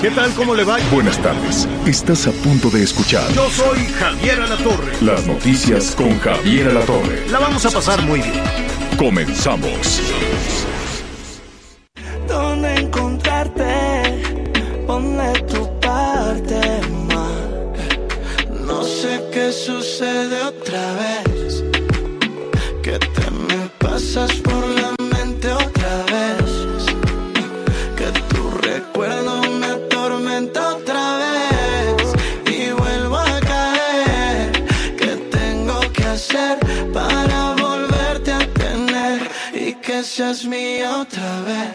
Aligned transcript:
¿Qué 0.00 0.10
tal? 0.12 0.32
¿Cómo 0.32 0.54
le 0.54 0.64
va? 0.64 0.78
Buenas 0.90 1.20
tardes. 1.20 1.68
Estás 1.86 2.26
a 2.26 2.32
punto 2.32 2.70
de 2.70 2.82
escuchar 2.82 3.30
Yo 3.34 3.50
soy 3.50 3.84
Javier 3.98 4.40
Alatorre. 4.40 4.92
las 5.02 5.26
noticias 5.26 5.94
con 5.94 6.18
Javier 6.20 6.68
Alatorre. 6.68 7.28
La 7.30 7.38
vamos 7.38 7.66
a 7.66 7.70
pasar 7.70 8.00
muy 8.02 8.20
bien. 8.20 8.42
Comenzamos. 8.96 10.00
dónde 12.26 12.76
encontrarte. 12.76 14.24
Ponle 14.86 15.32
tu 15.42 15.80
parte 15.80 16.80
más. 17.06 18.60
No 18.66 18.82
sé 18.84 19.22
qué 19.30 19.52
sucede 19.52 20.42
otra 20.44 20.94
vez. 20.94 21.62
Que 22.82 22.98
te 22.98 23.30
me 23.30 23.68
pasas 23.78 24.32
otra 40.28 41.40
vez. 41.42 41.72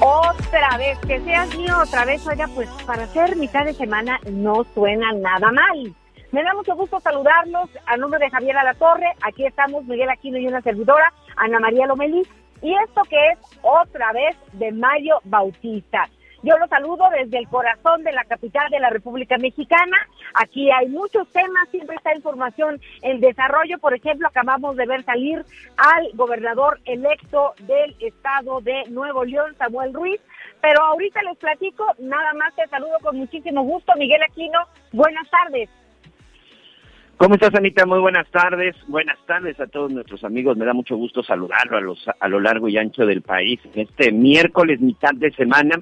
Otra 0.00 0.78
vez, 0.78 0.98
que 1.06 1.20
seas 1.20 1.56
mío 1.56 1.76
otra 1.80 2.04
vez, 2.04 2.26
oiga, 2.26 2.48
pues 2.56 2.68
para 2.86 3.06
ser 3.06 3.36
mitad 3.36 3.64
de 3.64 3.72
semana 3.72 4.18
no 4.28 4.64
suena 4.74 5.12
nada 5.12 5.52
mal. 5.52 5.94
Me 6.32 6.42
da 6.42 6.54
mucho 6.54 6.74
gusto 6.74 6.98
saludarlos 6.98 7.70
a 7.86 7.96
nombre 7.96 8.18
de 8.18 8.28
Javier 8.30 8.56
Alatorre. 8.56 9.12
Aquí 9.22 9.46
estamos 9.46 9.84
Miguel 9.84 10.10
Aquino 10.10 10.38
y 10.38 10.48
una 10.48 10.60
servidora, 10.60 11.12
Ana 11.36 11.60
María 11.60 11.86
Lomelí. 11.86 12.26
Y 12.62 12.74
esto 12.74 13.02
que 13.08 13.30
es 13.30 13.38
otra 13.62 14.12
vez 14.12 14.36
de 14.54 14.72
Mayo 14.72 15.20
Bautista. 15.22 16.08
Yo 16.42 16.56
los 16.58 16.70
saludo 16.70 17.04
desde 17.10 17.38
el 17.38 17.48
corazón 17.48 18.04
de 18.04 18.12
la 18.12 18.24
capital 18.24 18.70
de 18.70 18.78
la 18.78 18.90
República 18.90 19.36
Mexicana. 19.38 19.96
Aquí 20.34 20.70
hay 20.70 20.88
muchos 20.88 21.26
temas, 21.32 21.68
siempre 21.70 21.96
está 21.96 22.14
información 22.14 22.80
en 23.02 23.20
desarrollo. 23.20 23.78
Por 23.78 23.94
ejemplo, 23.94 24.28
acabamos 24.28 24.76
de 24.76 24.86
ver 24.86 25.04
salir 25.04 25.44
al 25.76 26.08
gobernador 26.14 26.78
electo 26.84 27.54
del 27.66 27.96
estado 28.00 28.60
de 28.60 28.84
Nuevo 28.90 29.24
León, 29.24 29.54
Samuel 29.58 29.92
Ruiz. 29.92 30.20
Pero 30.60 30.82
ahorita 30.82 31.22
les 31.22 31.36
platico, 31.38 31.84
nada 31.98 32.32
más 32.34 32.54
te 32.54 32.66
saludo 32.68 32.98
con 33.02 33.16
muchísimo 33.16 33.62
gusto, 33.62 33.92
Miguel 33.96 34.22
Aquino. 34.22 34.60
Buenas 34.92 35.28
tardes. 35.30 35.68
¿Cómo 37.16 37.34
estás, 37.34 37.52
Anita? 37.56 37.84
Muy 37.84 37.98
buenas 37.98 38.30
tardes. 38.30 38.76
Buenas 38.86 39.18
tardes 39.26 39.58
a 39.58 39.66
todos 39.66 39.90
nuestros 39.90 40.22
amigos. 40.22 40.56
Me 40.56 40.64
da 40.64 40.72
mucho 40.72 40.96
gusto 40.96 41.24
saludarlo 41.24 41.76
a, 41.76 41.80
los, 41.80 41.98
a 42.20 42.28
lo 42.28 42.38
largo 42.38 42.68
y 42.68 42.78
ancho 42.78 43.06
del 43.06 43.22
país. 43.22 43.58
Este 43.74 44.12
miércoles, 44.12 44.80
mitad 44.80 45.10
de 45.14 45.32
semana, 45.32 45.80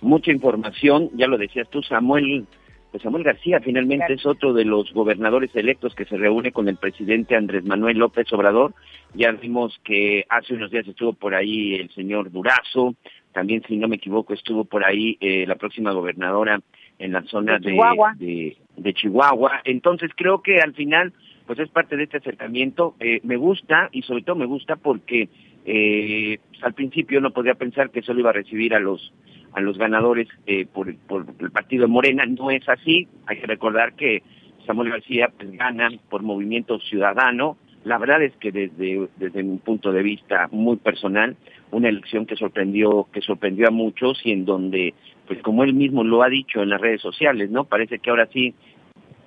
mucha 0.00 0.30
información. 0.30 1.10
Ya 1.14 1.26
lo 1.26 1.38
decías 1.38 1.68
tú, 1.70 1.82
Samuel. 1.82 2.46
Pues 2.90 3.02
Samuel 3.02 3.24
García 3.24 3.60
finalmente 3.60 4.14
es 4.14 4.24
otro 4.24 4.54
de 4.54 4.64
los 4.64 4.92
gobernadores 4.92 5.54
electos 5.54 5.94
que 5.94 6.04
se 6.04 6.16
reúne 6.16 6.52
con 6.52 6.68
el 6.68 6.76
presidente 6.76 7.36
Andrés 7.36 7.64
Manuel 7.64 7.98
López 7.98 8.32
Obrador. 8.32 8.74
Ya 9.12 9.32
vimos 9.32 9.78
que 9.84 10.24
hace 10.28 10.54
unos 10.54 10.70
días 10.70 10.86
estuvo 10.86 11.12
por 11.12 11.34
ahí 11.34 11.74
el 11.74 11.90
señor 11.90 12.30
Durazo. 12.30 12.94
También, 13.32 13.62
si 13.68 13.76
no 13.76 13.88
me 13.88 13.96
equivoco, 13.96 14.32
estuvo 14.32 14.64
por 14.64 14.84
ahí 14.84 15.18
eh, 15.20 15.46
la 15.46 15.56
próxima 15.56 15.92
gobernadora 15.92 16.60
en 16.98 17.12
la 17.12 17.22
zona 17.24 17.58
De 17.58 17.72
Chihuahua. 17.72 18.14
de, 18.16 18.56
de 18.76 18.94
Chihuahua. 18.94 19.60
Entonces 19.64 20.10
creo 20.16 20.40
que 20.40 20.60
al 20.60 20.72
final, 20.72 21.12
pues 21.46 21.58
es 21.58 21.68
parte 21.68 21.96
de 21.96 22.04
este 22.04 22.18
acercamiento. 22.18 22.94
Eh, 23.00 23.20
me 23.24 23.36
gusta 23.36 23.90
y 23.92 24.02
sobre 24.02 24.22
todo 24.22 24.36
me 24.36 24.46
gusta 24.46 24.76
porque 24.76 25.28
eh, 25.66 26.38
pues, 26.48 26.62
al 26.62 26.72
principio 26.72 27.20
no 27.20 27.32
podía 27.32 27.54
pensar 27.54 27.90
que 27.90 28.02
solo 28.02 28.20
iba 28.20 28.30
a 28.30 28.34
recibir 28.34 28.74
a 28.74 28.80
los 28.80 29.12
a 29.56 29.60
los 29.62 29.78
ganadores 29.78 30.28
eh, 30.46 30.66
por, 30.66 30.86
el 30.88 31.50
partido 31.50 31.86
de 31.86 31.88
Morena. 31.88 32.26
No 32.26 32.50
es 32.50 32.68
así. 32.68 33.08
Hay 33.26 33.38
que 33.38 33.46
recordar 33.46 33.94
que 33.94 34.22
Samuel 34.66 34.90
García 34.90 35.30
pues, 35.34 35.50
gana 35.52 35.88
por 36.10 36.22
Movimiento 36.22 36.78
Ciudadano. 36.78 37.56
La 37.82 37.96
verdad 37.96 38.22
es 38.22 38.36
que 38.36 38.52
desde, 38.52 39.08
desde 39.16 39.42
mi 39.42 39.56
punto 39.56 39.92
de 39.92 40.02
vista 40.02 40.48
muy 40.50 40.76
personal, 40.76 41.36
una 41.70 41.88
elección 41.88 42.26
que 42.26 42.36
sorprendió, 42.36 43.08
que 43.10 43.22
sorprendió 43.22 43.68
a 43.68 43.70
muchos 43.70 44.20
y 44.24 44.32
en 44.32 44.44
donde, 44.44 44.92
pues 45.26 45.40
como 45.40 45.64
él 45.64 45.72
mismo 45.72 46.04
lo 46.04 46.22
ha 46.22 46.28
dicho 46.28 46.62
en 46.62 46.68
las 46.68 46.80
redes 46.80 47.00
sociales, 47.00 47.50
¿no? 47.50 47.64
Parece 47.64 47.98
que 47.98 48.10
ahora 48.10 48.28
sí 48.30 48.52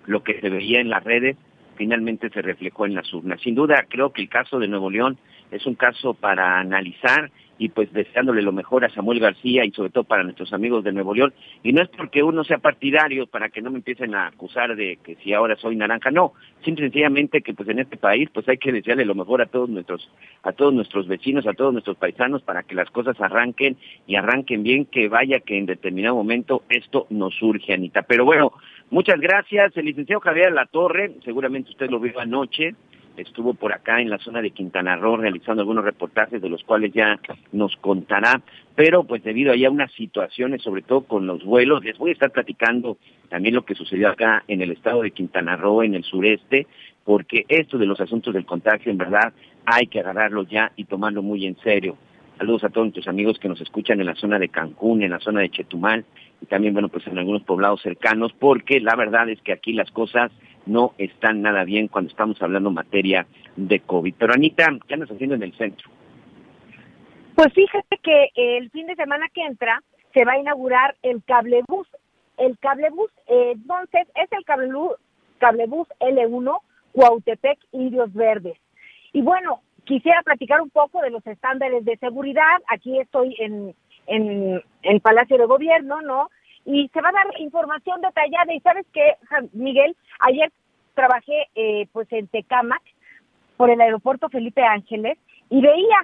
lo 0.06 0.24
que 0.24 0.40
se 0.40 0.50
veía 0.50 0.80
en 0.80 0.90
las 0.90 1.04
redes 1.04 1.38
finalmente 1.76 2.30
se 2.30 2.44
reflejó 2.44 2.86
en 2.86 2.94
las 2.94 3.12
urnas. 3.12 3.42
Sin 3.42 3.56
duda, 3.56 3.84
creo 3.90 4.14
que 4.14 4.22
el 4.22 4.30
caso 4.30 4.60
de 4.60 4.68
Nuevo 4.68 4.92
León 4.92 5.18
es 5.50 5.66
un 5.66 5.74
caso 5.74 6.14
para 6.14 6.60
analizar 6.60 7.32
y 7.60 7.70
pues 7.70 7.92
deseándole 7.94 8.42
lo 8.42 8.54
mejor 8.54 8.86
a 8.86 8.90
Samuel 8.90 9.20
García 9.20 9.66
y 9.66 9.72
sobre 9.72 9.92
todo 9.92 10.06
para 10.06 10.24
nuestros 10.24 10.52
amigos 10.54 10.84
de 10.84 10.94
Nuevo 10.94 11.14
León. 11.14 11.34
Y 11.62 11.74
no 11.74 11.84
es 11.84 11.90
porque 11.90 12.24
uno 12.24 12.44
sea 12.46 12.58
partidario 12.58 13.28
para 13.28 13.50
que 13.50 13.62
no 13.62 13.70
me 13.70 13.78
empiecen 13.78 14.16
a 14.16 14.28
acusar 14.28 14.76
de 14.76 14.98
que 15.04 15.16
si 15.18 15.34
ahora 15.34 15.58
soy 15.58 15.76
naranja, 15.76 16.10
no, 16.10 16.34
simple 16.64 16.86
sencillamente 16.86 17.42
que 17.42 17.54
pues 17.54 17.68
en 17.70 17.80
este 17.80 17.98
país 17.98 18.30
pues 18.34 18.48
hay 18.48 18.58
que 18.58 18.72
desearle 18.72 19.06
lo 19.06 19.14
mejor 19.14 19.42
a 19.42 19.46
todos 19.46 19.70
nuestros 19.70 20.10
a 20.44 20.54
todos 20.54 20.74
nuestros 20.74 21.08
vecinos, 21.08 21.46
a 21.46 21.54
todos 21.54 21.74
nuestros 21.74 21.98
paisanos 21.98 22.42
para 22.44 22.64
que 22.64 22.76
las 22.76 22.90
cosas 22.92 23.20
arranquen 23.20 23.78
y 24.08 24.16
arranquen 24.16 24.64
bien, 24.64 24.86
que 24.86 25.10
vaya 25.10 25.42
que 25.42 25.58
en 25.58 25.66
determinado 25.66 26.16
momento 26.16 26.64
esto 26.70 27.08
nos 27.10 27.36
surge, 27.36 27.74
Anita. 27.74 28.04
Pero 28.04 28.24
bueno, 28.24 28.54
muchas 28.90 29.20
gracias, 29.20 29.76
el 29.76 29.86
licenciado 29.86 30.22
Javier 30.22 30.54
La 30.54 30.66
Torre, 30.66 31.12
seguramente 31.26 31.72
usted 31.72 31.90
lo 31.90 32.00
vio 32.00 32.18
anoche, 32.20 32.76
estuvo 33.18 33.54
por 33.54 33.74
acá 33.74 34.02
en 34.02 34.10
la 34.10 34.18
zona 34.20 34.42
de 34.42 34.52
Quintana 34.52 34.96
Roo 34.96 35.18
realizando 35.18 35.62
algunos 35.62 35.84
reportajes 35.84 36.42
de 36.42 36.50
los 36.50 36.64
cuales 36.64 36.94
ya 36.94 37.20
nos 37.52 37.76
contará, 37.78 38.42
pero 38.76 39.04
pues 39.04 39.24
debido 39.24 39.52
ahí 39.52 39.66
a 39.66 39.72
unas 39.72 39.92
situaciones, 39.94 40.62
sobre 40.62 40.82
todo 40.82 41.02
con 41.02 41.28
los 41.28 41.44
vuelos, 41.44 41.84
les 41.84 41.98
voy 41.98 42.12
a 42.12 42.14
estar 42.14 42.32
platicando 42.32 42.98
también 43.30 43.56
lo 43.56 43.66
que 43.66 43.76
sucedió 43.76 44.10
acá 44.10 44.44
en 44.48 44.62
el 44.62 44.72
estado 44.72 45.02
de 45.02 45.12
Quintana 45.12 45.56
Roo, 45.56 45.84
en 45.84 45.96
el 45.96 46.04
sureste, 46.04 46.68
porque 47.04 47.46
esto 47.48 47.78
de 47.78 47.86
los 47.86 48.00
asuntos 48.00 48.34
del 48.34 48.46
contagio, 48.46 48.92
en 48.92 48.98
verdad, 48.98 49.34
hay 49.66 49.88
que 49.88 50.00
agarrarlo 50.00 50.44
ya 50.44 50.72
y 50.76 50.86
tomarlo 50.86 51.22
muy 51.22 51.46
en 51.46 51.58
serio. 51.58 51.98
Saludos 52.38 52.64
a 52.64 52.70
todos 52.70 52.86
nuestros 52.86 53.08
amigos 53.08 53.38
que 53.38 53.50
nos 53.50 53.60
escuchan 53.60 54.00
en 54.00 54.06
la 54.06 54.16
zona 54.16 54.40
de 54.40 54.48
Cancún, 54.48 55.04
en 55.04 55.12
la 55.12 55.20
zona 55.20 55.42
de 55.42 55.50
Chetumal 55.50 56.06
y 56.42 56.46
también, 56.46 56.74
bueno, 56.74 56.88
pues 56.88 57.06
en 57.08 57.18
algunos 57.18 57.44
poblados 57.44 57.82
cercanos, 57.82 58.32
porque 58.40 58.80
la 58.80 58.96
verdad 58.96 59.28
es 59.30 59.42
que 59.42 59.52
aquí 59.52 59.74
las 59.74 59.92
cosas 59.92 60.32
no 60.70 60.94
están 60.98 61.42
nada 61.42 61.64
bien 61.64 61.88
cuando 61.88 62.10
estamos 62.10 62.42
hablando 62.42 62.72
materia 62.72 63.28
de 63.56 63.80
COVID. 63.80 64.14
Pero 64.18 64.34
Anita, 64.34 64.68
¿qué 64.88 64.94
andas 64.94 65.12
haciendo 65.12 65.36
en 65.36 65.44
el 65.44 65.58
centro? 65.58 65.90
Pues 67.36 67.54
fíjate 67.54 67.98
que 68.04 68.30
el 68.36 68.70
fin 68.70 68.88
de 68.88 68.96
semana 68.96 69.28
que 69.34 69.42
entra 69.42 69.82
se 70.14 70.26
va 70.26 70.34
a 70.34 70.40
inaugurar 70.40 70.96
el 71.04 71.24
cablebús. 71.24 71.88
El 72.38 72.58
cablebús, 72.60 73.12
eh, 73.28 73.52
entonces, 73.54 74.08
es 74.16 74.32
el 74.32 74.46
cablebús 74.46 75.88
L1 76.00 76.60
Cuautepec 76.94 77.60
Indios 77.72 78.14
Verdes. 78.14 78.58
Y 79.14 79.22
bueno, 79.22 79.62
quisiera 79.86 80.22
platicar 80.24 80.62
un 80.62 80.70
poco 80.70 81.02
de 81.02 81.10
los 81.10 81.26
estándares 81.26 81.84
de 81.84 81.98
seguridad. 81.98 82.62
Aquí 82.68 83.00
estoy 83.00 83.36
en, 83.40 83.76
en 84.08 84.62
el 84.84 85.02
Palacio 85.02 85.38
de 85.38 85.46
Gobierno, 85.46 86.02
¿no? 86.02 86.30
Y 86.72 86.88
se 86.94 87.02
va 87.02 87.10
a 87.10 87.14
dar 87.14 87.40
información 87.40 88.00
detallada. 88.00 88.54
Y 88.54 88.60
sabes 88.60 88.86
Ja- 89.28 89.42
Miguel, 89.54 89.96
ayer 90.20 90.52
trabajé 90.94 91.48
eh, 91.56 91.88
pues 91.92 92.08
en 92.12 92.28
Tecámac 92.28 92.82
por 93.58 93.72
el 93.72 93.82
aeropuerto 93.82 94.30
Felipe 94.30 94.62
Ángeles 94.62 95.18
y 95.50 95.62
veía 95.62 95.98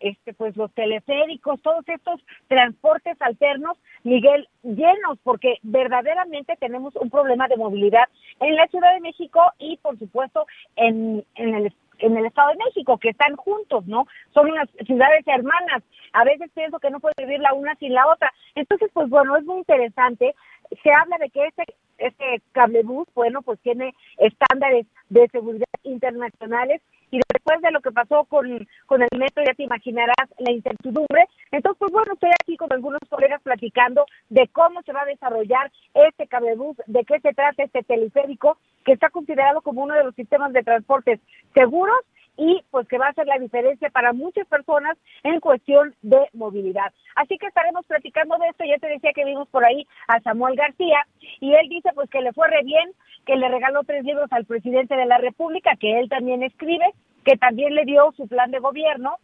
este 0.00 0.32
pues 0.32 0.56
los 0.56 0.72
teleféricos, 0.74 1.60
todos 1.62 1.84
estos 1.88 2.20
transportes 2.48 3.20
alternos, 3.20 3.76
Miguel, 4.04 4.48
llenos, 4.62 5.18
porque 5.24 5.58
verdaderamente 5.62 6.56
tenemos 6.56 6.94
un 6.96 7.10
problema 7.10 7.48
de 7.48 7.56
movilidad 7.56 8.08
en 8.40 8.54
la 8.56 8.66
Ciudad 8.68 8.94
de 8.94 9.00
México 9.00 9.40
y 9.58 9.76
por 9.78 9.98
supuesto 9.98 10.46
en, 10.76 11.24
en 11.34 11.54
el 11.54 11.72
en 12.02 12.16
el 12.16 12.26
Estado 12.26 12.50
de 12.50 12.64
México, 12.64 12.98
que 12.98 13.10
están 13.10 13.36
juntos, 13.36 13.86
¿no? 13.86 14.06
Son 14.34 14.50
unas 14.50 14.68
ciudades 14.86 15.26
hermanas. 15.26 15.82
A 16.12 16.24
veces 16.24 16.50
pienso 16.54 16.78
que 16.78 16.90
no 16.90 17.00
puede 17.00 17.14
vivir 17.18 17.40
la 17.40 17.54
una 17.54 17.74
sin 17.76 17.94
la 17.94 18.06
otra. 18.06 18.32
Entonces, 18.54 18.90
pues 18.92 19.08
bueno, 19.08 19.36
es 19.36 19.44
muy 19.44 19.58
interesante 19.58 20.34
se 20.82 20.90
habla 20.90 21.16
de 21.18 21.30
que 21.30 21.46
este, 21.46 21.64
este 21.98 22.42
cablebús, 22.52 23.06
bueno, 23.14 23.42
pues 23.42 23.60
tiene 23.60 23.94
estándares 24.18 24.86
de 25.08 25.28
seguridad 25.28 25.66
internacionales 25.82 26.80
y 27.12 27.20
después 27.32 27.60
de 27.60 27.70
lo 27.70 27.80
que 27.80 27.92
pasó 27.92 28.24
con, 28.24 28.66
con 28.86 29.02
el 29.02 29.18
metro 29.18 29.44
ya 29.46 29.54
te 29.54 29.62
imaginarás 29.62 30.28
la 30.38 30.50
incertidumbre. 30.50 31.28
Entonces, 31.52 31.78
pues 31.78 31.92
bueno, 31.92 32.14
estoy 32.14 32.30
aquí 32.42 32.56
con 32.56 32.72
algunos 32.72 33.00
colegas 33.08 33.40
platicando 33.42 34.06
de 34.30 34.48
cómo 34.48 34.82
se 34.82 34.92
va 34.92 35.02
a 35.02 35.06
desarrollar 35.06 35.70
este 35.92 36.26
cablebús, 36.26 36.76
de 36.86 37.04
qué 37.04 37.20
se 37.20 37.34
trata 37.34 37.62
este 37.62 37.82
teleférico, 37.82 38.56
que 38.84 38.92
está 38.92 39.10
considerado 39.10 39.60
como 39.60 39.82
uno 39.82 39.94
de 39.94 40.04
los 40.04 40.14
sistemas 40.14 40.54
de 40.54 40.62
transportes 40.62 41.20
seguros 41.54 42.00
y 42.36 42.62
pues 42.70 42.88
que 42.88 42.98
va 42.98 43.06
a 43.06 43.10
hacer 43.10 43.26
la 43.26 43.38
diferencia 43.38 43.90
para 43.90 44.12
muchas 44.12 44.46
personas 44.46 44.96
en 45.22 45.40
cuestión 45.40 45.94
de 46.02 46.28
movilidad. 46.32 46.92
Así 47.14 47.36
que 47.38 47.46
estaremos 47.46 47.86
platicando 47.86 48.36
de 48.38 48.48
esto. 48.48 48.64
Ya 48.64 48.78
te 48.78 48.88
decía 48.88 49.12
que 49.14 49.24
vimos 49.24 49.48
por 49.48 49.64
ahí 49.64 49.86
a 50.08 50.20
Samuel 50.20 50.56
García 50.56 51.06
y 51.40 51.54
él 51.54 51.68
dice 51.68 51.90
pues 51.94 52.08
que 52.10 52.22
le 52.22 52.32
fue 52.32 52.48
re 52.48 52.62
bien, 52.64 52.90
que 53.26 53.36
le 53.36 53.48
regaló 53.48 53.82
tres 53.84 54.04
libros 54.04 54.32
al 54.32 54.46
presidente 54.46 54.96
de 54.96 55.06
la 55.06 55.18
República, 55.18 55.76
que 55.76 56.00
él 56.00 56.08
también 56.08 56.42
escribe, 56.42 56.92
que 57.24 57.36
también 57.36 57.74
le 57.74 57.84
dio 57.84 58.12
su 58.16 58.26
plan 58.26 58.50
de 58.50 58.58
gobierno 58.58 59.16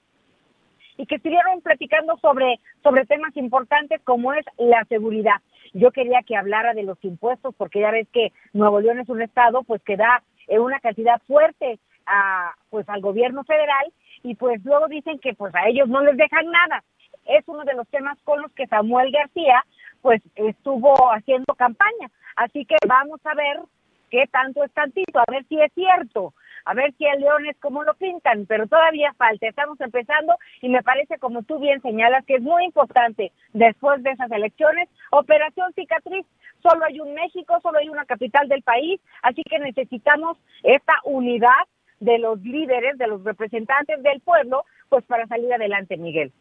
y 0.97 1.07
que 1.07 1.17
estuvieron 1.17 1.61
platicando 1.63 2.17
sobre, 2.19 2.59
sobre 2.83 3.07
temas 3.07 3.37
importantes 3.37 4.01
como 4.03 4.33
es 4.35 4.45
la 4.59 4.85
seguridad. 4.85 5.37
Yo 5.73 5.93
quería 5.93 6.23
que 6.27 6.37
hablara 6.37 6.75
de 6.75 6.83
los 6.83 7.03
impuestos 7.05 7.55
porque 7.57 7.81
ya 7.81 7.91
ves 7.91 8.09
que 8.13 8.33
Nuevo 8.53 8.81
León 8.81 8.99
es 8.99 9.09
un 9.09 9.23
estado 9.23 9.63
pues 9.63 9.83
que 9.83 9.97
da 9.97 10.23
eh, 10.49 10.59
una 10.59 10.81
cantidad 10.81 11.21
fuerte 11.27 11.79
a, 12.09 12.55
pues 12.71 12.89
al 12.89 13.01
gobierno 13.01 13.45
federal 13.45 13.93
y 14.23 14.35
pues 14.35 14.65
luego 14.65 14.89
dicen 14.89 15.19
que 15.19 15.35
pues 15.35 15.55
a 15.55 15.69
ellos 15.69 15.89
no 15.89 16.03
les 16.03 16.17
dejan 16.17 16.51
nada. 16.51 16.83
Es 17.25 17.45
uno 17.47 17.65
de 17.65 17.75
los 17.75 17.87
temas 17.89 18.19
con 18.25 18.41
los 18.43 18.53
que 18.53 18.67
Samuel 18.67 19.13
García 19.13 19.65
pues 20.01 20.23
estuvo 20.35 20.95
haciendo 21.13 21.55
campaña. 21.55 22.11
Así 22.37 22.65
que 22.65 22.77
vamos 22.87 23.21
a 23.25 23.35
ver 23.35 23.61
qué 24.11 24.27
tanto 24.31 24.65
es 24.65 24.73
tantito, 24.73 25.19
a 25.19 25.31
ver 25.31 25.45
si 25.49 25.61
es 25.61 25.73
cierto 25.75 26.33
a 26.69 26.75
ver 26.75 26.93
si 26.99 27.07
el 27.07 27.21
León 27.21 27.47
es 27.47 27.57
como 27.61 27.83
lo 27.83 27.95
pintan, 27.95 28.45
pero 28.45 28.67
todavía 28.67 29.15
falta, 29.15 29.49
estamos 29.49 29.81
empezando 29.81 30.35
y 30.61 30.69
me 30.69 30.83
parece, 30.83 31.19
como 31.19 31.43
tú 31.43 31.59
bien 31.59 31.81
señalas, 31.81 32.27
que 32.27 32.35
es 32.35 32.43
muy 32.43 32.63
importante 32.65 33.33
después 33.55 34.03
de 34.03 34.11
esas 34.11 34.31
elecciones, 34.31 34.87
operación 35.11 35.73
cicatriz, 35.73 36.27
solo 36.63 36.85
hay 36.85 37.01
un 37.01 37.15
México, 37.15 37.59
solo 37.63 37.79
hay 37.79 37.89
una 37.89 38.05
capital 38.05 38.49
del 38.49 38.63
país, 38.63 39.01
así 39.23 39.43
que 39.45 39.59
necesitamos 39.59 40.37
esta 40.63 40.93
unidad 41.05 41.65
de 42.01 42.19
los 42.19 42.41
líderes, 42.43 42.99
de 42.99 43.07
los 43.07 43.25
representantes 43.25 44.03
del 44.03 44.21
pueblo, 44.21 44.65
pues 44.89 45.05
para 45.05 45.27
salir 45.27 45.53
adelante, 45.53 45.97
Miguel. 45.97 46.33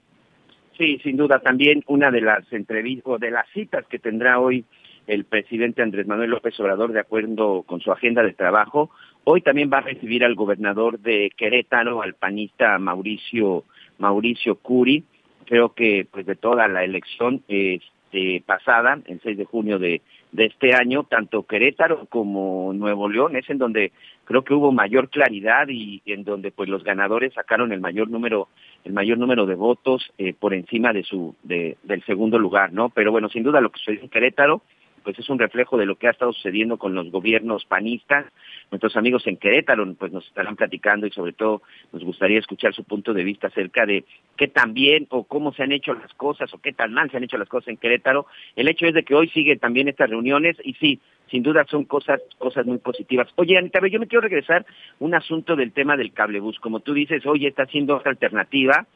Sí, 0.78 1.00
sin 1.04 1.18
duda, 1.18 1.40
también 1.40 1.84
una 1.88 2.12
de 2.12 2.22
las 2.22 2.52
entrevistas 2.54 3.08
o 3.08 3.18
de 3.18 3.32
las 3.32 3.48
citas 3.50 3.86
que 3.88 3.98
tendrá 3.98 4.40
hoy 4.40 4.64
el 5.08 5.26
presidente 5.26 5.82
Andrés 5.82 6.06
Manuel 6.06 6.32
López 6.32 6.60
Obrador, 6.60 6.92
de 6.92 7.00
acuerdo 7.00 7.64
con 7.64 7.80
su 7.80 7.92
agenda 7.92 8.22
de 8.24 8.34
trabajo, 8.34 8.92
Hoy 9.30 9.42
también 9.42 9.70
va 9.70 9.80
a 9.80 9.82
recibir 9.82 10.24
al 10.24 10.36
gobernador 10.36 11.00
de 11.00 11.34
Querétaro, 11.36 12.02
al 12.02 12.14
panista 12.14 12.80
Mauricio, 12.80 13.66
Mauricio 13.98 14.56
Curi. 14.56 15.04
Creo 15.46 15.74
que 15.74 16.08
pues 16.10 16.26
de 16.26 16.38
toda 16.38 16.70
la 16.70 16.86
elección 16.86 17.44
este, 17.50 18.42
pasada, 18.46 19.02
el 19.06 19.20
6 19.22 19.38
de 19.38 19.44
junio 19.44 19.80
de, 19.80 20.02
de 20.32 20.46
este 20.46 20.74
año, 20.74 21.04
tanto 21.04 21.44
Querétaro 21.44 22.06
como 22.08 22.74
Nuevo 22.74 23.10
León 23.10 23.36
es 23.36 23.50
en 23.50 23.58
donde 23.58 23.92
creo 24.26 24.44
que 24.44 24.54
hubo 24.54 24.72
mayor 24.72 25.10
claridad 25.10 25.68
y 25.70 26.02
en 26.06 26.24
donde 26.24 26.52
pues 26.52 26.70
los 26.70 26.84
ganadores 26.84 27.34
sacaron 27.34 27.72
el 27.72 27.80
mayor 27.80 28.10
número 28.10 28.50
el 28.88 28.94
mayor 28.94 29.18
número 29.18 29.46
de 29.46 29.56
votos 29.56 30.12
eh, 30.18 30.34
por 30.34 30.54
encima 30.54 30.94
de 30.94 31.04
su 31.04 31.36
de, 31.44 31.78
del 31.84 32.04
segundo 32.06 32.40
lugar, 32.40 32.72
¿no? 32.72 32.90
Pero 32.90 33.12
bueno, 33.12 33.30
sin 33.30 33.44
duda 33.44 33.62
lo 33.62 33.70
que 33.70 33.80
sucedió 33.80 34.02
en 34.02 34.10
Querétaro 34.10 34.62
pues 35.04 35.18
es 35.20 35.30
un 35.30 35.40
reflejo 35.40 35.78
de 35.78 35.86
lo 35.86 35.96
que 35.96 36.08
ha 36.08 36.12
estado 36.12 36.34
sucediendo 36.34 36.78
con 36.78 36.94
los 36.94 37.12
gobiernos 37.12 37.66
panistas. 37.66 38.26
Nuestros 38.72 38.96
amigos 38.98 39.26
en 39.28 39.38
Querétaro 39.38 39.86
pues 39.96 40.12
nos 40.12 40.26
estarán 40.28 40.56
platicando 40.56 41.08
y 41.08 41.12
sobre 41.12 41.34
todo 41.34 41.62
nos 41.94 42.04
gustaría 42.04 42.40
escuchar 42.40 42.74
su 42.74 42.84
punto 42.84 43.14
de 43.14 43.24
vista 43.24 43.48
acerca 43.48 43.86
de 43.86 44.04
qué 44.36 44.48
tan 44.48 44.74
bien 44.74 45.08
o 45.10 45.24
cómo 45.24 45.54
se 45.54 45.64
han 45.64 45.72
hecho 45.72 45.94
las 45.94 46.14
cosas 46.14 46.54
o 46.54 46.60
qué 46.60 46.74
tan 46.74 46.94
mal 46.94 47.10
se 47.10 47.18
han 47.18 47.24
hecho 47.24 47.38
las 47.38 47.50
cosas 47.50 47.70
en 47.70 47.78
Querétaro. 47.78 48.28
El 48.56 48.68
hecho 48.68 48.86
es 48.86 48.94
de 48.94 49.04
que 49.04 49.16
hoy 49.16 49.30
siguen 49.30 49.60
también 49.60 49.88
estas 49.88 50.10
reuniones 50.10 50.58
y 50.64 50.74
sí, 50.74 51.00
sin 51.32 51.44
duda 51.44 51.66
son 51.70 51.86
cosas 51.86 52.22
cosas 52.38 52.66
muy 52.66 52.78
positivas. 52.78 53.28
Oye, 53.36 53.58
Anita, 53.58 53.80
yo 53.88 54.00
me 54.00 54.08
quiero 54.08 54.22
regresar 54.22 54.66
un 55.00 55.14
asunto 55.14 55.56
del 55.56 55.72
tema 55.72 55.98
del 55.98 56.14
cablebús. 56.14 56.60
Como 56.60 56.80
tú 56.80 56.94
dices, 56.94 57.26
hoy 57.26 57.46
está 57.46 57.66
siendo 57.66 57.98
otra 57.98 58.12
alternativa 58.12 58.88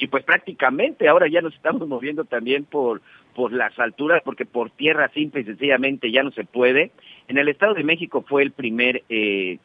y 0.00 0.08
pues 0.08 0.24
prácticamente 0.24 1.08
ahora 1.08 1.28
ya 1.28 1.42
nos 1.42 1.54
estamos 1.54 1.86
moviendo 1.86 2.24
también 2.24 2.64
por 2.64 3.02
por 3.34 3.52
las 3.52 3.78
alturas 3.78 4.22
porque 4.24 4.46
por 4.46 4.70
tierra 4.70 5.08
simple 5.14 5.42
y 5.42 5.44
sencillamente 5.44 6.10
ya 6.10 6.22
no 6.22 6.32
se 6.32 6.44
puede. 6.44 6.90
En 7.28 7.38
el 7.38 7.48
Estado 7.48 7.74
de 7.74 7.84
México 7.84 8.24
fue 8.26 8.42
el 8.42 8.50
primer 8.50 9.04
eh, 9.08 9.58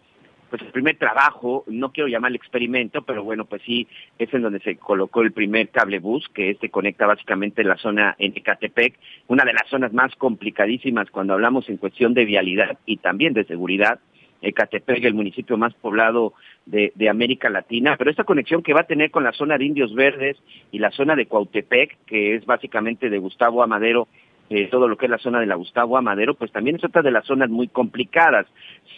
pues 0.49 0.61
el 0.61 0.67
primer 0.67 0.97
trabajo 0.97 1.63
no 1.67 1.91
quiero 1.91 2.07
llamarle 2.07 2.37
experimento 2.37 3.01
pero 3.01 3.23
bueno 3.23 3.45
pues 3.45 3.61
sí 3.65 3.87
es 4.19 4.31
en 4.33 4.41
donde 4.41 4.59
se 4.59 4.75
colocó 4.75 5.21
el 5.21 5.31
primer 5.31 5.69
cable 5.69 5.99
bus 5.99 6.27
que 6.33 6.51
este 6.51 6.69
conecta 6.69 7.07
básicamente 7.07 7.63
la 7.63 7.77
zona 7.77 8.15
en 8.19 8.33
Ecatepec 8.35 8.99
una 9.27 9.43
de 9.43 9.53
las 9.53 9.67
zonas 9.69 9.93
más 9.93 10.15
complicadísimas 10.15 11.09
cuando 11.09 11.33
hablamos 11.33 11.67
en 11.69 11.77
cuestión 11.77 12.13
de 12.13 12.25
vialidad 12.25 12.77
y 12.85 12.97
también 12.97 13.33
de 13.33 13.45
seguridad 13.45 13.99
Ecatepec, 14.45 15.03
el 15.03 15.13
municipio 15.13 15.57
más 15.57 15.73
poblado 15.73 16.33
de, 16.65 16.91
América 17.09 17.49
Latina, 17.49 17.95
pero 17.97 18.09
esta 18.09 18.23
conexión 18.23 18.63
que 18.63 18.73
va 18.73 18.81
a 18.81 18.87
tener 18.87 19.11
con 19.11 19.23
la 19.23 19.31
zona 19.31 19.57
de 19.57 19.65
Indios 19.65 19.93
Verdes 19.93 20.37
y 20.71 20.79
la 20.79 20.91
zona 20.91 21.15
de 21.15 21.27
Cuautepec, 21.27 21.97
que 22.05 22.35
es 22.35 22.45
básicamente 22.45 23.09
de 23.09 23.17
Gustavo 23.17 23.63
Amadero, 23.63 24.07
eh, 24.49 24.67
todo 24.69 24.87
lo 24.87 24.97
que 24.97 25.05
es 25.05 25.11
la 25.11 25.17
zona 25.17 25.39
de 25.39 25.47
la 25.47 25.55
Gustavo 25.55 25.97
Amadero, 25.97 26.35
pues 26.35 26.51
también 26.51 26.75
es 26.75 26.83
otra 26.83 27.01
de 27.01 27.11
las 27.11 27.25
zonas 27.25 27.49
muy 27.49 27.67
complicadas. 27.67 28.45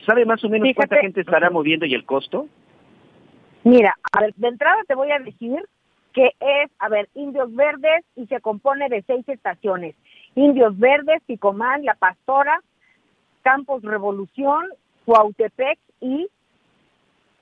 ¿Sabe 0.06 0.26
más 0.26 0.44
o 0.44 0.50
menos 0.50 0.70
cuánta 0.76 0.98
gente 0.98 1.22
estará 1.22 1.50
moviendo 1.50 1.86
y 1.86 1.94
el 1.94 2.06
costo? 2.06 2.48
Mira, 3.64 3.96
a 4.12 4.22
ver, 4.22 4.34
de 4.36 4.48
entrada 4.48 4.82
te 4.88 4.96
voy 4.96 5.12
a 5.12 5.20
decir 5.20 5.62
que 6.14 6.32
es, 6.40 6.72
a 6.80 6.90
ver, 6.90 7.10
Indios 7.14 7.54
Verdes 7.54 8.04
y 8.16 8.26
se 8.28 8.42
compone 8.42 8.90
de 8.90 9.04
seis 9.04 9.28
estaciones. 9.30 9.96
Indios 10.36 10.78
Verdes, 10.78 11.22
Picomán, 11.26 11.86
La 11.86 11.96
Pastora, 11.96 12.62
Campos 13.44 13.84
Revolución, 13.84 14.66
Cuautepec 15.08 15.80
y 16.02 16.28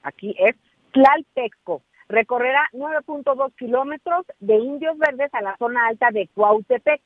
aquí 0.04 0.36
es 0.38 0.56
Tlaltexco. 0.92 1.82
Recorrerá 2.08 2.70
9.2 2.74 3.56
kilómetros 3.58 4.24
de 4.40 4.58
Indios 4.58 4.96
Verdes 5.00 5.34
a 5.34 5.42
la 5.42 5.58
zona 5.58 5.88
alta 5.88 6.12
de 6.12 6.30
Cuautepec 6.36 7.02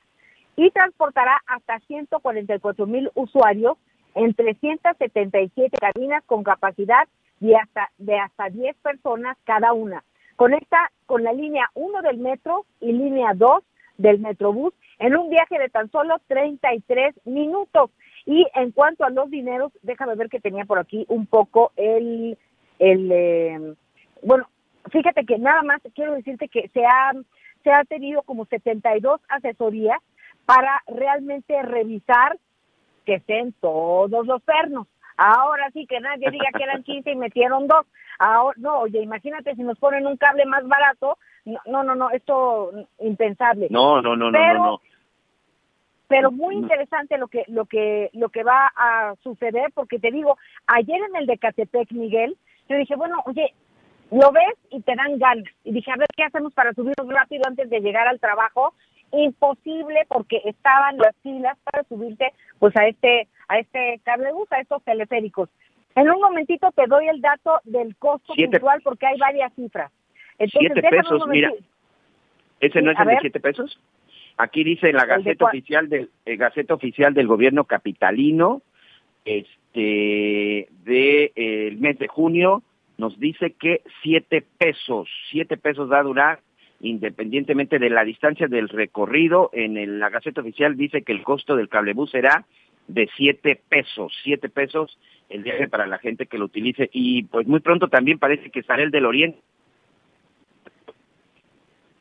y 0.58 0.70
transportará 0.72 1.40
hasta 1.48 1.80
144 1.80 2.86
mil 2.88 3.10
usuarios 3.16 3.78
en 4.16 4.34
377 4.34 5.78
cabinas 5.80 6.26
con 6.26 6.44
capacidad 6.44 7.08
de 7.40 7.56
hasta, 7.56 7.90
de 7.98 8.20
hasta 8.20 8.50
10 8.50 8.76
personas 8.84 9.38
cada 9.46 9.72
una. 9.72 10.04
Conecta 10.36 10.92
con 11.06 11.24
la 11.24 11.32
línea 11.32 11.70
1 11.76 12.02
del 12.02 12.18
metro 12.18 12.66
y 12.82 12.92
línea 12.92 13.32
2 13.34 13.64
del 13.98 14.20
Metrobús 14.20 14.74
en 14.98 15.16
un 15.16 15.30
viaje 15.30 15.58
de 15.58 15.70
tan 15.70 15.90
solo 15.90 16.18
33 16.28 17.16
minutos. 17.24 17.92
Y 18.26 18.46
en 18.56 18.72
cuanto 18.72 19.06
a 19.06 19.10
los 19.10 19.30
dineros, 19.30 19.72
déjame 19.82 20.16
ver 20.16 20.30
que 20.30 20.40
tenía 20.40 20.66
por 20.66 20.80
aquí 20.80 21.06
un 21.10 21.26
poco 21.26 21.72
el, 21.76 22.38
el 22.80 23.12
eh, 23.12 23.74
bueno, 24.22 24.48
fíjate 24.92 25.26
que 25.26 25.38
nada 25.38 25.62
más 25.64 25.82
quiero 25.96 26.14
decirte 26.14 26.48
que 26.48 26.70
se 26.70 26.86
ha, 26.86 27.14
se 27.64 27.72
ha 27.72 27.84
tenido 27.86 28.22
como 28.24 28.46
72 28.46 29.22
asesorías 29.30 30.00
para 30.46 30.82
realmente 30.88 31.62
revisar 31.62 32.38
que 33.06 33.16
estén 33.16 33.54
todos 33.54 34.26
los 34.26 34.42
pernos. 34.44 34.88
Ahora 35.18 35.70
sí 35.74 35.86
que 35.86 36.00
nadie 36.00 36.32
diga 36.32 36.48
que 36.56 36.64
eran 36.64 36.84
15 36.84 37.12
y 37.12 37.16
metieron 37.16 37.68
dos. 37.68 37.86
Ahora, 38.20 38.56
no, 38.60 38.80
oye, 38.80 39.02
imagínate 39.02 39.56
si 39.56 39.64
nos 39.64 39.78
ponen 39.78 40.08
un 40.08 40.18
cable 40.18 40.46
más 40.46 40.66
barato. 40.68 41.18
No, 41.46 41.84
no, 41.84 41.96
no, 41.96 42.10
esto 42.12 42.72
impensable. 43.00 43.68
No, 43.70 44.02
no, 44.02 44.16
no, 44.16 44.32
no, 44.32 44.54
no 44.54 44.82
pero 46.10 46.32
muy 46.32 46.56
interesante 46.56 47.18
lo 47.18 47.28
que 47.28 47.46
lo 47.48 47.66
que 47.66 48.10
lo 48.14 48.30
que 48.30 48.44
va 48.44 48.70
a 48.76 49.14
suceder 49.24 49.72
porque 49.74 50.00
te 50.00 50.12
digo 50.12 50.38
ayer 50.66 51.00
en 51.08 51.16
el 51.16 51.28
de 51.28 51.38
Catepec 51.38 51.92
Miguel 51.92 52.36
yo 52.68 52.76
dije 52.76 52.96
bueno 52.96 53.22
oye 53.26 53.54
lo 54.12 54.32
ves 54.32 54.56
y 54.72 54.82
te 54.82 54.96
dan 54.96 55.20
ganas 55.20 55.46
y 55.64 55.72
dije 55.72 55.92
a 55.92 55.98
ver 55.98 56.08
qué 56.18 56.24
hacemos 56.24 56.52
para 56.54 56.74
subirnos 56.74 57.08
rápido 57.08 57.44
antes 57.46 57.70
de 57.70 57.80
llegar 57.80 58.08
al 58.08 58.20
trabajo 58.20 58.74
imposible 59.12 60.06
porque 60.08 60.42
estaban 60.46 60.98
las 60.98 61.16
filas 61.22 61.58
para 61.64 61.84
subirte 61.84 62.34
pues 62.58 62.76
a 62.76 62.88
este 62.88 63.28
a 63.48 63.60
este 63.60 64.02
cablebús 64.04 64.52
a 64.52 64.60
estos 64.60 64.84
teleféricos. 64.84 65.50
En 65.96 66.10
un 66.10 66.20
momentito 66.22 66.72
te 66.72 66.88
doy 66.88 67.08
el 67.08 67.22
dato 67.22 67.62
del 67.66 67.96
costo 67.98 68.34
puntual 68.34 68.82
porque 68.84 69.06
hay 69.06 69.18
varias 69.18 69.54
cifras. 69.54 69.92
Entonces, 70.38 70.72
siete 70.74 70.90
pesos 70.90 71.28
mira. 71.28 71.52
ese 72.62 72.82
no 72.82 72.92
es 72.92 73.00
el 73.00 73.08
de 73.08 73.18
siete 73.22 73.40
pesos 73.40 73.80
Aquí 74.42 74.64
dice 74.64 74.90
en 74.90 74.96
la 74.96 75.06
Gaceta 75.06 75.46
Oficial 75.46 75.90
del 75.90 76.10
Gaceta 76.26 76.74
Oficial 76.74 77.14
del 77.14 77.28
Gobierno 77.28 77.66
Capitalino, 77.66 78.62
este, 79.26 80.70
de 80.86 81.34
el 81.36 81.78
mes 81.78 82.00
de 82.00 82.08
junio, 82.08 82.64
nos 82.98 83.20
dice 83.20 83.52
que 83.60 83.82
siete 84.02 84.46
pesos, 84.58 85.10
siete 85.30 85.58
pesos 85.58 85.92
va 85.92 86.00
a 86.00 86.04
durar 86.04 86.40
independientemente 86.80 87.80
de 87.80 87.90
la 87.90 88.06
distancia 88.06 88.48
del 88.48 88.70
recorrido, 88.70 89.50
en 89.52 90.00
la 90.00 90.10
Gaceta 90.10 90.40
Oficial 90.40 90.78
dice 90.78 91.02
que 91.02 91.12
el 91.12 91.24
costo 91.24 91.58
del 91.58 91.68
cablebús 91.68 92.12
será 92.12 92.46
de 92.88 93.10
siete 93.18 93.60
pesos, 93.68 94.14
siete 94.24 94.48
pesos 94.48 94.98
el 95.28 95.44
viaje 95.44 95.68
para 95.68 95.86
la 95.86 95.98
gente 95.98 96.28
que 96.28 96.38
lo 96.38 96.46
utilice 96.46 96.90
y 96.94 97.24
pues 97.24 97.46
muy 97.46 97.60
pronto 97.60 97.90
también 97.90 98.20
parece 98.20 98.50
que 98.52 98.64
sale 98.64 98.84
el 98.84 98.92
del 98.92 99.06
Oriente. 99.06 99.40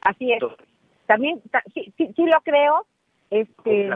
Así 0.02 0.30
es. 0.30 0.40
También 1.08 1.40
sí, 1.72 1.90
sí, 1.96 2.12
sí 2.14 2.26
lo 2.26 2.38
creo, 2.42 2.86
este 3.30 3.90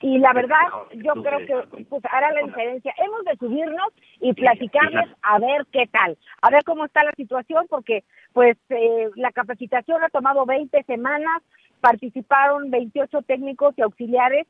y 0.00 0.18
la 0.18 0.32
verdad 0.32 0.58
yo 0.94 1.12
creo 1.22 1.38
que 1.46 1.84
pues 1.84 2.02
hará 2.10 2.32
la 2.32 2.42
diferencia. 2.42 2.92
Hemos 2.98 3.24
de 3.24 3.36
subirnos 3.36 3.92
y 4.20 4.32
platicarles 4.32 5.08
a 5.22 5.38
ver 5.38 5.64
qué 5.70 5.86
tal 5.86 6.18
a 6.42 6.50
ver 6.50 6.64
cómo 6.64 6.86
está 6.86 7.04
la 7.04 7.12
situación 7.12 7.66
porque 7.70 8.02
pues 8.32 8.56
eh, 8.68 9.10
la 9.14 9.30
capacitación 9.30 10.02
ha 10.02 10.08
tomado 10.08 10.44
20 10.44 10.82
semanas 10.84 11.40
participaron 11.80 12.68
28 12.72 13.22
técnicos 13.22 13.74
y 13.76 13.82
auxiliares 13.82 14.48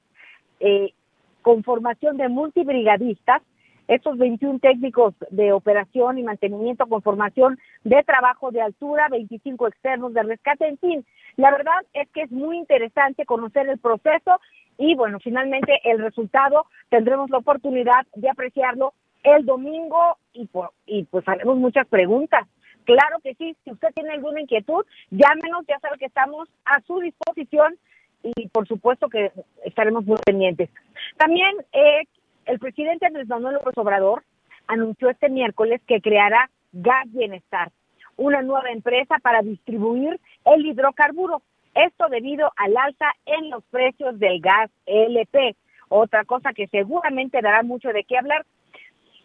eh, 0.60 0.94
con 1.42 1.62
formación 1.64 2.16
de 2.16 2.30
multibrigadistas 2.30 3.42
estos 3.90 4.18
21 4.18 4.60
técnicos 4.60 5.14
de 5.30 5.52
operación 5.52 6.16
y 6.16 6.22
mantenimiento 6.22 6.86
con 6.86 7.02
formación 7.02 7.58
de 7.82 8.04
trabajo 8.04 8.52
de 8.52 8.62
altura, 8.62 9.08
25 9.10 9.66
externos 9.66 10.14
de 10.14 10.22
rescate, 10.22 10.68
en 10.68 10.78
fin, 10.78 11.04
la 11.36 11.50
verdad 11.50 11.74
es 11.92 12.08
que 12.10 12.22
es 12.22 12.30
muy 12.30 12.56
interesante 12.56 13.26
conocer 13.26 13.68
el 13.68 13.78
proceso 13.78 14.40
y 14.78 14.94
bueno, 14.94 15.18
finalmente 15.18 15.80
el 15.82 15.98
resultado 15.98 16.66
tendremos 16.88 17.30
la 17.30 17.38
oportunidad 17.38 18.06
de 18.14 18.30
apreciarlo 18.30 18.94
el 19.24 19.44
domingo 19.44 20.18
y, 20.32 20.48
y 20.86 21.04
pues 21.06 21.26
haremos 21.26 21.56
muchas 21.56 21.86
preguntas. 21.88 22.46
Claro 22.84 23.18
que 23.24 23.34
sí, 23.34 23.56
si 23.64 23.72
usted 23.72 23.88
tiene 23.92 24.12
alguna 24.12 24.40
inquietud, 24.40 24.86
llámenos, 25.10 25.66
ya 25.66 25.80
sabe 25.80 25.98
que 25.98 26.06
estamos 26.06 26.48
a 26.64 26.80
su 26.82 27.00
disposición 27.00 27.76
y 28.22 28.48
por 28.50 28.68
supuesto 28.68 29.08
que 29.08 29.32
estaremos 29.64 30.04
muy 30.04 30.18
pendientes. 30.24 30.70
También 31.16 31.56
eh, 31.72 32.06
el 32.50 32.58
presidente 32.58 33.06
Andrés 33.06 33.28
Manuel 33.28 33.54
López 33.54 33.78
Obrador 33.78 34.24
anunció 34.66 35.08
este 35.08 35.28
miércoles 35.28 35.80
que 35.86 36.00
creará 36.00 36.50
Gas 36.72 37.06
Bienestar, 37.12 37.70
una 38.16 38.42
nueva 38.42 38.70
empresa 38.72 39.18
para 39.22 39.40
distribuir 39.40 40.20
el 40.44 40.66
hidrocarburo. 40.66 41.42
Esto 41.74 42.08
debido 42.08 42.50
al 42.56 42.76
alza 42.76 43.06
en 43.24 43.50
los 43.50 43.62
precios 43.66 44.18
del 44.18 44.40
gas 44.40 44.68
LP, 44.86 45.54
otra 45.88 46.24
cosa 46.24 46.52
que 46.52 46.66
seguramente 46.66 47.40
dará 47.40 47.62
mucho 47.62 47.90
de 47.90 48.02
qué 48.02 48.18
hablar. 48.18 48.44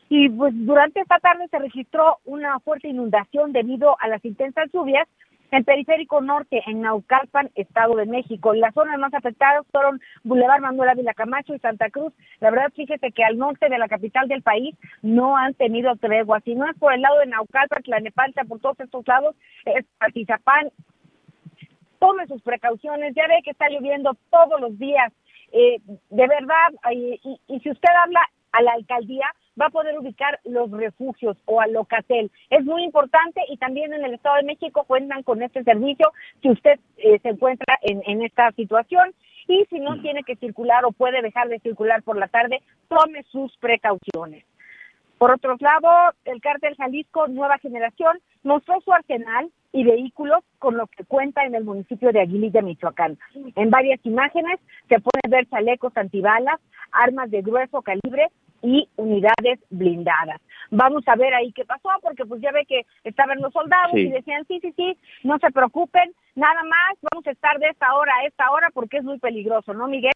Y 0.07 0.29
pues 0.29 0.53
durante 0.55 0.99
esta 0.99 1.17
tarde 1.17 1.47
se 1.49 1.57
registró 1.57 2.19
una 2.25 2.59
fuerte 2.59 2.89
inundación 2.89 3.53
debido 3.53 3.97
a 3.99 4.07
las 4.07 4.23
intensas 4.23 4.71
lluvias 4.71 5.07
el 5.51 5.63
periférico 5.63 6.21
norte, 6.21 6.63
en 6.65 6.81
Naucalpan, 6.81 7.49
Estado 7.55 7.95
de 7.95 8.05
México. 8.05 8.53
Las 8.53 8.73
zonas 8.73 8.99
más 8.99 9.13
afectadas 9.13 9.65
fueron 9.71 10.01
Boulevard 10.23 10.61
Manuel 10.61 10.89
Ávila 10.89 11.13
Camacho 11.13 11.53
y 11.55 11.59
Santa 11.59 11.89
Cruz. 11.89 12.13
La 12.39 12.51
verdad, 12.51 12.71
fíjese 12.75 13.11
que 13.11 13.23
al 13.23 13.37
norte 13.37 13.69
de 13.69 13.77
la 13.77 13.87
capital 13.87 14.27
del 14.27 14.41
país 14.41 14.75
no 15.01 15.37
han 15.37 15.53
tenido 15.53 15.95
tregua. 15.97 16.41
Si 16.41 16.55
no 16.55 16.69
es 16.69 16.77
por 16.77 16.93
el 16.93 17.01
lado 17.01 17.19
de 17.19 17.27
Naucalpan, 17.27 17.83
Tlanepantla, 17.83 18.43
por 18.45 18.59
todos 18.59 18.79
estos 18.79 19.07
lados, 19.07 19.35
es 19.65 19.85
Partizapán. 19.97 20.71
Tome 21.99 22.27
sus 22.27 22.41
precauciones. 22.41 23.13
Ya 23.15 23.27
ve 23.27 23.41
que 23.43 23.51
está 23.51 23.69
lloviendo 23.69 24.15
todos 24.29 24.59
los 24.59 24.77
días. 24.77 25.11
Eh, 25.51 25.79
de 26.09 26.27
verdad, 26.27 26.91
y, 26.91 27.39
y 27.47 27.59
si 27.59 27.69
usted 27.69 27.89
habla 28.03 28.21
a 28.51 28.61
la 28.61 28.71
alcaldía, 28.73 29.27
va 29.59 29.67
a 29.67 29.69
poder 29.69 29.97
ubicar 29.97 30.39
los 30.45 30.69
refugios 30.71 31.37
o 31.45 31.61
al 31.61 31.73
locatel. 31.73 32.31
Es 32.49 32.63
muy 32.65 32.83
importante 32.83 33.41
y 33.49 33.57
también 33.57 33.93
en 33.93 34.03
el 34.03 34.13
Estado 34.13 34.37
de 34.37 34.43
México 34.43 34.83
cuentan 34.85 35.23
con 35.23 35.41
este 35.41 35.63
servicio 35.63 36.11
si 36.41 36.49
usted 36.49 36.79
eh, 36.97 37.19
se 37.19 37.29
encuentra 37.29 37.77
en, 37.81 38.01
en 38.05 38.21
esta 38.21 38.51
situación 38.51 39.13
y 39.47 39.65
si 39.69 39.79
no 39.79 40.01
tiene 40.01 40.23
que 40.23 40.35
circular 40.35 40.85
o 40.85 40.91
puede 40.91 41.21
dejar 41.21 41.49
de 41.49 41.59
circular 41.59 42.01
por 42.03 42.17
la 42.17 42.27
tarde, 42.27 42.61
tome 42.87 43.23
sus 43.23 43.55
precauciones. 43.57 44.45
Por 45.17 45.31
otro 45.31 45.55
lado, 45.59 46.13
el 46.25 46.41
cártel 46.41 46.75
Jalisco 46.75 47.27
Nueva 47.27 47.57
Generación 47.59 48.19
mostró 48.43 48.81
su 48.81 48.91
arsenal 48.91 49.49
y 49.71 49.83
vehículos 49.83 50.43
con 50.59 50.77
los 50.77 50.89
que 50.89 51.03
cuenta 51.05 51.43
en 51.45 51.55
el 51.55 51.63
municipio 51.63 52.11
de 52.11 52.21
Aguililla, 52.21 52.61
Michoacán. 52.61 53.17
En 53.55 53.69
varias 53.69 53.99
imágenes 54.05 54.59
se 54.89 54.99
pueden 54.99 55.29
ver 55.29 55.47
chalecos 55.47 55.95
antibalas, 55.95 56.59
armas 56.91 57.31
de 57.31 57.41
grueso 57.41 57.81
calibre 57.81 58.29
y 58.65 58.89
unidades 58.95 59.59
blindadas. 59.69 60.41
Vamos 60.71 61.07
a 61.07 61.15
ver 61.15 61.33
ahí 61.33 61.51
qué 61.51 61.65
pasó, 61.65 61.89
porque 62.01 62.25
pues 62.25 62.41
ya 62.41 62.51
ve 62.51 62.65
que 62.65 62.85
estaban 63.03 63.39
los 63.39 63.53
soldados 63.53 63.95
y 63.95 64.09
decían, 64.09 64.43
sí, 64.47 64.59
sí, 64.59 64.73
sí, 64.75 64.97
no 65.23 65.37
se 65.37 65.51
preocupen, 65.51 66.11
nada 66.35 66.63
más, 66.63 66.97
vamos 67.11 67.27
a 67.27 67.31
estar 67.31 67.59
de 67.59 67.67
esta 67.67 67.93
hora 67.93 68.11
a 68.21 68.25
esta 68.25 68.49
hora 68.49 68.69
porque 68.73 68.97
es 68.97 69.03
muy 69.03 69.19
peligroso, 69.19 69.73
¿no, 69.73 69.87
Miguel? 69.87 70.11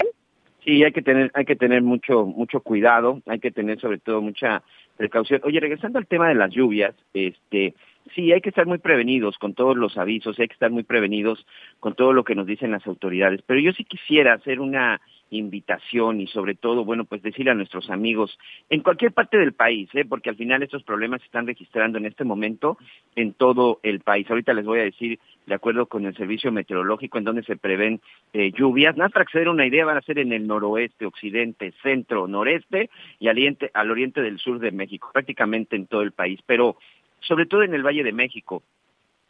Sí, 0.63 0.83
hay 0.83 0.91
que 0.91 1.03
tener, 1.03 1.31
hay 1.35 1.45
que 1.45 1.55
tener 1.55 1.83
mucho, 1.83 2.25
mucho 2.25 2.61
cuidado, 2.61 3.21
hay 3.27 3.39
que 3.39 3.51
tener 3.51 3.79
sobre 3.79 3.99
todo 3.99 4.21
mucha 4.21 4.63
precaución. 4.97 5.41
Oye, 5.43 5.59
regresando 5.59 5.99
al 5.99 6.07
tema 6.07 6.27
de 6.27 6.35
las 6.35 6.51
lluvias, 6.51 6.95
este, 7.13 7.75
sí, 8.15 8.31
hay 8.33 8.41
que 8.41 8.49
estar 8.49 8.65
muy 8.65 8.79
prevenidos 8.79 9.37
con 9.37 9.53
todos 9.53 9.77
los 9.77 9.97
avisos, 9.97 10.37
hay 10.39 10.47
que 10.47 10.53
estar 10.53 10.71
muy 10.71 10.83
prevenidos 10.83 11.45
con 11.79 11.93
todo 11.93 12.11
lo 12.11 12.23
que 12.23 12.35
nos 12.35 12.47
dicen 12.47 12.71
las 12.71 12.85
autoridades. 12.87 13.41
Pero 13.45 13.59
yo 13.59 13.71
sí 13.73 13.85
quisiera 13.85 14.33
hacer 14.33 14.59
una 14.59 14.99
invitación 15.31 16.21
y 16.21 16.27
sobre 16.27 16.55
todo, 16.55 16.85
bueno, 16.85 17.05
pues 17.05 17.21
decirle 17.21 17.51
a 17.51 17.55
nuestros 17.55 17.89
amigos 17.89 18.37
en 18.69 18.81
cualquier 18.81 19.11
parte 19.13 19.37
del 19.37 19.53
país, 19.53 19.89
¿eh? 19.93 20.05
porque 20.05 20.29
al 20.29 20.35
final 20.35 20.63
estos 20.63 20.83
problemas 20.83 21.21
se 21.21 21.25
están 21.25 21.47
registrando 21.47 21.97
en 21.97 22.05
este 22.05 22.23
momento 22.23 22.77
en 23.15 23.33
todo 23.33 23.79
el 23.83 23.99
país. 23.99 24.29
Ahorita 24.29 24.53
les 24.53 24.65
voy 24.65 24.79
a 24.79 24.83
decir, 24.83 25.19
de 25.45 25.55
acuerdo 25.55 25.85
con 25.85 26.05
el 26.05 26.15
servicio 26.15 26.51
meteorológico, 26.51 27.17
en 27.17 27.23
donde 27.23 27.43
se 27.43 27.57
prevén 27.57 28.01
eh, 28.33 28.51
lluvias. 28.51 28.97
Nada 28.97 29.09
para 29.09 29.23
acceder 29.23 29.47
a 29.47 29.51
una 29.51 29.65
idea, 29.65 29.85
van 29.85 29.97
a 29.97 30.01
ser 30.01 30.19
en 30.19 30.33
el 30.33 30.47
noroeste, 30.47 31.05
occidente, 31.05 31.73
centro, 31.83 32.27
noreste 32.27 32.89
y 33.19 33.27
al 33.27 33.37
oriente, 33.37 33.71
al 33.73 33.91
oriente 33.91 34.21
del 34.21 34.39
sur 34.39 34.59
de 34.59 34.71
México, 34.71 35.09
prácticamente 35.13 35.75
en 35.75 35.87
todo 35.87 36.01
el 36.01 36.11
país, 36.11 36.39
pero 36.45 36.77
sobre 37.21 37.45
todo 37.45 37.63
en 37.63 37.73
el 37.73 37.83
Valle 37.83 38.03
de 38.03 38.13
México 38.13 38.63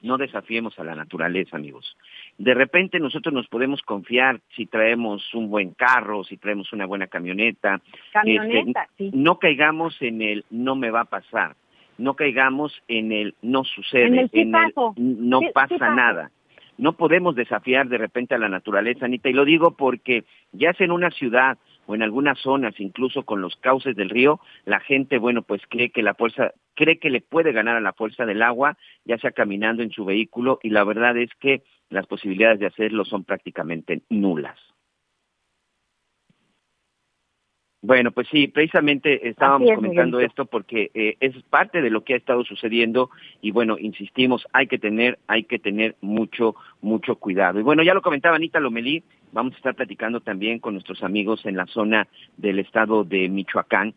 no 0.01 0.17
desafiemos 0.17 0.77
a 0.79 0.83
la 0.83 0.95
naturaleza, 0.95 1.57
amigos. 1.57 1.97
De 2.39 2.53
repente 2.53 3.01
nosotros 3.01 3.33
nos 3.33 3.47
podemos 3.47 3.81
confiar 3.81 4.39
si 4.55 4.65
traemos 4.65 5.33
un 5.33 5.49
buen 5.49 5.71
carro, 5.71 6.23
si 6.23 6.37
traemos 6.37 6.71
una 6.71 6.85
buena 6.85 7.07
camioneta. 7.07 7.81
Camioneta, 8.13 8.87
este, 8.97 9.11
No 9.13 9.39
caigamos 9.39 10.01
en 10.01 10.21
el 10.21 10.45
no 10.49 10.77
me 10.77 10.89
va 10.89 11.01
a 11.01 11.05
pasar. 11.05 11.57
No 11.97 12.13
caigamos 12.13 12.81
en 12.87 13.11
el 13.11 13.35
no 13.41 13.65
sucede, 13.65 14.29
en 14.31 14.55
el, 14.55 14.73
no 14.95 15.41
pasa 15.53 15.93
nada. 15.93 16.31
No 16.77 16.93
podemos 16.93 17.35
desafiar 17.35 17.89
de 17.89 17.97
repente 17.97 18.35
a 18.35 18.37
la 18.37 18.47
naturaleza, 18.47 19.03
Anita, 19.03 19.27
y 19.27 19.33
lo 19.33 19.43
digo 19.43 19.71
porque 19.71 20.23
ya 20.53 20.71
sea 20.71 20.85
en 20.85 20.91
una 20.91 21.11
ciudad 21.11 21.57
o 21.89 21.95
en 21.95 22.03
algunas 22.03 22.37
zonas, 22.37 22.79
incluso 22.79 23.23
con 23.23 23.41
los 23.41 23.55
cauces 23.55 23.95
del 23.95 24.11
río, 24.11 24.39
la 24.63 24.79
gente, 24.79 25.17
bueno, 25.17 25.41
pues 25.41 25.63
cree 25.67 25.89
que 25.89 26.03
la 26.03 26.13
fuerza, 26.13 26.53
cree 26.75 26.99
que 26.99 27.09
le 27.09 27.19
puede 27.19 27.51
ganar 27.51 27.77
a 27.77 27.81
la 27.81 27.93
fuerza 27.93 28.27
del 28.27 28.43
agua, 28.43 28.77
ya 29.05 29.17
sea 29.17 29.31
caminando 29.31 29.81
en 29.81 29.89
su 29.89 30.05
vehículo, 30.05 30.59
y 30.61 30.69
la 30.69 30.83
verdad 30.83 31.17
es 31.17 31.31
que 31.39 31.63
las 31.89 32.05
posibilidades 32.05 32.59
de 32.59 32.67
hacerlo 32.67 33.05
son 33.05 33.23
prácticamente 33.23 34.03
nulas. 34.07 34.59
Bueno, 37.81 38.11
pues 38.11 38.27
sí, 38.29 38.49
precisamente 38.49 39.29
estábamos 39.29 39.71
comentando 39.73 40.19
esto 40.19 40.45
porque 40.45 40.91
eh, 40.93 41.15
es 41.21 41.33
parte 41.43 41.81
de 41.81 41.89
lo 41.89 42.03
que 42.03 42.13
ha 42.13 42.17
estado 42.17 42.43
sucediendo 42.43 43.09
y 43.41 43.51
bueno, 43.51 43.77
insistimos, 43.79 44.45
hay 44.51 44.67
que 44.67 44.77
tener, 44.77 45.17
hay 45.27 45.43
que 45.43 45.59
tener 45.59 45.95
mucho, 46.01 46.55
mucho 46.81 47.15
cuidado. 47.15 47.57
Y 47.57 47.63
bueno, 47.63 47.81
ya 47.81 47.93
lo 47.93 48.01
comentaba 48.01 48.35
Anita 48.35 48.59
Lomelí, 48.59 49.01
vamos 49.31 49.53
a 49.53 49.57
estar 49.57 49.75
platicando 49.75 50.19
también 50.19 50.59
con 50.59 50.73
nuestros 50.73 51.03
amigos 51.03 51.45
en 51.45 51.55
la 51.55 51.67
zona 51.67 52.07
del 52.35 52.59
estado 52.59 53.05
de 53.05 53.29
Michoacán. 53.29 53.93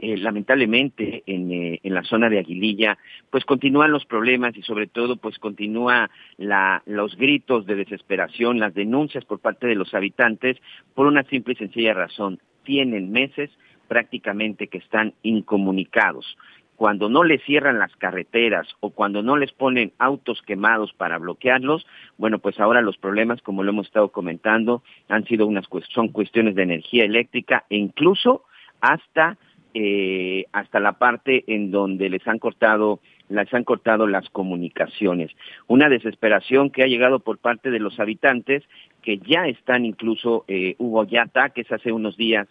Eh, 0.00 0.16
lamentablemente 0.16 1.24
en, 1.26 1.50
eh, 1.50 1.80
en, 1.82 1.92
la 1.92 2.04
zona 2.04 2.28
de 2.28 2.38
Aguililla, 2.38 2.98
pues 3.30 3.44
continúan 3.44 3.90
los 3.90 4.04
problemas 4.04 4.56
y 4.56 4.62
sobre 4.62 4.86
todo 4.86 5.16
pues 5.16 5.40
continúa 5.40 6.08
la, 6.36 6.84
los 6.86 7.16
gritos 7.16 7.66
de 7.66 7.74
desesperación, 7.74 8.60
las 8.60 8.74
denuncias 8.74 9.24
por 9.24 9.40
parte 9.40 9.66
de 9.66 9.74
los 9.74 9.94
habitantes 9.94 10.56
por 10.94 11.06
una 11.06 11.24
simple 11.24 11.54
y 11.54 11.56
sencilla 11.56 11.94
razón. 11.94 12.38
Tienen 12.68 13.12
meses 13.12 13.50
prácticamente 13.88 14.66
que 14.66 14.76
están 14.76 15.14
incomunicados 15.22 16.36
cuando 16.76 17.08
no 17.08 17.24
les 17.24 17.42
cierran 17.44 17.78
las 17.78 17.96
carreteras 17.96 18.68
o 18.80 18.90
cuando 18.90 19.22
no 19.22 19.38
les 19.38 19.52
ponen 19.52 19.92
autos 19.98 20.42
quemados 20.42 20.92
para 20.92 21.16
bloquearlos, 21.16 21.86
bueno, 22.18 22.40
pues 22.40 22.60
ahora 22.60 22.82
los 22.82 22.98
problemas, 22.98 23.40
como 23.40 23.62
lo 23.62 23.70
hemos 23.70 23.86
estado 23.86 24.10
comentando, 24.10 24.82
han 25.08 25.24
sido 25.24 25.46
unas 25.46 25.64
son 25.92 26.08
cuestiones 26.08 26.54
de 26.54 26.64
energía 26.64 27.04
eléctrica 27.04 27.64
e 27.70 27.76
incluso 27.78 28.44
hasta 28.82 29.38
eh, 29.74 30.44
hasta 30.52 30.78
la 30.78 30.92
parte 30.92 31.44
en 31.46 31.70
donde 31.70 32.10
les 32.10 32.26
han 32.28 32.38
cortado 32.38 33.00
les 33.28 33.52
han 33.52 33.64
cortado 33.64 34.06
las 34.06 34.28
comunicaciones. 34.30 35.30
Una 35.66 35.88
desesperación 35.88 36.70
que 36.70 36.82
ha 36.82 36.86
llegado 36.86 37.20
por 37.20 37.38
parte 37.38 37.70
de 37.70 37.80
los 37.80 37.98
habitantes 37.98 38.62
que 39.02 39.18
ya 39.18 39.46
están 39.46 39.84
incluso, 39.84 40.44
eh, 40.48 40.74
hubo 40.78 41.04
ya 41.04 41.22
ataques 41.22 41.70
hace 41.72 41.92
unos 41.92 42.16
días 42.16 42.46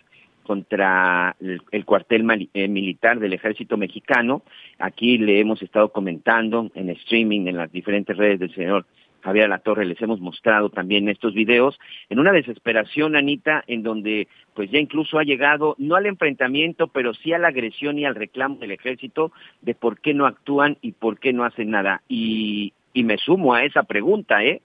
contra 0.47 1.35
el, 1.41 1.85
cuartel 1.85 2.49
eh, 2.53 2.67
militar 2.69 3.19
del 3.19 3.33
ejército 3.33 3.75
mexicano. 3.75 4.43
Aquí 4.79 5.17
le 5.17 5.41
hemos 5.41 5.61
estado 5.61 5.91
comentando 5.91 6.71
en 6.73 6.89
streaming, 6.89 7.47
en 7.47 7.57
las 7.57 7.71
diferentes 7.71 8.15
redes 8.15 8.39
del 8.39 8.55
señor 8.55 8.85
Javier 9.21 9.49
La 9.49 9.59
Torre 9.59 9.85
les 9.85 10.01
hemos 10.01 10.21
mostrado 10.21 10.69
también 10.69 11.09
estos 11.09 11.33
videos, 11.33 11.77
en 12.09 12.19
una 12.19 12.31
desesperación, 12.31 13.17
Anita, 13.17 13.61
en 13.67 13.83
donde 13.83 14.29
pues 14.53 14.71
ya 14.71 14.79
incluso 14.79 15.19
ha 15.19 15.23
llegado, 15.23 15.75
no 15.79 15.95
al 15.95 16.05
enfrentamiento, 16.05 16.87
pero 16.87 17.13
sí 17.13 17.33
a 17.33 17.37
la 17.37 17.49
agresión 17.49 17.99
y 17.99 18.05
al 18.05 18.15
reclamo 18.15 18.55
del 18.55 18.71
ejército 18.71 19.33
de 19.61 19.75
por 19.75 19.99
qué 19.99 20.13
no 20.13 20.27
actúan 20.27 20.77
y 20.81 20.93
por 20.93 21.19
qué 21.19 21.33
no 21.33 21.43
hacen 21.43 21.71
nada. 21.71 22.03
Y, 22.07 22.71
y 22.93 23.03
me 23.03 23.17
sumo 23.17 23.53
a 23.53 23.65
esa 23.65 23.83
pregunta, 23.83 24.45
¿eh? 24.45 24.61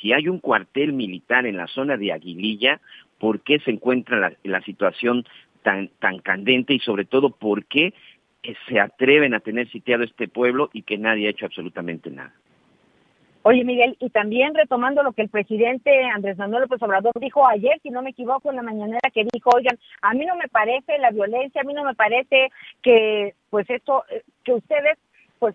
Si 0.00 0.12
hay 0.12 0.26
un 0.26 0.40
cuartel 0.40 0.92
militar 0.92 1.46
en 1.46 1.56
la 1.56 1.68
zona 1.68 1.96
de 1.96 2.12
Aguililla, 2.12 2.80
¿por 3.22 3.40
qué 3.42 3.60
se 3.60 3.70
encuentra 3.70 4.32
la, 4.42 4.60
situación 4.62 5.24
tan, 5.62 5.90
tan 6.00 6.18
candente 6.18 6.74
y 6.74 6.80
sobre 6.80 7.04
todo 7.04 7.30
por 7.30 7.64
qué 7.66 7.94
se 8.68 8.80
atreven 8.80 9.32
a 9.32 9.38
tener 9.38 9.70
sitiado 9.70 10.02
este 10.02 10.26
pueblo 10.26 10.70
y 10.72 10.82
que 10.82 10.98
nadie 10.98 11.28
ha 11.28 11.30
hecho 11.30 11.46
absolutamente 11.46 12.10
nada? 12.10 12.34
Oye, 13.42 13.62
Miguel, 13.62 13.96
y 14.00 14.10
también 14.10 14.56
retomando 14.56 15.04
lo 15.04 15.12
que 15.12 15.22
el 15.22 15.28
presidente 15.28 16.02
Andrés 16.12 16.36
Manuel 16.36 16.62
López 16.62 16.82
Obrador 16.82 17.12
dijo 17.20 17.46
ayer, 17.46 17.78
si 17.84 17.90
no 17.90 18.02
me 18.02 18.10
equivoco, 18.10 18.50
en 18.50 18.56
la 18.56 18.62
mañanera, 18.62 19.08
que 19.14 19.24
dijo, 19.32 19.50
oigan, 19.54 19.78
a 20.00 20.14
mí 20.14 20.26
no 20.26 20.34
me 20.34 20.48
parece 20.48 20.98
la 20.98 21.12
violencia, 21.12 21.60
a 21.60 21.64
mí 21.64 21.74
no 21.74 21.84
me 21.84 21.94
parece 21.94 22.50
que, 22.82 23.34
pues 23.50 23.70
esto, 23.70 24.02
eh, 24.10 24.24
que 24.42 24.54
ustedes, 24.54 24.98
pues, 25.38 25.54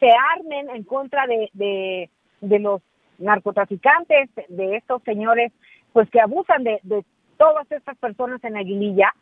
se 0.00 0.10
armen 0.34 0.68
en 0.68 0.82
contra 0.82 1.28
de, 1.28 2.10
de 2.40 2.58
los 2.58 2.82
narcotraficantes, 3.18 4.30
de 4.48 4.76
estos 4.76 5.00
señores, 5.04 5.52
pues, 5.94 6.10
que 6.10 6.20
abusan 6.20 6.64
de, 6.64 6.80
de 6.82 7.04
todas 7.38 7.70
estas 7.70 7.96
personas 7.98 8.42
en 8.44 8.56
Aguililla. 8.56 9.14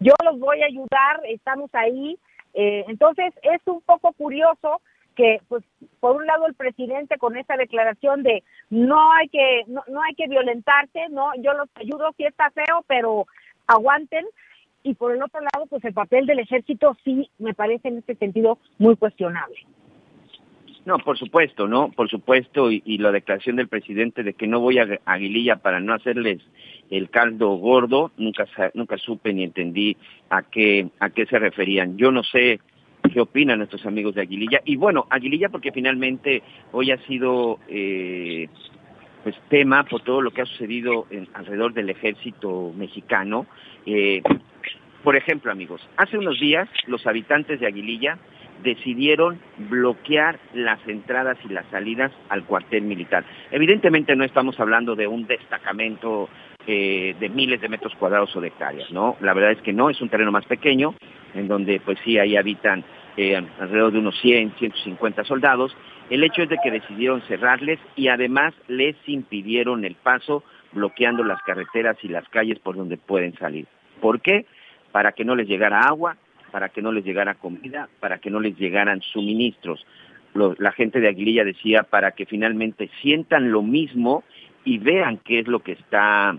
Yo 0.00 0.14
los 0.24 0.40
voy 0.40 0.62
a 0.62 0.66
ayudar, 0.66 1.20
estamos 1.28 1.70
ahí. 1.74 2.18
Eh, 2.54 2.84
entonces, 2.88 3.32
es 3.42 3.60
un 3.66 3.80
poco 3.82 4.12
curioso 4.14 4.80
que 5.14 5.40
pues 5.48 5.62
por 6.00 6.16
un 6.16 6.26
lado 6.26 6.46
el 6.46 6.54
presidente 6.54 7.18
con 7.18 7.36
esa 7.36 7.56
declaración 7.56 8.22
de 8.22 8.42
no 8.70 9.12
hay 9.12 9.28
que 9.28 9.62
no, 9.68 9.84
no 9.86 10.02
hay 10.02 10.14
que 10.14 10.26
violentarse, 10.26 11.08
no, 11.10 11.30
yo 11.38 11.52
los 11.52 11.68
ayudo 11.76 12.10
si 12.16 12.24
está 12.24 12.50
feo, 12.50 12.84
pero 12.88 13.26
aguanten 13.68 14.24
y 14.82 14.94
por 14.94 15.12
el 15.12 15.22
otro 15.22 15.40
lado 15.40 15.66
pues 15.66 15.84
el 15.84 15.94
papel 15.94 16.26
del 16.26 16.40
ejército 16.40 16.96
sí 17.04 17.30
me 17.38 17.54
parece 17.54 17.88
en 17.88 17.98
este 17.98 18.16
sentido 18.16 18.58
muy 18.78 18.96
cuestionable. 18.96 19.56
No, 20.86 20.98
por 20.98 21.16
supuesto, 21.18 21.66
¿no? 21.66 21.90
Por 21.90 22.10
supuesto, 22.10 22.70
y, 22.70 22.98
la 22.98 23.10
declaración 23.10 23.56
del 23.56 23.68
presidente 23.68 24.22
de 24.22 24.34
que 24.34 24.46
no 24.46 24.60
voy 24.60 24.78
a 24.78 25.00
Aguililla 25.06 25.56
para 25.56 25.80
no 25.80 25.94
hacerles 25.94 26.40
el 26.90 27.08
caldo 27.08 27.54
gordo, 27.56 28.12
nunca 28.18 28.46
nunca 28.74 28.98
supe 28.98 29.32
ni 29.32 29.44
entendí 29.44 29.96
a 30.28 30.42
qué 30.42 30.88
a 31.00 31.08
qué 31.10 31.24
se 31.24 31.38
referían. 31.38 31.96
Yo 31.96 32.12
no 32.12 32.22
sé 32.22 32.60
qué 33.10 33.20
opinan 33.20 33.58
nuestros 33.58 33.86
amigos 33.86 34.14
de 34.14 34.22
Aguililla. 34.22 34.60
Y 34.66 34.76
bueno, 34.76 35.06
Aguililla 35.08 35.48
porque 35.48 35.72
finalmente 35.72 36.42
hoy 36.72 36.90
ha 36.90 36.98
sido 37.06 37.60
eh, 37.68 38.48
pues 39.22 39.36
tema 39.48 39.84
por 39.84 40.02
todo 40.02 40.20
lo 40.20 40.32
que 40.32 40.42
ha 40.42 40.46
sucedido 40.46 41.06
en, 41.10 41.28
alrededor 41.32 41.72
del 41.72 41.88
ejército 41.88 42.74
mexicano. 42.76 43.46
Eh, 43.86 44.22
por 45.02 45.16
ejemplo, 45.16 45.50
amigos, 45.50 45.86
hace 45.96 46.18
unos 46.18 46.38
días 46.38 46.68
los 46.86 47.06
habitantes 47.06 47.60
de 47.60 47.66
Aguililla 47.66 48.18
decidieron 48.62 49.38
bloquear 49.58 50.38
las 50.54 50.78
entradas 50.88 51.38
y 51.44 51.52
las 51.52 51.66
salidas 51.66 52.12
al 52.28 52.44
cuartel 52.44 52.82
militar. 52.82 53.24
Evidentemente 53.50 54.16
no 54.16 54.24
estamos 54.24 54.58
hablando 54.60 54.96
de 54.96 55.06
un 55.06 55.26
destacamento 55.26 56.28
eh, 56.66 57.14
de 57.20 57.28
miles 57.28 57.60
de 57.60 57.68
metros 57.68 57.94
cuadrados 57.96 58.34
o 58.36 58.40
de 58.40 58.48
hectáreas, 58.48 58.90
¿no? 58.90 59.16
La 59.20 59.34
verdad 59.34 59.52
es 59.52 59.60
que 59.60 59.72
no, 59.72 59.90
es 59.90 60.00
un 60.00 60.08
terreno 60.08 60.32
más 60.32 60.46
pequeño, 60.46 60.94
en 61.34 61.46
donde 61.46 61.80
pues 61.80 61.98
sí, 62.04 62.18
ahí 62.18 62.36
habitan 62.36 62.84
eh, 63.16 63.36
alrededor 63.36 63.92
de 63.92 63.98
unos 63.98 64.18
100, 64.20 64.54
150 64.58 65.24
soldados. 65.24 65.76
El 66.08 66.24
hecho 66.24 66.42
es 66.42 66.48
de 66.48 66.58
que 66.62 66.70
decidieron 66.70 67.20
cerrarles 67.22 67.78
y 67.96 68.08
además 68.08 68.54
les 68.66 68.96
impidieron 69.06 69.84
el 69.84 69.94
paso, 69.94 70.42
bloqueando 70.72 71.22
las 71.22 71.42
carreteras 71.42 71.96
y 72.02 72.08
las 72.08 72.28
calles 72.30 72.58
por 72.58 72.76
donde 72.76 72.96
pueden 72.96 73.34
salir. 73.34 73.66
¿Por 74.00 74.20
qué? 74.20 74.46
Para 74.90 75.12
que 75.12 75.24
no 75.24 75.36
les 75.36 75.48
llegara 75.48 75.80
agua, 75.80 76.16
para 76.54 76.68
que 76.68 76.82
no 76.82 76.92
les 76.92 77.04
llegara 77.04 77.34
comida, 77.34 77.88
para 77.98 78.18
que 78.18 78.30
no 78.30 78.38
les 78.38 78.56
llegaran 78.56 79.02
suministros. 79.02 79.84
la 80.34 80.70
gente 80.70 81.00
de 81.00 81.08
Aguililla 81.08 81.42
decía 81.42 81.82
para 81.82 82.12
que 82.12 82.26
finalmente 82.26 82.88
sientan 83.02 83.50
lo 83.50 83.60
mismo 83.60 84.22
y 84.64 84.78
vean 84.78 85.18
qué 85.18 85.40
es 85.40 85.48
lo 85.48 85.64
que 85.64 85.72
está 85.72 86.38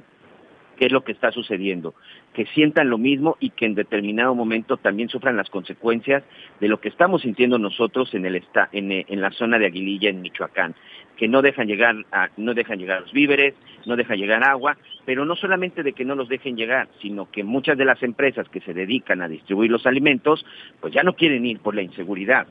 qué 0.77 0.85
es 0.85 0.93
lo 0.93 1.03
que 1.03 1.11
está 1.11 1.31
sucediendo, 1.31 1.95
que 2.33 2.45
sientan 2.45 2.89
lo 2.89 2.97
mismo 2.97 3.35
y 3.41 3.49
que 3.49 3.65
en 3.65 3.75
determinado 3.75 4.33
momento 4.35 4.77
también 4.77 5.09
sufran 5.09 5.35
las 5.35 5.49
consecuencias 5.49 6.23
de 6.61 6.69
lo 6.69 6.79
que 6.79 6.87
estamos 6.87 7.23
sintiendo 7.23 7.59
nosotros 7.59 8.13
en 8.13 8.25
el 8.25 8.41
en, 8.71 8.91
en, 8.91 9.19
la 9.21 9.31
zona 9.31 9.59
de 9.59 9.65
Aguililla 9.65 10.09
en 10.09 10.21
Michoacán, 10.21 10.75
que 11.17 11.27
no 11.27 11.41
dejan 11.41 11.67
llegar 11.67 11.95
a, 12.11 12.29
no 12.37 12.53
dejan 12.53 12.79
llegar 12.79 13.01
los 13.01 13.11
víveres, 13.11 13.53
no 13.85 13.95
dejan 13.95 14.17
llegar 14.17 14.43
agua, 14.43 14.77
pero 15.05 15.25
no 15.25 15.35
solamente 15.35 15.83
de 15.83 15.93
que 15.93 16.05
no 16.05 16.15
los 16.15 16.29
dejen 16.29 16.55
llegar, 16.55 16.87
sino 17.01 17.29
que 17.31 17.43
muchas 17.43 17.77
de 17.77 17.85
las 17.85 18.01
empresas 18.03 18.47
que 18.49 18.61
se 18.61 18.73
dedican 18.73 19.21
a 19.21 19.27
distribuir 19.27 19.71
los 19.71 19.85
alimentos, 19.85 20.45
pues 20.81 20.93
ya 20.93 21.03
no 21.03 21.13
quieren 21.13 21.45
ir 21.45 21.59
por 21.59 21.75
la 21.75 21.81
inseguridad, 21.81 22.47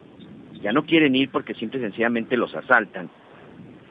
ya 0.62 0.72
no 0.72 0.85
quieren 0.85 1.14
ir 1.14 1.31
porque 1.31 1.55
simple 1.55 1.81
y 1.81 1.83
sencillamente 1.83 2.37
los 2.37 2.55
asaltan 2.55 3.11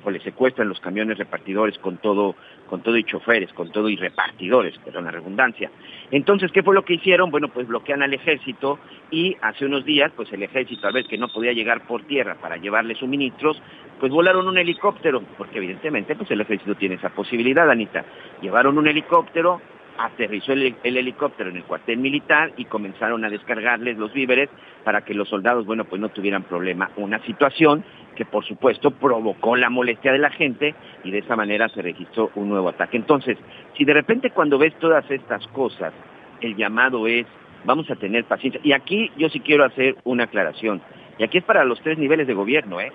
o 0.04 0.12
le 0.12 0.20
secuestran 0.20 0.70
los 0.70 0.80
camiones 0.80 1.18
repartidores 1.18 1.78
con 1.80 1.98
todo, 1.98 2.36
con 2.68 2.82
todo 2.82 2.98
y 2.98 3.04
choferes, 3.04 3.52
con 3.54 3.72
todo 3.72 3.90
y 3.90 3.96
repartidores, 3.96 4.78
perdón 4.80 5.06
la 5.06 5.12
redundancia. 5.12 5.72
Entonces, 6.12 6.52
¿qué 6.52 6.64
fue 6.64 6.76
lo 6.76 6.84
que 6.84 6.96
hicieron? 6.96 7.32
Bueno, 7.32 7.48
pues 7.50 7.68
bloquean 7.68 8.04
al 8.04 8.14
ejército 8.14 8.80
y 9.12 9.36
hace 9.42 9.66
unos 9.66 9.86
días, 9.86 10.12
pues 10.16 10.32
el 10.34 10.44
ejército, 10.44 10.88
al 10.88 10.94
ver 10.94 11.06
que 11.06 11.18
no 11.18 11.28
podía 11.28 11.54
llegar 11.54 11.88
por 11.88 12.04
tierra 12.04 12.36
para 12.36 12.58
llevarle 12.58 12.96
suministros, 12.96 13.62
pues 14.00 14.12
volaron 14.12 14.48
un 14.48 14.58
helicóptero, 14.58 15.22
porque 15.38 15.58
evidentemente 15.58 16.16
pues 16.16 16.30
el 16.32 16.42
ejército 16.42 16.76
tiene 16.76 16.96
esa 16.96 17.10
posibilidad, 17.10 17.70
Anita. 17.70 18.04
Llevaron 18.42 18.78
un 18.78 18.88
helicóptero, 18.88 19.62
aterrizó 19.98 20.54
el, 20.54 20.76
helicóptero 20.84 21.50
en 21.50 21.58
el 21.58 21.64
cuartel 21.64 21.98
militar 21.98 22.52
y 22.58 22.66
comenzaron 22.66 23.24
a 23.26 23.30
descargarles 23.30 23.98
los 23.98 24.14
víveres 24.14 24.50
para 24.84 25.02
que 25.02 25.14
los 25.14 25.30
soldados, 25.30 25.66
bueno, 25.66 25.86
pues 25.86 26.02
no 26.02 26.10
tuvieran 26.10 26.44
problema. 26.44 26.92
Una 26.98 27.20
situación 27.26 27.84
que 28.16 28.26
por 28.26 28.46
supuesto 28.46 28.92
provocó 28.92 29.56
la 29.56 29.70
molestia 29.70 30.12
de 30.12 30.20
la 30.20 30.30
gente 30.30 30.76
y 31.04 31.12
de 31.12 31.20
esa 31.20 31.36
manera 31.36 31.70
se 31.70 31.82
registró 31.82 32.32
un 32.36 32.50
nuevo 32.50 32.70
ataque. 32.70 32.98
Entonces, 32.98 33.38
si 33.78 33.86
de 33.86 33.94
repente 33.94 34.32
cuando 34.32 34.58
ves 34.58 34.74
todas 34.80 35.10
estas 35.10 35.46
cosas, 35.48 35.94
el 36.42 36.56
llamado 36.56 37.08
es, 37.08 37.26
vamos 37.66 37.90
a 37.90 37.96
tener 37.96 38.26
paciencia. 38.26 38.62
Y 38.64 38.74
aquí 38.74 39.12
yo 39.18 39.30
sí 39.30 39.40
quiero 39.40 39.64
hacer 39.64 39.96
una 40.04 40.26
aclaración. 40.26 40.82
Y 41.18 41.24
aquí 41.24 41.38
es 41.38 41.44
para 41.44 41.64
los 41.64 41.80
tres 41.82 41.98
niveles 41.98 42.28
de 42.28 42.34
gobierno, 42.34 42.82
¿eh? 42.82 42.92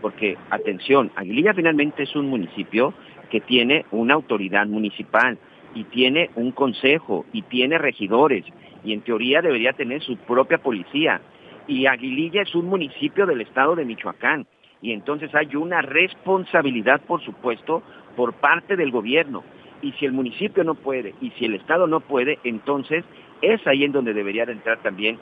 Porque, 0.00 0.36
atención, 0.50 1.10
Aguililla 1.16 1.54
finalmente 1.54 2.04
es 2.04 2.14
un 2.14 2.28
municipio 2.28 2.94
que 3.30 3.40
tiene 3.40 3.84
una 3.90 4.14
autoridad 4.14 4.66
municipal 4.66 5.38
y 5.78 5.84
tiene 5.84 6.30
un 6.34 6.50
consejo 6.50 7.24
y 7.32 7.42
tiene 7.42 7.78
regidores 7.78 8.44
y 8.84 8.92
en 8.92 9.02
teoría 9.02 9.40
debería 9.42 9.72
tener 9.74 10.02
su 10.02 10.16
propia 10.16 10.58
policía. 10.58 11.20
Y 11.68 11.86
Aguililla 11.86 12.42
es 12.42 12.52
un 12.56 12.66
municipio 12.66 13.26
del 13.26 13.42
estado 13.42 13.76
de 13.76 13.84
Michoacán 13.84 14.48
y 14.82 14.90
entonces 14.90 15.32
hay 15.36 15.54
una 15.54 15.80
responsabilidad, 15.80 17.00
por 17.02 17.22
supuesto, 17.22 17.84
por 18.16 18.32
parte 18.34 18.74
del 18.74 18.90
gobierno. 18.90 19.44
Y 19.80 19.92
si 19.92 20.04
el 20.04 20.12
municipio 20.12 20.64
no 20.64 20.74
puede 20.74 21.14
y 21.20 21.30
si 21.38 21.44
el 21.44 21.54
estado 21.54 21.86
no 21.86 22.00
puede, 22.00 22.40
entonces 22.42 23.04
es 23.40 23.64
ahí 23.68 23.84
en 23.84 23.92
donde 23.92 24.12
debería 24.12 24.46
de 24.46 24.52
entrar 24.52 24.82
también 24.82 25.16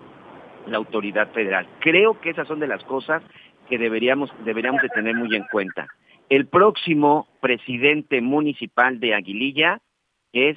la 0.67 0.79
autoridad 0.79 1.31
federal. 1.33 1.67
Creo 1.81 2.19
que 2.19 2.31
esas 2.31 2.49
son 2.49 2.61
de 2.61 2.67
las 2.67 2.83
cosas 2.85 3.23
que 3.69 3.77
deberíamos, 3.77 4.33
deberíamos 4.47 4.81
de 4.81 4.89
tener 4.89 5.15
muy 5.15 5.37
en 5.37 5.45
cuenta. 5.53 5.87
El 6.31 6.47
próximo 6.47 7.29
presidente 7.41 8.23
municipal 8.23 8.99
de 9.01 9.15
Aguililla 9.15 9.83
es 10.33 10.57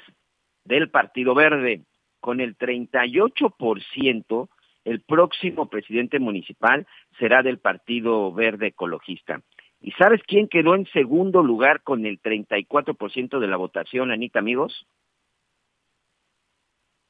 del 0.65 0.89
Partido 0.89 1.35
Verde. 1.35 1.81
Con 2.19 2.41
el 2.41 2.57
38%, 2.57 4.49
el 4.85 5.01
próximo 5.01 5.69
presidente 5.69 6.19
municipal 6.19 6.85
será 7.17 7.43
del 7.43 7.59
Partido 7.59 8.33
Verde 8.33 8.67
Ecologista. 8.67 9.41
¿Y 9.81 9.91
sabes 9.91 10.21
quién 10.27 10.47
quedó 10.49 10.75
en 10.75 10.85
segundo 10.87 11.41
lugar 11.41 11.81
con 11.83 12.05
el 12.05 12.21
34% 12.21 13.39
de 13.39 13.47
la 13.47 13.55
votación, 13.55 14.11
Anita, 14.11 14.39
amigos? 14.39 14.85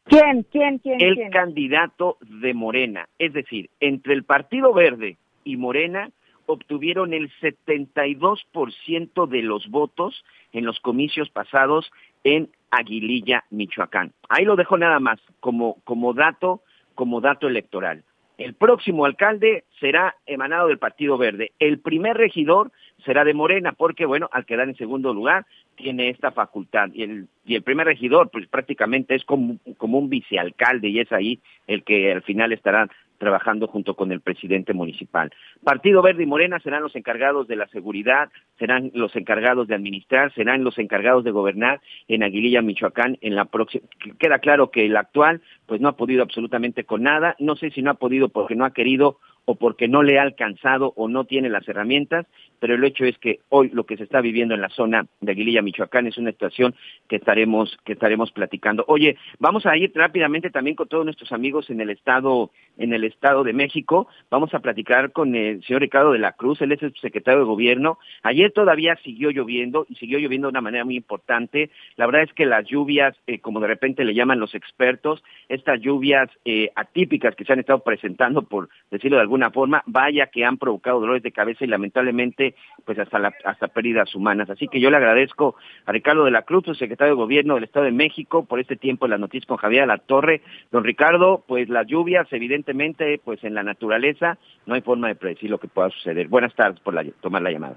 ¿Quién? 0.04 0.44
¿Quién? 0.52 0.80
¿Quién? 0.80 1.02
El 1.02 1.30
candidato 1.32 2.18
de 2.22 2.54
Morena. 2.54 3.08
Es 3.18 3.34
decir, 3.34 3.70
entre 3.80 4.14
el 4.14 4.24
Partido 4.24 4.74
Verde 4.74 5.18
y 5.44 5.58
Morena 5.58 6.12
obtuvieron 6.48 7.14
el 7.14 7.32
72% 7.40 9.28
de 9.28 9.42
los 9.44 9.70
votos 9.70 10.26
en 10.52 10.66
los 10.66 10.80
comicios 10.80 11.30
pasados 11.30 11.92
en 12.36 12.50
Aguililla, 12.72 13.44
Michoacán. 13.50 14.14
Ahí 14.30 14.46
lo 14.46 14.56
dejo 14.56 14.78
nada 14.78 15.00
más 15.00 15.20
como, 15.40 15.78
como 15.84 16.14
dato, 16.14 16.62
como 16.96 17.22
dato 17.22 17.48
electoral. 17.48 18.04
El 18.38 18.54
próximo 18.54 19.06
alcalde 19.06 19.66
será 19.82 20.16
emanado 20.26 20.68
del 20.68 20.78
Partido 20.78 21.18
Verde. 21.18 21.52
El 21.60 21.80
primer 21.80 22.16
regidor 22.16 22.72
será 23.04 23.26
de 23.26 23.34
Morena, 23.34 23.74
porque, 23.74 24.06
bueno, 24.06 24.30
al 24.32 24.46
quedar 24.46 24.70
en 24.70 24.78
segundo 24.78 25.14
lugar, 25.14 25.46
tiene 25.76 26.10
esta 26.10 26.32
facultad. 26.32 26.90
Y 26.94 27.04
el, 27.04 27.28
y 27.46 27.56
el 27.56 27.64
primer 27.64 27.88
regidor, 27.88 28.30
pues 28.30 28.48
prácticamente 28.48 29.16
es 29.16 29.26
como, 29.26 29.58
como 29.78 29.98
un 29.98 30.10
vicealcalde 30.10 30.88
y 30.88 31.00
es 31.00 31.12
ahí 31.12 31.40
el 31.68 31.84
que 31.84 32.14
al 32.14 32.22
final 32.22 32.54
estará 32.54 32.88
trabajando 33.20 33.68
junto 33.68 33.96
con 33.96 34.12
el 34.12 34.22
presidente 34.22 34.74
municipal. 34.74 35.32
Partido 35.64 36.02
Verde 36.02 36.24
y 36.24 36.26
Morena 36.26 36.60
serán 36.60 36.82
los 36.82 36.96
encargados 36.96 37.48
de 37.48 37.56
la 37.56 37.68
seguridad, 37.68 38.30
serán 38.58 38.90
los 38.96 39.16
encargados 39.16 39.68
de 39.68 39.76
administrar, 39.76 40.34
serán 40.34 40.64
los 40.64 40.80
encargados 40.80 41.24
de 41.24 41.32
gobernar 41.32 41.82
en 42.08 42.24
Aguililla, 42.24 42.64
Michoacán, 42.64 43.18
en 43.22 43.36
la 43.36 43.46
próxima. 43.46 43.86
Queda 44.18 44.40
claro 44.40 44.72
que 44.72 44.86
el 44.86 44.98
actual, 44.98 45.42
pues 45.68 45.80
no 45.82 45.90
ha 45.90 45.98
podido 45.98 46.24
absolutamente 46.24 46.86
con 46.86 47.04
nada. 47.04 47.36
No 47.38 47.56
sé 47.56 47.70
si 47.70 47.84
no 47.84 47.92
ha 47.92 47.96
podido 47.96 48.30
porque 48.30 48.56
no 48.56 48.66
ha 48.66 48.74
querido 48.74 49.20
o 49.50 49.56
porque 49.56 49.88
no 49.88 50.04
le 50.04 50.20
ha 50.20 50.22
alcanzado 50.22 50.94
o 50.96 51.08
no 51.08 51.24
tiene 51.26 51.50
las 51.50 51.68
herramientas, 51.68 52.28
pero 52.60 52.76
el 52.76 52.84
hecho 52.84 53.04
es 53.04 53.18
que 53.18 53.40
hoy 53.50 53.72
lo 53.74 53.84
que 53.84 53.98
se 53.98 54.04
está 54.04 54.22
viviendo 54.22 54.54
en 54.54 54.62
la 54.62 54.70
zona 54.70 55.08
de 55.22 55.32
Aguililla, 55.32 55.64
Michoacán, 55.64 56.06
es 56.06 56.20
una 56.20 56.30
situación 56.30 56.76
que 57.08 57.16
estaremos, 57.16 57.76
que 57.84 57.94
estaremos 57.94 58.32
platicando. 58.32 58.86
Oye, 58.88 59.18
vamos 59.40 59.66
a 59.66 59.76
ir 59.76 59.92
rápidamente 59.96 60.52
también 60.52 60.76
con 60.76 60.88
todos 60.88 61.04
nuestros 61.04 61.32
amigos 61.32 61.72
en 61.72 61.82
el 61.82 61.90
estado, 61.90 62.52
en 62.78 62.94
el 62.94 63.06
estado 63.06 63.44
de 63.44 63.54
México. 63.54 64.08
Vamos 64.30 64.54
a 64.54 64.60
platicar 64.60 65.12
con 65.14 65.34
el 65.34 65.64
señor 65.64 65.82
Ricardo 65.82 66.12
de 66.12 66.20
la 66.20 66.34
Cruz, 66.34 66.62
él 66.62 66.72
es 66.72 66.84
el 66.84 66.94
secretario 67.02 67.40
de 67.40 67.46
gobierno. 67.46 67.98
Ayer 68.22 68.52
todavía 68.52 68.98
siguió 69.04 69.32
lloviendo 69.32 69.88
y 69.90 69.96
siguió 69.96 70.20
lloviendo 70.20 70.46
de 70.46 70.52
una 70.52 70.62
manera 70.62 70.86
muy 70.86 70.96
importante. 70.96 71.72
La 71.96 72.06
verdad 72.06 72.22
es 72.22 72.34
que 72.34 72.46
las 72.46 72.68
lluvias, 72.68 73.16
eh, 73.26 73.40
como 73.40 73.60
de 73.62 73.68
repente 73.68 74.04
le 74.04 74.14
llaman 74.14 74.40
los 74.40 74.54
expertos, 74.54 75.24
estas 75.48 75.82
lluvias 75.82 76.30
eh, 76.46 76.70
atípicas 76.76 77.36
que 77.36 77.46
se 77.46 77.54
han 77.54 77.60
estado 77.60 77.80
presentando, 77.80 78.44
por 78.44 78.70
decirlo 78.92 79.18
de 79.18 79.22
alguna 79.22 79.39
forma, 79.52 79.84
vaya 79.86 80.28
que 80.28 80.46
han 80.46 80.58
provocado 80.58 81.00
dolores 81.00 81.24
de 81.24 81.32
cabeza 81.32 81.64
y 81.64 81.68
lamentablemente 81.68 82.56
pues 82.86 83.00
hasta 83.00 83.20
la, 83.20 83.34
hasta 83.46 83.68
pérdidas 83.68 84.14
humanas. 84.16 84.50
Así 84.50 84.68
que 84.68 84.80
yo 84.80 84.90
le 84.90 84.98
agradezco 84.98 85.56
a 85.86 85.92
Ricardo 85.92 86.26
de 86.26 86.32
la 86.32 86.44
Cruz, 86.44 86.66
su 86.66 86.76
secretario 86.76 87.14
de 87.14 87.22
Gobierno 87.22 87.56
del 87.56 87.64
Estado 87.64 87.86
de 87.86 87.92
México, 87.92 88.46
por 88.46 88.60
este 88.60 88.76
tiempo 88.76 89.06
en 89.06 89.12
las 89.12 89.20
noticias 89.20 89.48
con 89.48 89.58
Javier 89.58 89.88
La 89.88 89.98
Torre. 89.98 90.42
Don 90.72 90.84
Ricardo, 90.84 91.44
pues 91.48 91.70
las 91.70 91.88
lluvias 91.88 92.28
evidentemente 92.32 93.20
pues 93.24 93.44
en 93.44 93.54
la 93.54 93.64
naturaleza 93.64 94.38
no 94.66 94.76
hay 94.76 94.82
forma 94.82 95.08
de 95.08 95.16
predecir 95.16 95.50
lo 95.50 95.60
que 95.60 95.68
pueda 95.68 95.90
suceder. 95.90 96.28
Buenas 96.28 96.54
tardes 96.56 96.80
por 96.82 96.94
la, 96.94 97.06
tomar 97.22 97.42
la 97.42 97.52
llamada. 97.52 97.76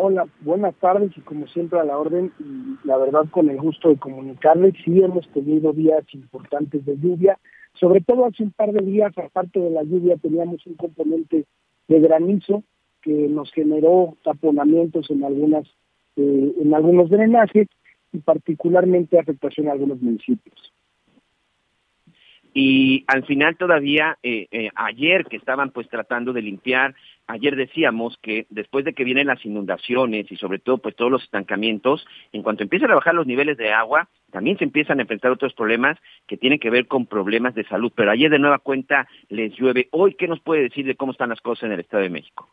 Hola, 0.00 0.26
buenas 0.42 0.76
tardes 0.76 1.10
y 1.16 1.20
como 1.22 1.48
siempre 1.48 1.80
a 1.80 1.84
la 1.84 1.98
orden 1.98 2.32
y 2.38 2.86
la 2.86 2.96
verdad 2.98 3.24
con 3.32 3.50
el 3.50 3.56
gusto 3.56 3.88
de 3.88 3.96
comunicarles, 3.96 4.74
sí 4.84 5.02
hemos 5.02 5.28
tenido 5.32 5.72
días 5.72 6.04
importantes 6.14 6.86
de 6.86 6.96
lluvia, 6.98 7.36
sobre 7.78 8.00
todo 8.00 8.26
hace 8.26 8.42
un 8.42 8.50
par 8.52 8.72
de 8.72 8.84
días, 8.84 9.16
aparte 9.18 9.60
de 9.60 9.70
la 9.70 9.82
lluvia, 9.82 10.16
teníamos 10.16 10.66
un 10.66 10.74
componente 10.74 11.44
de 11.86 12.00
granizo 12.00 12.64
que 13.02 13.12
nos 13.12 13.52
generó 13.52 14.16
taponamientos 14.22 15.10
en 15.10 15.24
algunas 15.24 15.66
eh, 16.16 16.52
en 16.60 16.74
algunos 16.74 17.10
drenajes 17.10 17.68
y 18.12 18.18
particularmente 18.18 19.18
afectación 19.18 19.68
a 19.68 19.72
algunos 19.72 20.00
municipios. 20.00 20.72
Y 22.54 23.04
al 23.06 23.24
final 23.24 23.56
todavía, 23.56 24.18
eh, 24.22 24.48
eh, 24.50 24.70
ayer 24.74 25.26
que 25.26 25.36
estaban 25.36 25.70
pues 25.70 25.88
tratando 25.88 26.32
de 26.32 26.42
limpiar, 26.42 26.94
ayer 27.28 27.54
decíamos 27.54 28.18
que 28.22 28.46
después 28.50 28.84
de 28.84 28.94
que 28.94 29.04
vienen 29.04 29.28
las 29.28 29.44
inundaciones 29.44 30.30
y 30.32 30.36
sobre 30.36 30.58
todo 30.58 30.78
pues 30.78 30.96
todos 30.96 31.10
los 31.10 31.22
estancamientos, 31.22 32.04
en 32.32 32.42
cuanto 32.42 32.62
empiezan 32.62 32.90
a 32.90 32.96
bajar 32.96 33.14
los 33.14 33.26
niveles 33.26 33.56
de 33.58 33.72
agua, 33.72 34.08
también 34.32 34.58
se 34.58 34.64
empiezan 34.64 34.98
a 34.98 35.02
enfrentar 35.02 35.30
otros 35.30 35.54
problemas 35.54 35.98
que 36.26 36.36
tienen 36.36 36.58
que 36.58 36.70
ver 36.70 36.86
con 36.86 37.06
problemas 37.06 37.54
de 37.54 37.64
salud. 37.64 37.92
Pero 37.94 38.10
ayer 38.10 38.30
de 38.30 38.38
nueva 38.38 38.58
cuenta 38.58 39.06
les 39.28 39.54
llueve. 39.56 39.88
Hoy, 39.92 40.14
¿qué 40.14 40.26
nos 40.26 40.40
puede 40.40 40.62
decir 40.62 40.86
de 40.86 40.96
cómo 40.96 41.12
están 41.12 41.28
las 41.28 41.40
cosas 41.40 41.64
en 41.64 41.72
el 41.72 41.80
Estado 41.80 42.02
de 42.02 42.10
México? 42.10 42.48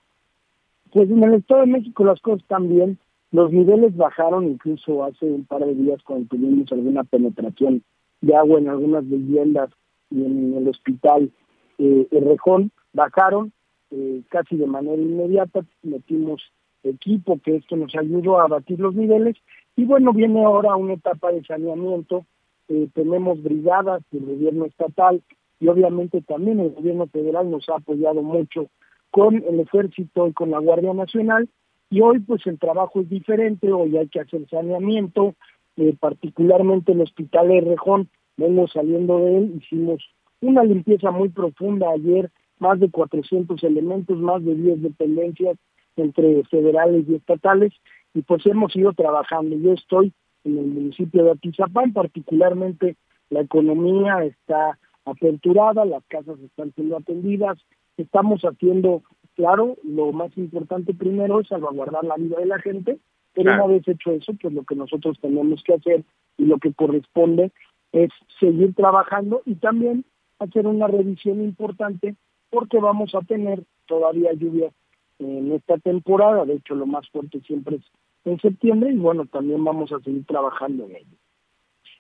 Pues 0.92 1.10
en 1.10 1.24
el 1.24 1.34
Estado 1.36 1.62
de 1.62 1.68
México 1.68 2.04
las 2.04 2.20
cosas 2.22 2.42
están 2.42 2.70
bien. 2.70 3.00
Los 3.32 3.52
niveles 3.52 3.96
bajaron 3.96 4.46
incluso 4.46 5.04
hace 5.04 5.26
un 5.26 5.46
par 5.46 5.66
de 5.66 5.74
días 5.74 6.02
cuando 6.04 6.28
tuvimos 6.28 6.72
alguna 6.72 7.04
penetración 7.04 7.82
de 8.22 8.36
agua 8.36 8.60
en 8.60 8.70
algunas 8.70 9.08
viviendas 9.10 9.70
y 10.10 10.24
en 10.24 10.54
el 10.56 10.68
hospital 10.68 11.32
eh, 11.78 12.08
el 12.12 12.26
Rejón. 12.26 12.72
Bajaron 12.94 13.52
eh, 13.92 14.22
casi 14.30 14.56
de 14.58 14.68
manera 14.68 15.02
inmediata. 15.02 15.66
Metimos 15.84 16.42
equipo 16.84 17.40
que 17.44 17.58
esto 17.58 17.76
nos 17.76 17.96
ayudó 17.96 18.40
a 18.40 18.48
batir 18.48 18.80
los 18.80 18.96
niveles 18.96 19.36
y 19.76 19.86
bueno, 19.86 20.14
viene 20.14 20.44
ahora 20.44 20.76
una 20.76 20.94
etapa 20.94 21.32
de 21.32 21.44
saneamiento, 21.44 22.26
eh, 22.70 22.88
tenemos 22.94 23.42
brigadas 23.44 24.02
del 24.12 24.26
gobierno 24.26 24.66
estatal 24.66 25.22
y 25.60 25.68
obviamente 25.68 26.22
también 26.22 26.60
el 26.60 26.72
gobierno 26.72 27.08
federal 27.08 27.50
nos 27.50 27.68
ha 27.70 27.76
apoyado 27.76 28.22
mucho 28.22 28.68
con 29.12 29.36
el 29.36 29.60
ejército 29.60 30.28
y 30.28 30.34
con 30.34 30.52
la 30.52 30.60
Guardia 30.60 30.94
Nacional 30.94 31.50
y 31.90 32.02
hoy 32.02 32.20
pues 32.20 32.46
el 32.48 32.60
trabajo 32.60 33.02
es 33.02 33.10
diferente, 33.10 33.72
hoy 33.72 33.98
hay 33.98 34.08
que 34.08 34.20
hacer 34.20 34.48
saneamiento, 34.50 35.36
eh, 35.78 35.96
particularmente 36.00 36.94
el 36.94 37.02
hospital 37.02 37.50
de 37.50 37.62
Rejón, 37.62 38.10
vengo 38.38 38.68
saliendo 38.68 39.20
de 39.20 39.38
él, 39.38 39.62
hicimos 39.62 40.04
una 40.42 40.64
limpieza 40.64 41.12
muy 41.12 41.30
profunda 41.30 41.90
ayer, 41.92 42.32
más 42.60 42.80
de 42.80 42.90
400 42.90 43.64
elementos, 43.64 44.18
más 44.18 44.44
de 44.44 44.56
10 44.56 44.82
dependencias 44.82 45.58
entre 45.96 46.44
federales 46.46 47.06
y 47.08 47.16
estatales, 47.16 47.74
y 48.14 48.22
pues 48.22 48.46
hemos 48.46 48.76
ido 48.76 48.94
trabajando. 48.94 49.56
Yo 49.58 49.74
estoy 49.74 50.14
en 50.44 50.58
el 50.58 50.66
municipio 50.66 51.24
de 51.24 51.32
Atizapán, 51.32 51.94
particularmente 51.94 52.96
la 53.30 53.42
economía 53.42 54.24
está 54.24 54.78
aperturada, 55.06 55.86
las 55.86 56.04
casas 56.06 56.40
están 56.40 56.74
siendo 56.74 56.98
atendidas, 56.98 57.58
estamos 57.98 58.42
haciendo, 58.42 59.04
claro, 59.36 59.78
lo 59.84 60.12
más 60.12 60.36
importante 60.38 60.94
primero 60.94 61.40
es 61.40 61.48
salvaguardar 61.48 62.04
la 62.04 62.16
vida 62.16 62.38
de 62.40 62.46
la 62.46 62.60
gente, 62.60 63.00
pero 63.34 63.54
una 63.54 63.68
vez 63.68 63.88
hecho 63.88 64.12
eso, 64.12 64.34
pues 64.42 64.54
lo 64.54 64.64
que 64.64 64.76
nosotros 64.76 65.20
tenemos 65.20 65.62
que 65.64 65.74
hacer 65.74 66.04
y 66.38 66.46
lo 66.46 66.58
que 66.58 66.74
corresponde 66.74 67.52
es 67.92 68.10
seguir 68.40 68.74
trabajando 68.74 69.42
y 69.46 69.56
también 69.56 70.06
hacer 70.40 70.68
una 70.68 70.88
revisión 70.88 71.42
importante 71.44 72.16
porque 72.56 72.80
vamos 72.80 73.14
a 73.14 73.20
tener 73.20 73.64
todavía 73.86 74.32
lluvias 74.32 74.74
en 75.20 75.52
esta 75.52 75.78
temporada, 75.78 76.46
de 76.46 76.54
hecho 76.54 76.74
lo 76.74 76.86
más 76.86 77.08
fuerte 77.10 77.42
siempre 77.42 77.76
es 77.76 77.84
en 78.24 78.40
septiembre 78.40 78.94
y 78.94 78.98
bueno, 78.98 79.26
también 79.26 79.62
vamos 79.62 79.92
a 79.92 80.00
seguir 80.00 80.26
trabajando 80.26 80.86
en 80.86 80.96
ello. 80.96 81.18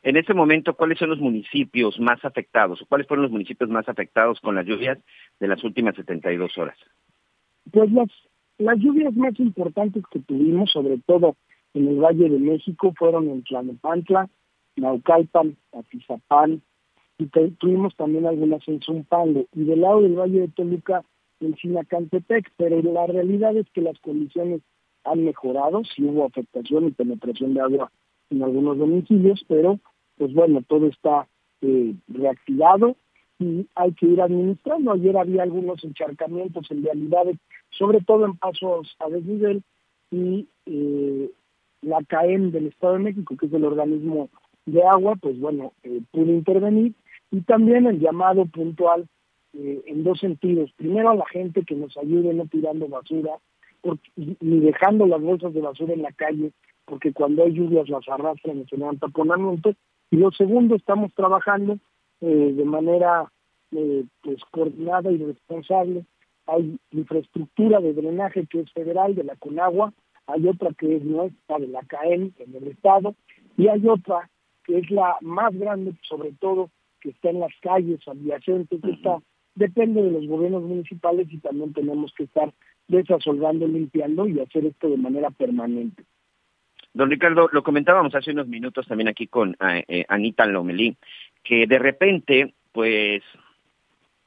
En 0.02 0.16
este 0.16 0.34
momento, 0.34 0.74
¿cuáles 0.74 0.98
son 0.98 1.10
los 1.10 1.20
municipios 1.20 2.00
más 2.00 2.24
afectados 2.24 2.82
o 2.82 2.86
cuáles 2.86 3.06
fueron 3.06 3.24
los 3.24 3.34
municipios 3.34 3.70
más 3.70 3.90
afectados 3.90 4.40
con 4.40 4.56
las 4.56 4.66
lluvias 4.66 4.98
de 5.42 5.48
las 5.50 5.62
últimas 5.66 5.96
72 5.96 6.58
horas? 6.58 6.78
Pues 7.70 7.92
las, 7.92 8.08
las 8.58 8.78
lluvias 8.78 9.14
más 9.14 9.38
importantes 9.40 10.04
que 10.10 10.20
tuvimos, 10.20 10.72
sobre 10.72 11.00
todo 11.06 11.36
en 11.74 11.90
el 11.90 12.00
Valle 12.00 12.30
de 12.30 12.40
México, 12.40 12.94
fueron 12.98 13.30
en 13.30 13.44
Tlanepantla, 13.44 14.30
Naucalpan, 14.78 15.58
Atizapán, 15.74 16.62
y 17.18 17.28
tuvimos 17.28 17.96
también 17.96 18.26
algunas 18.26 18.68
en 18.68 18.82
Zumpango. 18.82 19.46
Y 19.54 19.64
del 19.64 19.82
lado 19.82 20.02
del 20.02 20.16
Valle 20.16 20.42
de 20.42 20.48
Toluca, 20.50 21.04
en 21.40 21.56
Sinacantepec, 21.56 22.52
pero 22.58 22.82
la 22.82 23.08
realidad 23.08 23.56
es 23.56 23.70
que 23.72 23.82
las 23.82 24.00
condiciones 24.00 24.62
han 25.04 25.24
mejorado, 25.24 25.84
sí 25.84 26.04
hubo 26.04 26.26
afectación 26.26 26.88
y 26.88 26.92
penetración 26.92 27.54
de 27.54 27.62
agua 27.62 27.92
en 28.30 28.44
algunos 28.44 28.78
domicilios, 28.78 29.46
pero 29.48 29.80
pues 30.18 30.34
bueno, 30.34 30.64
todo 30.68 30.88
está 30.88 31.28
eh, 31.62 31.94
reactivado 32.08 32.96
y 33.40 33.68
hay 33.76 33.92
que 33.94 34.08
ir 34.08 34.22
administrando. 34.22 34.94
Ayer 34.94 35.18
había 35.18 35.44
algunos 35.44 35.84
encharcamientos 35.84 36.70
en 36.72 36.84
realidades, 36.84 37.38
sobre 37.70 38.00
todo 38.02 38.26
en 38.26 38.38
pasos 38.38 38.96
a 39.00 39.10
desnivel, 39.10 39.62
y 40.12 40.48
eh, 40.66 41.30
la 41.82 42.04
CAEM 42.04 42.52
del 42.52 42.68
Estado 42.68 42.94
de 42.94 43.00
México, 43.00 43.36
que 43.38 43.46
es 43.48 43.54
el 43.54 43.66
organismo 43.66 44.30
de 44.66 44.84
agua, 44.84 45.16
pues 45.18 45.40
bueno, 45.40 45.74
eh, 45.84 46.02
pudo 46.12 46.32
intervenir, 46.32 46.94
y 47.32 47.42
también 47.42 47.86
el 47.86 48.00
llamado 48.00 48.46
puntual 48.46 49.08
eh, 49.54 49.82
en 49.86 50.04
dos 50.04 50.20
sentidos. 50.20 50.72
Primero 50.76 51.10
a 51.10 51.16
la 51.16 51.26
gente 51.28 51.64
que 51.64 51.76
nos 51.76 51.98
ayude 51.98 52.34
no 52.34 52.46
tirando 52.48 52.88
basura 52.88 53.40
ni 54.16 54.60
dejando 54.60 55.06
las 55.06 55.22
bolsas 55.22 55.54
de 55.54 55.62
basura 55.62 55.94
en 55.94 56.02
la 56.02 56.12
calle, 56.12 56.52
porque 56.86 57.14
cuando 57.14 57.44
hay 57.44 57.54
lluvias 57.54 57.88
las 57.90 58.08
arrastran 58.10 58.60
y 58.60 58.66
se 58.66 58.78
levantan 58.78 59.12
taponamiento. 59.12 59.74
Y 60.12 60.18
lo 60.18 60.32
segundo, 60.32 60.76
estamos 60.76 61.14
trabajando 61.14 61.78
eh, 62.22 62.54
de 62.56 62.66
manera 62.66 63.32
eh, 63.72 64.06
pues 64.22 64.38
coordinada 64.52 65.12
y 65.12 65.18
responsable. 65.18 66.06
Hay 66.48 66.80
infraestructura 66.92 67.80
de 67.80 67.94
drenaje 67.94 68.46
que 68.48 68.62
es 68.62 68.72
federal 68.72 69.16
de 69.16 69.24
la 69.24 69.36
Conagua, 69.36 69.94
hay 70.28 70.48
otra 70.48 70.72
que 70.78 70.96
es 70.96 71.04
nuestra 71.04 71.60
de 71.60 71.68
la 71.68 71.82
CAEN 71.84 72.34
en 72.40 72.56
el 72.56 72.68
Estado, 72.68 73.16
y 73.58 73.68
hay 73.68 73.88
otra 73.88 74.30
que 74.64 74.80
es 74.80 74.90
la 74.92 75.18
más 75.22 75.54
grande, 75.58 75.94
sobre 76.02 76.32
todo 76.34 76.70
que 77.06 77.12
está 77.12 77.30
en 77.30 77.40
las 77.40 77.54
calles 77.62 78.00
adyacentes, 78.08 78.82
que 78.82 78.92
está 78.92 79.20
depende 79.54 80.02
de 80.02 80.12
los 80.12 80.28
gobiernos 80.28 80.64
municipales 80.64 81.28
y 81.32 81.38
también 81.38 81.72
tenemos 81.72 82.12
que 82.18 82.24
estar 82.24 82.52
desasolvando, 82.88 83.68
limpiando 83.68 84.28
y 84.28 84.40
hacer 84.40 84.66
esto 84.66 84.90
de 84.90 84.98
manera 84.98 85.30
permanente. 85.30 86.04
Don 86.94 87.10
Ricardo, 87.12 87.48
lo 87.52 87.64
comentábamos 87.64 88.16
hace 88.16 88.32
unos 88.32 88.48
minutos 88.48 88.88
también 88.88 89.08
aquí 89.08 89.28
con 89.28 89.52
eh, 89.52 89.84
eh, 89.88 90.06
Anita 90.08 90.48
Lomelí, 90.48 90.98
que 91.44 91.68
de 91.68 91.78
repente, 91.78 92.56
pues 92.72 93.22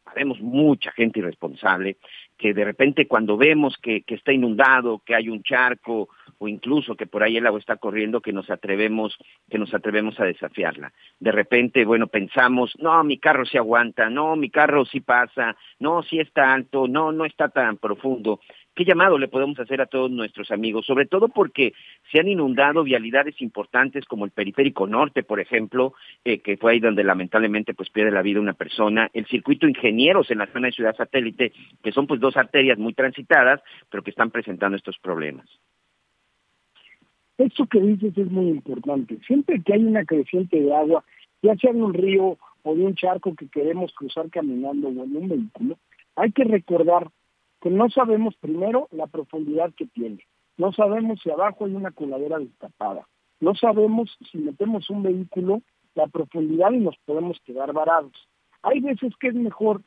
Sabemos 0.08 0.40
mucha 0.40 0.90
gente 0.92 1.20
irresponsable 1.20 1.98
que 2.36 2.54
de 2.54 2.64
repente 2.64 3.06
cuando 3.06 3.36
vemos 3.36 3.76
que, 3.82 4.02
que 4.02 4.14
está 4.14 4.32
inundado, 4.32 5.02
que 5.04 5.14
hay 5.14 5.28
un 5.28 5.42
charco 5.42 6.08
o 6.38 6.48
incluso 6.48 6.94
que 6.94 7.06
por 7.06 7.22
ahí 7.22 7.36
el 7.36 7.46
agua 7.46 7.58
está 7.58 7.76
corriendo, 7.76 8.20
que 8.20 8.32
nos 8.32 8.48
atrevemos, 8.48 9.18
que 9.50 9.58
nos 9.58 9.74
atrevemos 9.74 10.18
a 10.20 10.24
desafiarla. 10.24 10.92
De 11.18 11.32
repente, 11.32 11.84
bueno, 11.84 12.06
pensamos, 12.06 12.72
no, 12.78 13.02
mi 13.02 13.18
carro 13.18 13.44
se 13.44 13.58
aguanta, 13.58 14.08
no, 14.08 14.36
mi 14.36 14.50
carro 14.50 14.84
sí 14.84 15.00
pasa, 15.00 15.56
no, 15.80 16.02
sí 16.04 16.20
está 16.20 16.52
alto, 16.54 16.86
no, 16.86 17.10
no 17.10 17.24
está 17.24 17.48
tan 17.48 17.76
profundo. 17.76 18.40
¿Qué 18.78 18.84
llamado 18.84 19.18
le 19.18 19.26
podemos 19.26 19.58
hacer 19.58 19.80
a 19.80 19.86
todos 19.86 20.08
nuestros 20.08 20.52
amigos? 20.52 20.86
Sobre 20.86 21.04
todo 21.04 21.26
porque 21.26 21.72
se 22.12 22.20
han 22.20 22.28
inundado 22.28 22.84
vialidades 22.84 23.42
importantes 23.42 24.04
como 24.04 24.24
el 24.24 24.30
Periférico 24.30 24.86
Norte, 24.86 25.24
por 25.24 25.40
ejemplo, 25.40 25.94
eh, 26.24 26.38
que 26.38 26.56
fue 26.56 26.70
ahí 26.70 26.78
donde 26.78 27.02
lamentablemente 27.02 27.74
pues 27.74 27.90
pierde 27.90 28.12
la 28.12 28.22
vida 28.22 28.38
una 28.38 28.52
persona, 28.52 29.10
el 29.14 29.26
circuito 29.26 29.66
Ingenieros 29.66 30.30
en 30.30 30.38
la 30.38 30.46
zona 30.46 30.68
de 30.68 30.74
Ciudad 30.74 30.94
Satélite, 30.94 31.50
que 31.82 31.90
son 31.90 32.06
pues 32.06 32.20
dos 32.20 32.36
arterias 32.36 32.78
muy 32.78 32.94
transitadas, 32.94 33.60
pero 33.90 34.04
que 34.04 34.10
están 34.10 34.30
presentando 34.30 34.76
estos 34.76 34.96
problemas. 35.00 35.48
Esto 37.36 37.66
que 37.66 37.80
dices 37.80 38.16
es 38.16 38.30
muy 38.30 38.46
importante. 38.46 39.18
Siempre 39.26 39.60
que 39.60 39.72
hay 39.74 39.84
una 39.84 40.04
creciente 40.04 40.60
de 40.60 40.72
agua, 40.72 41.02
ya 41.42 41.56
sea 41.56 41.72
en 41.72 41.82
un 41.82 41.94
río 41.94 42.38
o 42.62 42.74
de 42.76 42.84
un 42.84 42.94
charco 42.94 43.34
que 43.34 43.48
queremos 43.48 43.92
cruzar 43.94 44.30
caminando 44.30 44.86
o 44.86 44.90
en 44.92 45.16
un 45.16 45.28
vehículo, 45.28 45.78
hay 46.14 46.30
que 46.30 46.44
recordar 46.44 47.08
que 47.60 47.70
no 47.70 47.88
sabemos 47.90 48.36
primero 48.36 48.88
la 48.92 49.06
profundidad 49.06 49.72
que 49.74 49.86
tiene, 49.86 50.26
no 50.56 50.72
sabemos 50.72 51.20
si 51.22 51.30
abajo 51.30 51.64
hay 51.64 51.74
una 51.74 51.90
coladera 51.90 52.38
destapada, 52.38 53.06
no 53.40 53.54
sabemos 53.54 54.16
si 54.30 54.38
metemos 54.38 54.90
un 54.90 55.02
vehículo 55.02 55.62
la 55.98 56.06
profundidad 56.06 56.70
y 56.72 56.78
nos 56.78 56.96
podemos 57.04 57.38
quedar 57.44 57.72
varados. 57.72 58.12
Hay 58.62 58.80
veces 58.80 59.12
que 59.18 59.28
es 59.28 59.34
mejor 59.34 59.82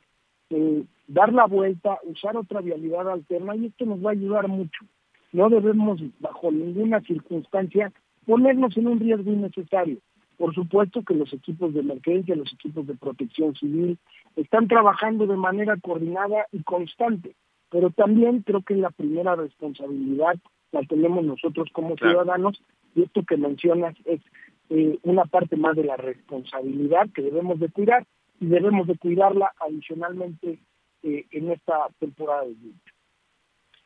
eh, 0.50 0.84
dar 1.08 1.34
la 1.34 1.46
vuelta, 1.46 2.00
usar 2.04 2.36
otra 2.36 2.62
vialidad 2.62 3.10
alterna 3.10 3.56
y 3.56 3.68
esto 3.68 3.86
nos 3.86 4.04
va 4.06 4.10
a 4.10 4.14
ayudar 4.14 4.48
mucho. 4.48 4.86
No 5.32 5.50
debemos 5.50 6.02
bajo 6.20 6.52
ninguna 6.52 7.00
circunstancia 7.02 7.94
ponernos 8.26 8.76
en 8.76 8.88
un 8.88 9.00
riesgo 9.00 9.32
innecesario. 9.32 10.00
Por 10.38 10.54
supuesto 10.54 11.04
que 11.04 11.14
los 11.14 11.32
equipos 11.32 11.74
de 11.74 11.80
emergencia, 11.80 12.36
los 12.36 12.52
equipos 12.52 12.86
de 12.88 12.96
protección 12.96 13.56
civil 13.56 13.98
están 14.36 14.68
trabajando 14.68 15.28
de 15.28 15.38
manera 15.38 15.78
coordinada 15.78 16.46
y 16.52 16.64
constante 16.64 17.36
pero 17.72 17.90
también 17.90 18.42
creo 18.42 18.62
que 18.62 18.76
la 18.76 18.92
primera 18.92 19.36
responsabilidad 19.36 20.36
la 20.72 20.82
tenemos 20.84 21.24
nosotros 21.24 21.70
como 21.74 21.96
ciudadanos 21.96 22.62
y 22.94 23.04
esto 23.04 23.24
que 23.24 23.38
mencionas 23.38 23.96
es 24.06 24.22
eh, 24.70 25.00
una 25.04 25.26
parte 25.26 25.56
más 25.56 25.76
de 25.76 25.86
la 25.86 25.98
responsabilidad 25.98 27.10
que 27.14 27.22
debemos 27.22 27.60
de 27.60 27.70
cuidar 27.70 28.06
y 28.40 28.46
debemos 28.46 28.88
de 28.88 28.98
cuidarla 28.98 29.54
adicionalmente 29.60 30.60
eh, 31.04 31.26
en 31.32 31.52
esta 31.52 31.88
temporada 32.00 32.44
de 32.44 32.56
lluvia. 32.56 32.91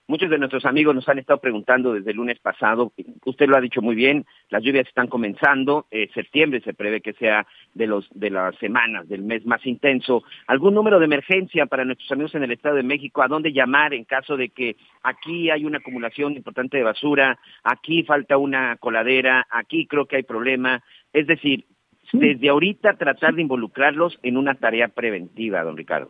Muchos 0.07 0.29
de 0.29 0.37
nuestros 0.37 0.65
amigos 0.65 0.93
nos 0.93 1.09
han 1.09 1.17
estado 1.17 1.39
preguntando 1.39 1.93
desde 1.93 2.11
el 2.11 2.17
lunes 2.17 2.37
pasado, 2.39 2.93
usted 3.25 3.47
lo 3.47 3.57
ha 3.57 3.61
dicho 3.61 3.81
muy 3.81 3.95
bien, 3.95 4.23
las 4.49 4.61
lluvias 4.61 4.87
están 4.87 5.07
comenzando, 5.07 5.87
eh, 5.89 6.11
septiembre 6.13 6.61
se 6.61 6.75
prevé 6.75 7.01
que 7.01 7.13
sea 7.13 7.47
de, 7.73 7.87
los, 7.87 8.07
de 8.13 8.29
las 8.29 8.55
semanas, 8.57 9.09
del 9.09 9.23
mes 9.23 9.43
más 9.47 9.65
intenso. 9.65 10.21
¿Algún 10.45 10.75
número 10.75 10.99
de 10.99 11.05
emergencia 11.05 11.65
para 11.65 11.85
nuestros 11.85 12.11
amigos 12.11 12.35
en 12.35 12.43
el 12.43 12.51
Estado 12.51 12.75
de 12.75 12.83
México? 12.83 13.23
¿A 13.23 13.27
dónde 13.27 13.51
llamar 13.51 13.95
en 13.95 14.03
caso 14.03 14.37
de 14.37 14.49
que 14.49 14.75
aquí 15.01 15.49
hay 15.49 15.65
una 15.65 15.79
acumulación 15.79 16.33
importante 16.33 16.77
de 16.77 16.83
basura, 16.83 17.39
aquí 17.63 18.03
falta 18.03 18.37
una 18.37 18.75
coladera, 18.75 19.47
aquí 19.49 19.87
creo 19.87 20.05
que 20.05 20.17
hay 20.17 20.23
problema? 20.23 20.83
Es 21.13 21.25
decir, 21.25 21.65
desde 22.13 22.49
ahorita 22.49 22.97
tratar 22.97 23.33
de 23.33 23.41
involucrarlos 23.41 24.19
en 24.21 24.37
una 24.37 24.53
tarea 24.53 24.89
preventiva, 24.89 25.63
don 25.63 25.77
Ricardo 25.77 26.09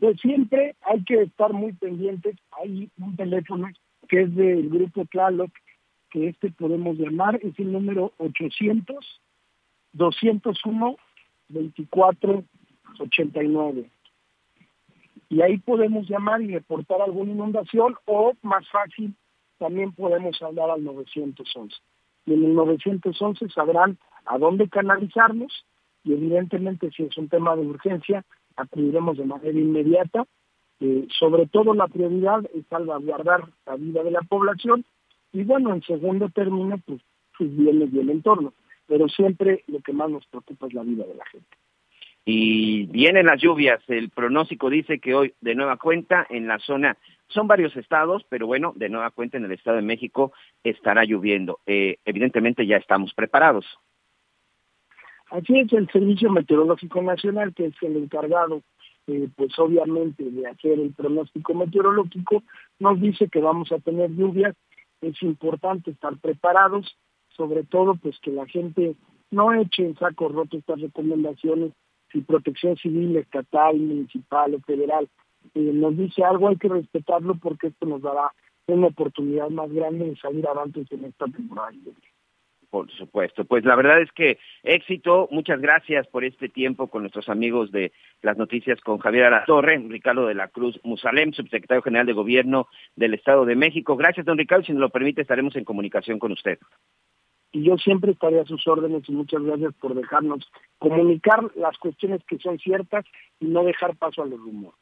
pues 0.00 0.20
siempre 0.20 0.74
hay 0.82 1.04
que 1.04 1.22
estar 1.22 1.52
muy 1.52 1.72
pendientes. 1.72 2.36
Hay 2.60 2.90
un 2.98 3.14
teléfono 3.16 3.68
que 4.08 4.22
es 4.22 4.34
del 4.34 4.68
grupo 4.70 5.04
Tlaloc, 5.06 5.50
que 6.10 6.28
este 6.28 6.50
podemos 6.50 6.96
llamar, 6.96 7.38
es 7.42 7.58
el 7.58 7.72
número 7.72 8.12
800 8.18 9.20
201 9.92 10.96
2489. 11.48 13.90
Y 15.30 15.42
ahí 15.42 15.58
podemos 15.58 16.08
llamar 16.08 16.40
y 16.40 16.54
reportar 16.54 17.02
alguna 17.02 17.32
inundación 17.32 17.96
o 18.06 18.32
más 18.42 18.66
fácil, 18.70 19.14
también 19.58 19.92
podemos 19.92 20.40
hablar 20.40 20.70
al 20.70 20.82
911. 20.84 21.76
Y 22.26 22.34
en 22.34 22.44
el 22.44 22.54
911 22.54 23.48
sabrán 23.50 23.98
a 24.24 24.38
dónde 24.38 24.68
canalizarnos 24.68 25.66
y 26.04 26.12
evidentemente 26.12 26.92
si 26.92 27.02
es 27.02 27.18
un 27.18 27.28
tema 27.28 27.56
de 27.56 27.66
urgencia, 27.66 28.24
acudiremos 28.58 29.16
de 29.16 29.24
manera 29.24 29.58
inmediata. 29.58 30.26
Eh, 30.80 31.08
sobre 31.18 31.46
todo 31.46 31.74
la 31.74 31.88
prioridad 31.88 32.44
es 32.54 32.64
salvaguardar 32.68 33.48
la 33.66 33.76
vida 33.76 34.04
de 34.04 34.12
la 34.12 34.22
población 34.22 34.84
y 35.32 35.42
bueno, 35.44 35.74
en 35.74 35.82
segundo 35.82 36.28
término, 36.28 36.78
pues 36.86 37.00
sus 37.36 37.54
bienes 37.56 37.92
y 37.92 37.98
el 38.00 38.10
entorno. 38.10 38.54
Pero 38.86 39.08
siempre 39.08 39.64
lo 39.66 39.80
que 39.80 39.92
más 39.92 40.10
nos 40.10 40.26
preocupa 40.26 40.66
es 40.66 40.74
la 40.74 40.82
vida 40.82 41.04
de 41.04 41.14
la 41.14 41.26
gente. 41.26 41.56
Y 42.24 42.86
vienen 42.86 43.26
las 43.26 43.40
lluvias, 43.40 43.80
el 43.88 44.10
pronóstico 44.10 44.68
dice 44.68 44.98
que 44.98 45.14
hoy 45.14 45.34
de 45.40 45.54
nueva 45.54 45.78
cuenta 45.78 46.26
en 46.28 46.46
la 46.46 46.58
zona, 46.58 46.96
son 47.28 47.46
varios 47.46 47.76
estados, 47.76 48.24
pero 48.28 48.46
bueno, 48.46 48.72
de 48.76 48.88
nueva 48.88 49.10
cuenta 49.10 49.38
en 49.38 49.44
el 49.44 49.52
Estado 49.52 49.76
de 49.76 49.82
México 49.82 50.32
estará 50.62 51.04
lloviendo. 51.04 51.60
Eh, 51.66 51.98
evidentemente 52.04 52.66
ya 52.66 52.76
estamos 52.76 53.14
preparados. 53.14 53.66
Así 55.30 55.58
es 55.58 55.72
el 55.72 55.88
Servicio 55.90 56.30
Meteorológico 56.30 57.02
Nacional, 57.02 57.54
que 57.54 57.66
es 57.66 57.74
el 57.82 57.96
encargado, 57.96 58.62
eh, 59.06 59.28
pues 59.36 59.58
obviamente, 59.58 60.24
de 60.24 60.46
hacer 60.46 60.80
el 60.80 60.92
pronóstico 60.92 61.54
meteorológico, 61.54 62.42
nos 62.78 63.00
dice 63.00 63.28
que 63.28 63.40
vamos 63.40 63.70
a 63.72 63.78
tener 63.78 64.10
lluvias. 64.10 64.56
Es 65.00 65.22
importante 65.22 65.90
estar 65.90 66.16
preparados, 66.18 66.96
sobre 67.36 67.62
todo, 67.64 67.94
pues 67.96 68.18
que 68.20 68.30
la 68.32 68.46
gente 68.46 68.96
no 69.30 69.52
eche 69.52 69.84
en 69.84 69.96
saco 69.96 70.28
roto 70.28 70.56
estas 70.56 70.80
recomendaciones. 70.80 71.72
Si 72.10 72.22
protección 72.22 72.76
civil, 72.76 73.16
estatal, 73.16 73.78
municipal 73.78 74.54
o 74.54 74.60
federal 74.60 75.08
eh, 75.54 75.72
nos 75.74 75.96
dice 75.96 76.24
algo, 76.24 76.48
hay 76.48 76.56
que 76.56 76.68
respetarlo 76.68 77.34
porque 77.34 77.68
esto 77.68 77.86
nos 77.86 78.02
dará 78.02 78.32
una 78.66 78.88
oportunidad 78.88 79.48
más 79.50 79.70
grande 79.72 80.06
de 80.06 80.16
salir 80.16 80.46
adelante 80.46 80.84
en 80.90 81.04
esta 81.04 81.26
temporada. 81.26 81.72
Por 82.70 82.90
supuesto. 82.90 83.44
Pues 83.44 83.64
la 83.64 83.76
verdad 83.76 84.02
es 84.02 84.12
que 84.12 84.38
éxito. 84.62 85.28
Muchas 85.30 85.60
gracias 85.60 86.06
por 86.08 86.24
este 86.24 86.50
tiempo 86.50 86.88
con 86.88 87.02
nuestros 87.02 87.28
amigos 87.30 87.72
de 87.72 87.92
las 88.20 88.36
noticias 88.36 88.78
con 88.82 88.98
Javier 88.98 89.32
Torre, 89.46 89.78
Ricardo 89.88 90.26
de 90.26 90.34
la 90.34 90.48
Cruz 90.48 90.78
Musalem, 90.84 91.32
subsecretario 91.32 91.82
general 91.82 92.06
de 92.06 92.12
Gobierno 92.12 92.68
del 92.94 93.14
Estado 93.14 93.46
de 93.46 93.56
México. 93.56 93.96
Gracias, 93.96 94.26
don 94.26 94.36
Ricardo. 94.36 94.64
Si 94.64 94.72
nos 94.72 94.82
lo 94.82 94.90
permite, 94.90 95.22
estaremos 95.22 95.56
en 95.56 95.64
comunicación 95.64 96.18
con 96.18 96.32
usted. 96.32 96.58
Y 97.52 97.64
yo 97.64 97.78
siempre 97.78 98.12
estaré 98.12 98.40
a 98.40 98.44
sus 98.44 98.66
órdenes 98.66 99.08
y 99.08 99.12
muchas 99.12 99.42
gracias 99.42 99.72
por 99.80 99.94
dejarnos 99.94 100.46
comunicar 100.78 101.44
las 101.56 101.78
cuestiones 101.78 102.22
que 102.24 102.38
son 102.38 102.58
ciertas 102.58 103.06
y 103.40 103.46
no 103.46 103.64
dejar 103.64 103.96
paso 103.96 104.22
a 104.22 104.26
los 104.26 104.38
rumores. 104.38 104.78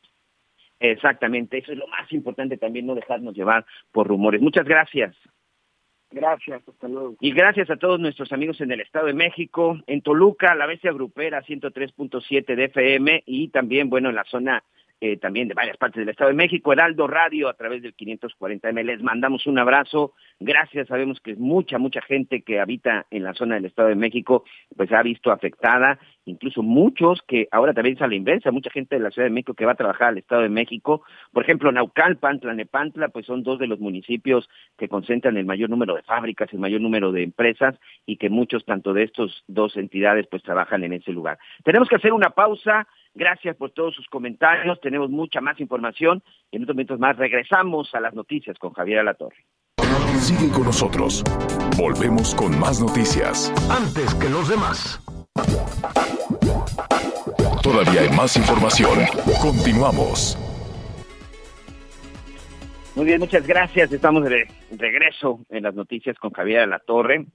Exactamente, 0.81 1.59
eso 1.59 1.73
es 1.73 1.79
lo 1.79 1.87
más 1.87 2.13
importante 2.13 2.59
también, 2.59 2.87
no 2.87 2.95
dejarnos 2.95 3.35
llevar 3.35 3.65
por 3.93 4.09
rumores. 4.09 4.43
Muchas 4.43 4.67
gracias. 4.67 5.17
Gracias, 6.11 6.63
hasta 6.69 6.89
luego. 6.89 7.17
Y 7.21 7.33
gracias 7.33 7.69
a 7.71 7.77
todos 7.77 7.99
nuestros 7.99 8.33
amigos 8.33 8.61
en 8.61 8.71
el 8.71 8.81
Estado 8.81 9.07
de 9.07 9.15
México, 9.15 9.79
en 9.87 10.03
Toluca, 10.03 10.55
la 10.55 10.67
bestia 10.67 10.93
grupera 10.93 11.43
103.7 11.43 12.55
de 12.55 12.65
FM 12.65 13.25
y 13.27 13.49
también, 13.49 13.91
bueno, 13.91 14.11
en 14.11 14.15
la 14.15 14.25
zona 14.25 14.63
eh, 15.01 15.19
también 15.19 15.49
de 15.49 15.55
varias 15.55 15.77
partes 15.77 16.01
del 16.01 16.09
Estado 16.09 16.31
de 16.31 16.37
México, 16.37 16.73
Heraldo 16.73 17.07
Radio 17.07 17.49
a 17.49 17.55
través 17.55 17.83
del 17.83 17.95
540M. 17.95 18.83
Les 18.83 19.03
mandamos 19.03 19.47
un 19.47 19.59
abrazo. 19.59 20.15
Gracias. 20.41 20.89
Sabemos 20.89 21.21
que 21.21 21.37
mucha, 21.37 21.79
mucha 21.79 22.01
gente 22.01 22.43
que 22.43 22.61
habita 22.61 23.07
en 23.11 23.23
la 23.23 23.35
zona 23.35 23.57
del 23.57 23.67
Estado 23.67 23.89
de 23.89 23.95
México, 23.95 24.45
pues 24.75 24.91
ha 24.93 25.03
visto 25.03 25.31
afectada, 25.31 25.99
incluso 26.25 26.63
muchos 26.63 27.23
que 27.29 27.47
ahora 27.51 27.75
también 27.75 27.97
es 27.97 28.03
a 28.03 28.09
la 28.09 28.15
inversa, 28.15 28.51
mucha 28.51 28.71
gente 28.71 28.97
de 28.97 29.03
la 29.03 29.11
Ciudad 29.11 29.27
de 29.27 29.35
México 29.35 29.55
que 29.55 29.67
va 29.67 29.73
a 29.73 29.77
trabajar 29.77 30.09
al 30.09 30.19
Estado 30.19 30.43
de 30.43 30.49
México. 30.49 31.03
Por 31.33 31.43
ejemplo, 31.45 31.71
Naucalpan, 31.71 32.41
Tlanepantla, 32.41 33.09
pues 33.09 33.27
son 33.27 33.43
dos 33.43 33.59
de 33.59 33.67
los 33.67 33.81
municipios 33.81 34.49
que 34.79 34.89
concentran 34.89 35.37
el 35.37 35.45
mayor 35.45 35.69
número 35.69 35.95
de 35.95 36.03
fábricas, 36.03 36.53
el 36.53 36.59
mayor 36.59 36.81
número 36.81 37.13
de 37.13 37.23
empresas 37.23 37.79
y 38.07 38.17
que 38.17 38.31
muchos, 38.31 38.65
tanto 38.65 38.93
de 38.93 39.03
estos 39.03 39.45
dos 39.47 39.77
entidades, 39.77 40.27
pues 40.27 40.43
trabajan 40.43 40.85
en 40.85 40.95
ese 40.95 41.13
lugar. 41.13 41.39
Tenemos 41.65 41.89
que 41.89 41.97
hacer 41.97 42.13
una 42.13 42.31
pausa. 42.31 42.87
Gracias 43.15 43.57
por 43.57 43.71
todos 43.71 43.95
sus 43.95 44.07
comentarios. 44.09 44.79
Tenemos 44.87 45.11
mucha 45.11 45.41
más 45.41 45.59
información 45.59 46.23
y 46.53 46.55
en 46.55 46.63
unos 46.63 46.77
momentos 46.77 47.01
más 47.01 47.17
regresamos 47.17 47.93
a 47.93 47.99
las 47.99 48.15
noticias 48.15 48.57
con 48.57 48.73
Javier 48.73 49.01
Alatorre. 49.01 49.45
Sigue 50.21 50.49
con 50.53 50.63
nosotros. 50.63 51.25
Volvemos 51.77 52.37
con 52.37 52.57
más 52.57 52.81
noticias. 52.81 53.53
Antes 53.69 54.15
que 54.15 54.31
los 54.31 54.49
demás. 54.49 55.03
Todavía 57.65 58.03
hay 58.03 58.17
más 58.17 58.37
información. 58.37 58.97
Continuamos. 59.43 60.39
Muy 62.95 63.07
bien, 63.07 63.19
muchas 63.19 63.45
gracias. 63.45 63.93
Estamos 63.93 64.23
de 64.23 64.47
regreso 64.71 65.41
en 65.49 65.65
las 65.65 65.75
noticias 65.75 66.17
con 66.17 66.31
Javier 66.31 66.61
Alatorre. 66.61 67.27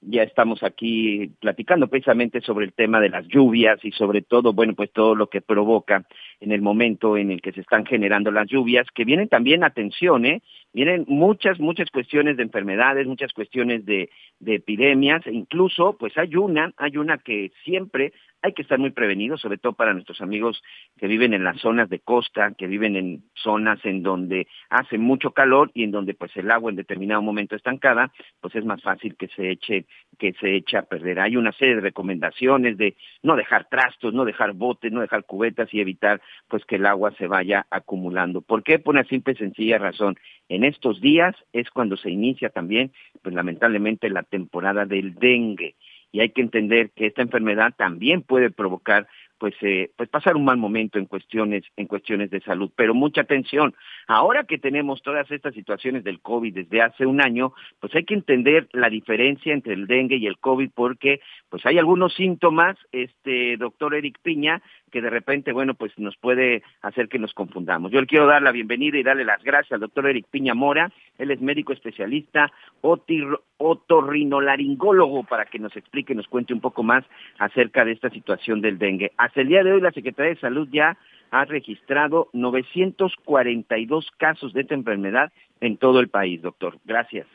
Ya 0.00 0.22
estamos 0.22 0.62
aquí 0.62 1.32
platicando 1.40 1.88
precisamente 1.88 2.40
sobre 2.40 2.66
el 2.66 2.72
tema 2.72 3.00
de 3.00 3.08
las 3.08 3.26
lluvias 3.26 3.84
y 3.84 3.90
sobre 3.92 4.22
todo, 4.22 4.52
bueno, 4.52 4.74
pues 4.74 4.92
todo 4.92 5.14
lo 5.14 5.28
que 5.28 5.40
provoca 5.40 6.06
en 6.40 6.52
el 6.52 6.62
momento 6.62 7.16
en 7.16 7.30
el 7.30 7.40
que 7.42 7.52
se 7.52 7.60
están 7.60 7.84
generando 7.84 8.30
las 8.30 8.46
lluvias, 8.46 8.86
que 8.94 9.04
vienen 9.04 9.28
también, 9.28 9.64
atención, 9.64 10.24
¿eh? 10.24 10.42
Vienen 10.72 11.04
muchas, 11.08 11.58
muchas 11.58 11.90
cuestiones 11.90 12.36
de 12.36 12.44
enfermedades, 12.44 13.06
muchas 13.06 13.32
cuestiones 13.32 13.84
de, 13.86 14.10
de 14.38 14.56
epidemias, 14.56 15.26
e 15.26 15.32
incluso, 15.32 15.96
pues 15.98 16.16
hay 16.16 16.36
una, 16.36 16.72
hay 16.76 16.96
una 16.96 17.18
que 17.18 17.50
siempre 17.64 18.12
hay 18.42 18.52
que 18.52 18.62
estar 18.62 18.78
muy 18.78 18.90
prevenidos, 18.90 19.40
sobre 19.40 19.58
todo 19.58 19.72
para 19.72 19.92
nuestros 19.92 20.20
amigos 20.20 20.62
que 20.96 21.08
viven 21.08 21.34
en 21.34 21.44
las 21.44 21.60
zonas 21.60 21.88
de 21.88 21.98
costa, 21.98 22.52
que 22.56 22.66
viven 22.66 22.96
en 22.96 23.24
zonas 23.34 23.84
en 23.84 24.02
donde 24.02 24.46
hace 24.70 24.96
mucho 24.96 25.32
calor 25.32 25.70
y 25.74 25.82
en 25.84 25.90
donde 25.90 26.14
pues 26.14 26.36
el 26.36 26.50
agua 26.50 26.70
en 26.70 26.76
determinado 26.76 27.20
momento 27.20 27.56
estancada, 27.56 28.12
pues 28.40 28.54
es 28.54 28.64
más 28.64 28.82
fácil 28.82 29.16
que 29.16 29.28
se 29.28 29.50
eche 29.50 29.86
que 30.18 30.32
se 30.34 30.56
eche 30.56 30.76
a 30.76 30.82
perder. 30.82 31.20
Hay 31.20 31.36
una 31.36 31.52
serie 31.52 31.76
de 31.76 31.80
recomendaciones 31.80 32.76
de 32.76 32.96
no 33.22 33.36
dejar 33.36 33.68
trastos, 33.68 34.14
no 34.14 34.24
dejar 34.24 34.52
botes, 34.52 34.92
no 34.92 35.00
dejar 35.00 35.24
cubetas 35.24 35.72
y 35.72 35.80
evitar 35.80 36.20
pues 36.48 36.64
que 36.64 36.76
el 36.76 36.86
agua 36.86 37.12
se 37.12 37.26
vaya 37.26 37.66
acumulando. 37.70 38.40
¿Por 38.40 38.62
qué? 38.62 38.78
Por 38.78 38.94
una 38.94 39.04
simple 39.04 39.34
y 39.34 39.36
sencilla 39.36 39.78
razón. 39.78 40.16
En 40.48 40.64
estos 40.64 41.00
días 41.00 41.36
es 41.52 41.70
cuando 41.70 41.96
se 41.96 42.10
inicia 42.10 42.50
también, 42.50 42.92
pues 43.22 43.34
lamentablemente, 43.34 44.08
la 44.10 44.22
temporada 44.22 44.86
del 44.86 45.14
dengue 45.14 45.74
y 46.12 46.20
hay 46.20 46.30
que 46.30 46.40
entender 46.40 46.90
que 46.90 47.06
esta 47.06 47.22
enfermedad 47.22 47.74
también 47.76 48.22
puede 48.22 48.50
provocar 48.50 49.06
pues 49.38 49.54
eh, 49.62 49.90
pues 49.96 50.08
pasar 50.08 50.36
un 50.36 50.44
mal 50.44 50.56
momento 50.56 50.98
en 50.98 51.06
cuestiones 51.06 51.62
en 51.76 51.86
cuestiones 51.86 52.30
de 52.30 52.40
salud. 52.40 52.70
Pero 52.74 52.94
mucha 52.94 53.20
atención 53.20 53.74
ahora 54.06 54.44
que 54.44 54.58
tenemos 54.58 55.00
todas 55.02 55.30
estas 55.30 55.54
situaciones 55.54 56.04
del 56.04 56.20
covid 56.20 56.54
desde 56.54 56.82
hace 56.82 57.06
un 57.06 57.20
año 57.20 57.52
pues 57.80 57.94
hay 57.94 58.04
que 58.04 58.14
entender 58.14 58.68
la 58.72 58.90
diferencia 58.90 59.52
entre 59.52 59.74
el 59.74 59.86
dengue 59.86 60.16
y 60.16 60.26
el 60.26 60.38
covid 60.38 60.70
porque 60.74 61.20
pues 61.48 61.64
hay 61.66 61.78
algunos 61.78 62.14
síntomas 62.14 62.76
este 62.92 63.56
doctor 63.56 63.94
Eric 63.94 64.18
Piña 64.22 64.60
que 64.88 65.00
de 65.00 65.10
repente, 65.10 65.52
bueno, 65.52 65.74
pues 65.74 65.92
nos 65.98 66.16
puede 66.16 66.64
hacer 66.82 67.08
que 67.08 67.18
nos 67.18 67.34
confundamos. 67.34 67.90
Yo 67.92 68.00
le 68.00 68.06
quiero 68.06 68.26
dar 68.26 68.42
la 68.42 68.52
bienvenida 68.52 68.98
y 68.98 69.02
darle 69.02 69.24
las 69.24 69.42
gracias 69.42 69.72
al 69.72 69.80
doctor 69.80 70.06
Eric 70.06 70.26
Piña 70.30 70.54
Mora. 70.54 70.92
Él 71.18 71.30
es 71.30 71.40
médico 71.40 71.72
especialista, 71.72 72.52
otorrinolaringólogo, 72.80 75.24
para 75.24 75.46
que 75.46 75.58
nos 75.58 75.74
explique, 75.76 76.14
nos 76.14 76.28
cuente 76.28 76.54
un 76.54 76.60
poco 76.60 76.82
más 76.82 77.04
acerca 77.38 77.84
de 77.84 77.92
esta 77.92 78.10
situación 78.10 78.60
del 78.60 78.78
dengue. 78.78 79.12
Hasta 79.16 79.40
el 79.40 79.48
día 79.48 79.62
de 79.62 79.72
hoy, 79.72 79.80
la 79.80 79.92
Secretaría 79.92 80.34
de 80.34 80.40
Salud 80.40 80.68
ya 80.70 80.98
ha 81.30 81.44
registrado 81.44 82.28
942 82.32 84.10
casos 84.16 84.52
de 84.52 84.62
esta 84.62 84.74
enfermedad 84.74 85.32
en 85.60 85.76
todo 85.76 86.00
el 86.00 86.08
país, 86.08 86.42
doctor. 86.42 86.78
Gracias. 86.84 87.28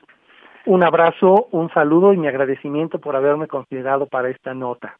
Un 0.66 0.84
abrazo, 0.84 1.48
un 1.52 1.70
saludo 1.72 2.14
y 2.14 2.18
mi 2.18 2.28
agradecimiento 2.28 3.00
por 3.00 3.18
haberme 3.18 3.48
considerado 3.48 4.08
para 4.08 4.30
esta 4.30 4.54
nota. 4.54 4.98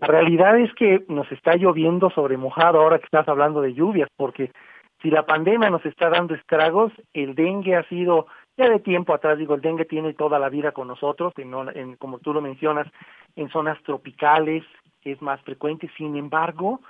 La 0.00 0.06
realidad 0.06 0.58
es 0.58 0.72
que 0.74 1.04
nos 1.08 1.30
está 1.30 1.56
lloviendo 1.56 2.08
sobre 2.10 2.38
mojado 2.38 2.80
ahora 2.80 2.98
que 2.98 3.04
estás 3.04 3.28
hablando 3.28 3.60
de 3.60 3.74
lluvias, 3.74 4.08
porque 4.16 4.50
si 5.02 5.10
la 5.10 5.26
pandemia 5.26 5.68
nos 5.68 5.84
está 5.84 6.08
dando 6.08 6.34
estragos, 6.34 6.90
el 7.12 7.34
dengue 7.34 7.76
ha 7.76 7.82
sido 7.84 8.26
ya 8.56 8.70
de 8.70 8.80
tiempo 8.80 9.12
atrás, 9.12 9.36
digo, 9.36 9.54
el 9.54 9.60
dengue 9.60 9.84
tiene 9.84 10.14
toda 10.14 10.38
la 10.38 10.48
vida 10.48 10.72
con 10.72 10.88
nosotros, 10.88 11.34
en, 11.36 11.96
como 11.96 12.18
tú 12.18 12.32
lo 12.32 12.40
mencionas, 12.40 12.86
en 13.36 13.50
zonas 13.50 13.80
tropicales 13.82 14.64
es 15.02 15.20
más 15.20 15.40
frecuente, 15.42 15.90
sin 15.98 16.16
embargo, 16.16 16.80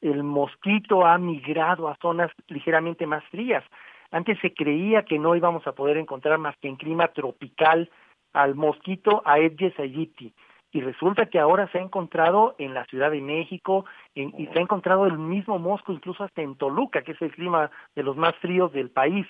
el 0.00 0.22
mosquito 0.22 1.04
ha 1.04 1.18
migrado 1.18 1.88
a 1.88 1.96
zonas 2.00 2.30
ligeramente 2.46 3.06
más 3.06 3.24
frías. 3.24 3.64
Antes 4.12 4.38
se 4.40 4.54
creía 4.54 5.04
que 5.04 5.18
no 5.18 5.34
íbamos 5.34 5.66
a 5.66 5.72
poder 5.72 5.96
encontrar 5.96 6.38
más 6.38 6.56
que 6.58 6.68
en 6.68 6.76
clima 6.76 7.08
tropical 7.08 7.90
al 8.32 8.54
mosquito 8.54 9.22
Aedes 9.24 9.78
aegypti 9.78 10.32
y 10.72 10.80
resulta 10.80 11.26
que 11.26 11.38
ahora 11.38 11.68
se 11.68 11.78
ha 11.78 11.82
encontrado 11.82 12.54
en 12.58 12.72
la 12.72 12.86
Ciudad 12.86 13.10
de 13.10 13.20
México 13.20 13.84
y 14.14 14.46
se 14.46 14.58
ha 14.58 14.62
encontrado 14.62 15.06
el 15.06 15.18
mismo 15.18 15.58
mosco 15.58 15.92
incluso 15.92 16.24
hasta 16.24 16.40
en 16.40 16.56
Toluca, 16.56 17.02
que 17.02 17.12
es 17.12 17.20
el 17.20 17.30
clima 17.30 17.70
de 17.94 18.02
los 18.02 18.16
más 18.16 18.34
fríos 18.36 18.72
del 18.72 18.88
país, 18.88 19.26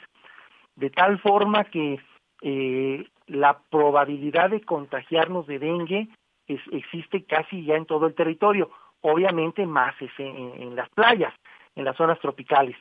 de 0.77 0.91
tal 0.91 1.19
forma 1.19 1.65
que 1.65 1.99
eh, 2.43 3.07
la 3.27 3.59
probabilidad 3.71 4.51
de 4.51 4.61
contagiarnos 4.61 5.47
de 5.49 5.59
dengue 5.59 6.09
existe 6.47 7.25
casi 7.25 7.65
ya 7.65 7.75
en 7.75 7.87
todo 7.87 8.07
el 8.07 8.15
territorio, 8.15 8.71
obviamente 9.01 9.67
más 9.67 9.95
es 10.01 10.13
en, 10.19 10.77
las 10.77 10.89
playas, 10.91 11.35
en 11.75 11.85
las 11.85 11.97
zonas 11.97 12.21
tropicales. 12.21 12.77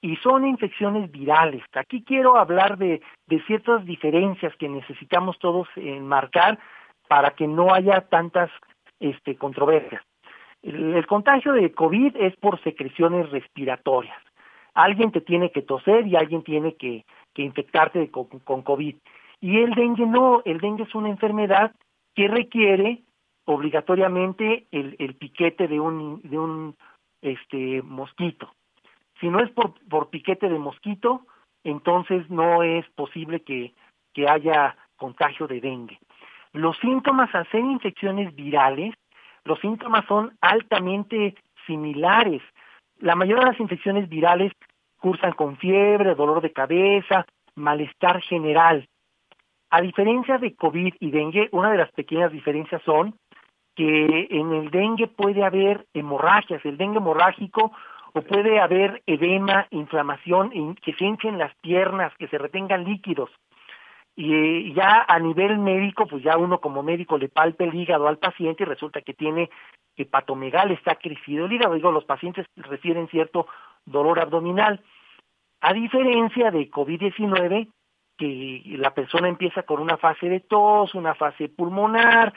Y 0.00 0.14
son 0.16 0.46
infecciones 0.46 1.10
virales. 1.10 1.64
Aquí 1.74 2.04
quiero 2.04 2.36
hablar 2.36 2.78
de 2.78 3.00
ciertas 3.46 3.84
diferencias 3.84 4.54
que 4.56 4.68
necesitamos 4.68 5.36
todos 5.40 5.66
enmarcar 5.74 6.60
para 7.08 7.30
que 7.30 7.46
no 7.46 7.74
haya 7.74 8.02
tantas 8.02 8.50
este, 9.00 9.36
controversias. 9.36 10.02
El, 10.62 11.06
contagio 11.06 11.52
de 11.52 11.72
COVID 11.72 12.16
es 12.16 12.36
por 12.36 12.62
secreciones 12.62 13.30
respiratorias. 13.30 14.18
Alguien 14.74 15.10
te 15.10 15.20
tiene 15.20 15.50
que 15.50 15.62
toser 15.62 16.06
y 16.06 16.16
alguien 16.16 16.42
tiene 16.42 16.74
que, 16.74 17.04
infectarte 17.36 18.10
con, 18.10 18.62
COVID. 18.62 18.96
Y 19.40 19.58
el 19.58 19.70
dengue 19.74 20.06
no, 20.06 20.42
el 20.44 20.58
dengue 20.58 20.82
es 20.82 20.94
una 20.94 21.08
enfermedad 21.08 21.72
que 22.16 22.26
requiere 22.26 23.02
obligatoriamente 23.44 24.66
el, 24.72 25.14
piquete 25.14 25.68
de 25.68 25.78
un, 25.78 26.20
de 26.22 26.38
un 26.38 26.74
este, 27.22 27.80
mosquito. 27.82 28.52
Si 29.20 29.28
no 29.28 29.38
es 29.38 29.50
por, 29.50 29.74
por 29.88 30.10
piquete 30.10 30.48
de 30.48 30.58
mosquito, 30.58 31.22
entonces 31.62 32.28
no 32.28 32.64
es 32.64 32.84
posible 32.90 33.40
que 33.40 33.72
haya 34.28 34.76
contagio 34.96 35.46
de 35.46 35.60
dengue. 35.60 35.98
Los 36.52 36.76
síntomas 36.78 37.34
al 37.34 37.46
ser 37.50 37.60
infecciones 37.60 38.34
virales, 38.34 38.94
los 39.44 39.58
síntomas 39.60 40.04
son 40.06 40.36
altamente 40.40 41.34
similares. 41.66 42.42
La 42.98 43.14
mayoría 43.14 43.44
de 43.44 43.50
las 43.52 43.60
infecciones 43.60 44.08
virales 44.08 44.52
cursan 44.98 45.32
con 45.32 45.56
fiebre, 45.58 46.14
dolor 46.14 46.40
de 46.40 46.52
cabeza, 46.52 47.26
malestar 47.54 48.20
general. 48.22 48.88
A 49.70 49.80
diferencia 49.80 50.38
de 50.38 50.54
COVID 50.54 50.94
y 50.98 51.10
dengue, 51.10 51.48
una 51.52 51.70
de 51.70 51.78
las 51.78 51.92
pequeñas 51.92 52.32
diferencias 52.32 52.82
son 52.82 53.14
que 53.74 54.26
en 54.30 54.52
el 54.52 54.70
dengue 54.70 55.06
puede 55.06 55.44
haber 55.44 55.86
hemorragias, 55.94 56.64
el 56.64 56.76
dengue 56.76 56.98
hemorrágico, 56.98 57.70
o 58.14 58.22
puede 58.22 58.58
haber 58.58 59.02
edema, 59.06 59.66
inflamación, 59.70 60.74
que 60.76 60.94
se 60.94 61.04
hinchen 61.04 61.38
las 61.38 61.54
piernas, 61.56 62.12
que 62.18 62.26
se 62.26 62.38
retengan 62.38 62.84
líquidos 62.84 63.30
y 64.20 64.72
ya 64.74 65.04
a 65.06 65.20
nivel 65.20 65.58
médico, 65.58 66.08
pues 66.08 66.24
ya 66.24 66.36
uno 66.36 66.60
como 66.60 66.82
médico 66.82 67.16
le 67.16 67.28
palpe 67.28 67.62
el 67.62 67.74
hígado 67.76 68.08
al 68.08 68.18
paciente 68.18 68.64
y 68.64 68.66
resulta 68.66 69.00
que 69.00 69.14
tiene 69.14 69.48
hepatomegal, 69.96 70.72
está 70.72 70.96
crecido 70.96 71.46
el 71.46 71.52
hígado. 71.52 71.74
Digo, 71.74 71.92
los 71.92 72.04
pacientes 72.04 72.44
refieren 72.56 73.06
cierto 73.06 73.46
dolor 73.86 74.18
abdominal. 74.18 74.82
A 75.60 75.72
diferencia 75.72 76.50
de 76.50 76.68
COVID-19, 76.68 77.68
que 78.16 78.62
la 78.78 78.92
persona 78.92 79.28
empieza 79.28 79.62
con 79.62 79.80
una 79.80 79.96
fase 79.98 80.28
de 80.28 80.40
tos, 80.40 80.96
una 80.96 81.14
fase 81.14 81.48
pulmonar. 81.48 82.34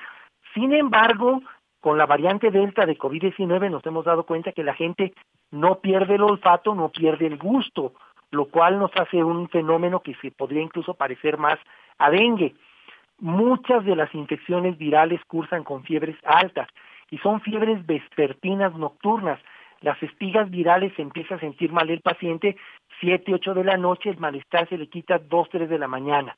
Sin 0.54 0.74
embargo, 0.74 1.42
con 1.80 1.98
la 1.98 2.06
variante 2.06 2.52
Delta 2.52 2.86
de 2.86 2.96
COVID-19 2.96 3.72
nos 3.72 3.84
hemos 3.88 4.06
dado 4.06 4.28
cuenta 4.28 4.52
que 4.52 4.64
la 4.64 4.76
gente 4.76 5.16
no 5.50 5.80
pierde 5.80 6.14
el 6.14 6.22
olfato, 6.22 6.76
no 6.76 6.90
pierde 6.90 7.26
el 7.26 7.40
gusto 7.40 7.94
lo 8.32 8.46
cual 8.46 8.80
nos 8.80 8.92
hace 8.96 9.24
un 9.24 9.50
fenómeno 9.50 10.00
que 10.00 10.16
se 10.16 10.32
podría 10.32 10.62
incluso 10.62 10.96
parecer 10.96 11.38
más 11.38 11.60
a 11.98 12.10
dengue. 12.10 12.56
Muchas 13.20 13.86
de 13.86 13.96
las 13.96 14.14
infecciones 14.16 14.78
virales 14.78 15.22
cursan 15.26 15.64
con 15.64 15.84
fiebres 15.84 16.16
altas 16.24 16.68
y 17.12 17.18
son 17.20 17.42
fiebres 17.42 17.86
vespertinas 17.86 18.74
nocturnas. 18.76 19.40
Las 19.82 20.02
espigas 20.02 20.50
virales 20.50 20.94
se 20.96 21.02
empieza 21.02 21.36
a 21.36 21.40
sentir 21.40 21.72
mal 21.72 21.90
el 21.90 22.02
paciente 22.02 22.58
siete, 23.00 23.34
ocho 23.34 23.54
de 23.54 23.64
la 23.64 23.78
noche, 23.78 24.10
el 24.10 24.18
malestar 24.18 24.68
se 24.70 24.78
le 24.78 24.88
quita 24.88 25.20
dos, 25.20 25.50
tres 25.50 25.70
de 25.70 25.80
la 25.80 25.88
mañana. 25.88 26.38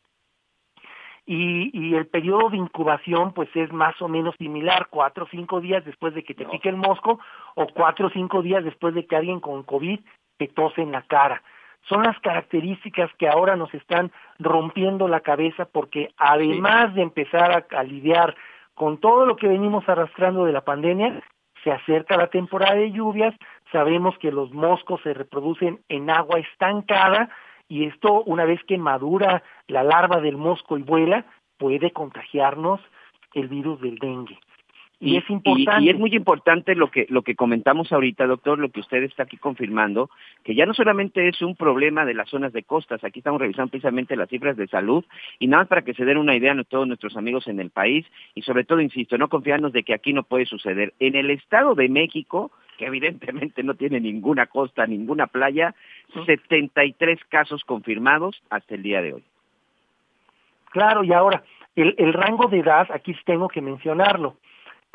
Y, 1.26 1.70
y, 1.74 1.96
el 1.96 2.08
periodo 2.08 2.50
de 2.50 2.58
incubación 2.58 3.34
pues 3.34 3.50
es 3.56 3.72
más 3.72 4.02
o 4.02 4.10
menos 4.10 4.36
similar, 4.38 4.88
cuatro 4.90 5.24
o 5.24 5.28
cinco 5.30 5.62
días 5.62 5.86
después 5.86 6.14
de 6.14 6.24
que 6.24 6.34
te 6.34 6.46
pique 6.46 6.68
el 6.68 6.76
mosco 6.76 7.20
o 7.56 7.68
cuatro 7.68 8.08
o 8.08 8.10
cinco 8.10 8.42
días 8.42 8.66
después 8.66 8.94
de 8.94 9.06
que 9.06 9.16
alguien 9.16 9.40
con 9.40 9.64
COVID 9.64 10.02
te 10.38 10.48
tose 10.50 10.82
en 10.82 10.92
la 10.92 11.04
cara 11.04 11.42
son 11.90 12.04
las 12.04 12.18
características 12.20 13.12
que 13.18 13.28
ahora 13.28 13.56
nos 13.56 13.74
están 13.74 14.12
rompiendo 14.40 15.08
la 15.08 15.20
cabeza 15.20 15.66
porque 15.66 16.10
además 16.18 16.94
de 16.96 17.02
empezar 17.02 17.66
a, 17.70 17.84
lidiar 17.84 18.36
con 18.74 18.98
todo 18.98 19.26
lo 19.26 19.36
que 19.36 19.48
venimos 19.48 19.88
arrastrando 19.88 20.46
de 20.46 20.54
la 20.54 20.62
pandemia, 20.62 21.22
se 21.64 21.72
acerca 21.72 22.18
la 22.18 22.28
temporada 22.28 22.76
de 22.76 22.92
lluvias, 22.92 23.36
sabemos 23.72 24.18
que 24.18 24.32
los 24.32 24.52
moscos 24.52 25.02
se 25.04 25.14
reproducen 25.14 25.80
en 25.90 26.10
agua 26.10 26.40
estancada 26.40 27.30
y 27.68 27.86
esto 27.86 28.24
una 28.24 28.46
vez 28.46 28.62
que 28.68 28.78
madura 28.78 29.44
la 29.68 29.84
larva 29.84 30.20
del 30.20 30.38
mosco 30.38 30.78
y 30.78 30.84
vuela 30.84 31.26
puede 31.58 31.92
contagiarnos 31.92 32.82
el 33.34 33.48
virus 33.48 33.80
del 33.82 33.98
dengue. 33.98 34.38
Y, 35.04 35.18
es 35.18 35.30
importante. 35.30 35.84
Y, 35.84 35.90
es 35.90 36.00
muy 36.00 36.16
importante 36.16 36.76
lo 36.76 36.90
que, 36.90 37.06
lo 37.10 37.24
que 37.24 37.36
comentamos 37.36 37.92
ahorita, 37.92 38.26
doctor, 38.26 38.58
lo 38.58 38.70
que 38.70 38.80
usted 38.80 39.04
está 39.04 39.24
aquí 39.24 39.36
confirmando, 39.36 40.10
que 40.44 40.56
ya 40.56 40.66
no 40.66 40.74
solamente 40.74 41.28
es 41.28 41.42
un 41.42 41.58
problema 41.58 42.06
de 42.06 42.14
las 42.14 42.30
zonas 42.30 42.54
de 42.54 42.64
costas, 42.64 43.04
aquí 43.04 43.20
estamos 43.20 43.42
revisando 43.42 43.70
precisamente 43.70 44.16
las 44.16 44.30
cifras 44.30 44.56
de 44.56 44.68
salud, 44.68 45.04
y 45.40 45.48
nada 45.48 45.64
más 45.64 45.68
para 45.68 45.82
que 45.82 45.94
se 45.94 46.06
den 46.06 46.18
una 46.18 46.38
idea 46.38 46.54
a 46.54 46.64
todos 46.64 46.88
nuestros 46.88 47.18
amigos 47.18 47.48
en 47.48 47.60
el 47.60 47.70
país, 47.70 48.06
y 48.34 48.44
sobre 48.44 48.64
todo, 48.64 48.80
insisto, 48.80 49.18
no 49.18 49.28
confiarnos 49.28 49.74
de 49.74 49.84
que 49.84 49.94
aquí 49.94 50.14
no 50.14 50.24
puede 50.24 50.46
suceder. 50.46 50.94
En 51.00 51.16
el 51.16 51.32
Estado 51.32 51.76
de 51.76 51.90
México, 51.90 52.52
que 52.78 52.86
evidentemente 52.86 53.62
no 53.62 53.74
tiene 53.74 54.00
ninguna 54.00 54.46
costa, 54.46 54.88
ninguna 54.88 55.28
playa, 55.28 55.76
73 56.26 57.20
casos 57.28 57.66
confirmados 57.66 58.42
hasta 58.50 58.76
el 58.76 58.84
día 58.84 59.02
de 59.02 59.16
hoy. 59.16 59.24
Claro, 60.72 61.04
y 61.04 61.12
ahora, 61.12 61.44
el, 61.76 61.94
el 61.98 62.14
rango 62.14 62.48
de 62.48 62.60
edad, 62.60 62.88
aquí 62.94 63.14
tengo 63.26 63.50
que 63.50 63.62
mencionarlo 63.62 64.38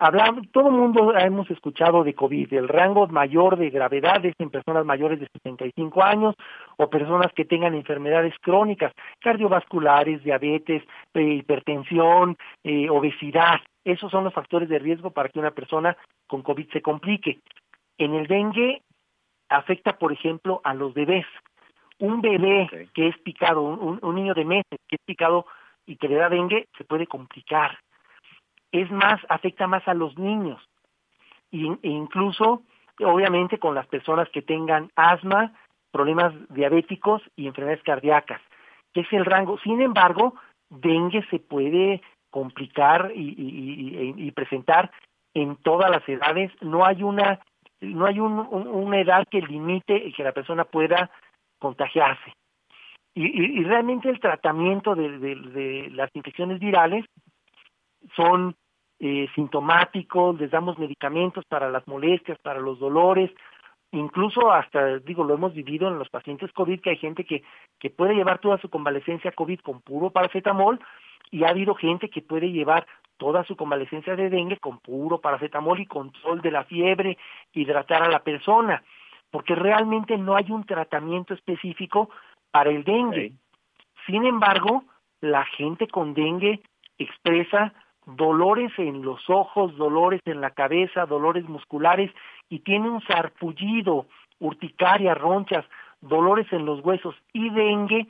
Hablamos, 0.01 0.49
todo 0.53 0.69
el 0.69 0.77
mundo 0.77 1.13
hemos 1.19 1.51
escuchado 1.51 2.05
de 2.05 2.15
COVID, 2.15 2.55
el 2.55 2.69
rango 2.69 3.09
mayor 3.09 3.57
de 3.59 3.69
gravedad 3.69 4.25
es 4.25 4.35
en 4.39 4.49
personas 4.49 4.85
mayores 4.85 5.19
de 5.19 5.27
65 5.33 6.05
años 6.05 6.37
o 6.77 6.89
personas 6.89 7.33
que 7.33 7.45
tengan 7.45 7.75
enfermedades 7.75 8.33
crónicas, 8.41 8.93
cardiovasculares, 9.19 10.23
diabetes, 10.23 10.85
eh, 11.15 11.23
hipertensión, 11.23 12.37
eh, 12.63 12.89
obesidad. 12.89 13.59
Esos 13.85 14.09
son 14.13 14.23
los 14.23 14.33
factores 14.33 14.69
de 14.69 14.79
riesgo 14.79 15.11
para 15.11 15.31
que 15.31 15.41
una 15.41 15.51
persona 15.51 15.97
con 16.29 16.43
COVID 16.43 16.71
se 16.71 16.81
complique. 16.81 17.41
En 17.99 18.15
el 18.15 18.29
dengue 18.29 18.83
afecta, 19.49 19.99
por 19.99 20.13
ejemplo, 20.13 20.61
a 20.63 20.75
los 20.75 20.95
bebés. 20.95 21.27
Un 21.99 22.21
bebé 22.21 22.89
que 22.95 23.09
es 23.09 23.19
picado, 23.19 23.63
un, 23.63 23.99
un 24.01 24.15
niño 24.15 24.35
de 24.35 24.45
meses 24.45 24.79
que 24.87 24.95
es 24.95 25.03
picado 25.05 25.45
y 25.87 25.97
que 25.97 26.07
le 26.07 26.15
da 26.15 26.29
dengue, 26.29 26.69
se 26.77 26.85
puede 26.85 27.09
complicar 27.09 27.77
es 28.73 28.91
más, 28.91 29.21
afecta 29.29 29.67
más 29.67 29.87
a 29.89 29.95
los 29.95 30.17
niños. 30.19 30.61
e 31.51 31.89
incluso, 31.89 32.63
obviamente, 33.01 33.59
con 33.59 33.75
las 33.75 33.87
personas 33.87 34.29
que 34.31 34.43
tengan 34.43 34.91
asma, 34.97 35.53
problemas 35.91 36.35
diabéticos 36.51 37.23
y 37.37 37.47
enfermedades 37.47 37.83
cardíacas, 37.83 38.41
que 38.93 39.01
es 39.01 39.13
el 39.13 39.25
rango. 39.25 39.59
Sin 39.61 39.81
embargo, 39.81 40.35
dengue 40.69 41.25
se 41.31 41.39
puede 41.39 42.03
complicar 42.31 43.11
y, 43.15 44.31
presentar 44.33 44.91
en 45.35 45.57
todas 45.57 45.91
las 45.91 46.07
edades. 46.09 46.53
No 46.61 46.85
hay 46.85 47.03
una 47.03 47.41
no 47.81 48.07
hay 48.07 48.19
una 48.19 49.01
edad 49.01 49.25
que 49.31 49.41
limite 49.41 50.13
que 50.13 50.25
la 50.25 50.33
persona 50.33 50.65
pueda 50.65 51.11
contagiarse. 51.61 52.33
Y, 53.15 53.63
realmente 53.65 54.09
el 54.11 54.21
tratamiento 54.21 54.95
de 54.95 55.89
las 55.93 56.11
infecciones 56.15 56.59
virales 56.59 57.05
son 58.17 58.57
eh, 59.01 59.29
sintomáticos, 59.35 60.39
les 60.41 60.51
damos 60.51 60.79
medicamentos 60.79 61.45
para 61.47 61.71
las 61.71 61.87
molestias, 61.87 62.39
para 62.39 62.61
los 62.61 62.79
dolores, 62.79 63.31
incluso 63.93 64.53
hasta, 64.53 64.99
digo, 64.99 65.25
lo 65.25 65.35
hemos 65.35 65.55
vivido 65.55 65.89
en 65.89 65.99
los 65.99 66.09
pacientes 66.09 66.53
COVID, 66.53 66.81
que 66.81 66.91
hay 66.91 66.97
gente 66.97 67.25
que, 67.25 67.43
que 67.79 67.91
puede 67.91 68.15
llevar 68.15 68.39
toda 68.39 68.59
su 68.59 68.69
convalecencia 68.69 69.33
COVID 69.33 69.61
con 69.61 69.81
puro 69.81 70.11
paracetamol, 70.11 70.81
y 71.31 71.45
ha 71.45 71.51
habido 71.51 71.75
gente 71.75 72.09
que 72.09 72.23
puede 72.23 72.51
llevar 72.51 72.87
toda 73.19 73.45
su 73.45 73.57
convalecencia 73.57 74.17
de 74.17 74.31
dengue 74.31 74.59
con 74.59 74.79
puro 74.79 75.21
paracetamol 75.21 75.81
y 75.81 75.87
control 75.87 76.41
de 76.41 76.51
la 76.51 76.65
fiebre, 76.65 77.19
hidratar 77.53 78.03
a 78.03 78.11
la 78.11 78.21
persona, 78.21 78.83
porque 79.31 79.55
realmente 79.55 80.17
no 80.17 80.37
hay 80.37 80.51
un 80.51 80.65
tratamiento 80.65 81.35
específico 81.35 82.11
para 82.51 82.71
el 82.71 82.85
dengue. 82.85 83.33
Sin 84.07 84.25
embargo, 84.25 84.85
la 85.21 85.45
gente 85.45 85.87
con 85.89 86.15
dengue 86.15 86.63
expresa 86.97 87.75
dolores 88.17 88.73
en 88.79 89.03
los 89.03 89.29
ojos, 89.29 89.77
dolores 89.77 90.23
en 90.25 90.41
la 90.41 90.51
cabeza, 90.51 91.05
dolores 91.05 91.47
musculares 91.49 92.11
y 92.49 92.61
tiene 92.61 92.89
un 92.89 93.03
sarpullido, 93.03 94.07
urticaria, 94.39 95.15
ronchas, 95.15 95.65
dolores 96.01 96.47
en 96.53 96.65
los 96.65 96.81
huesos 96.81 97.15
y 97.33 97.51
dengue, 97.51 98.07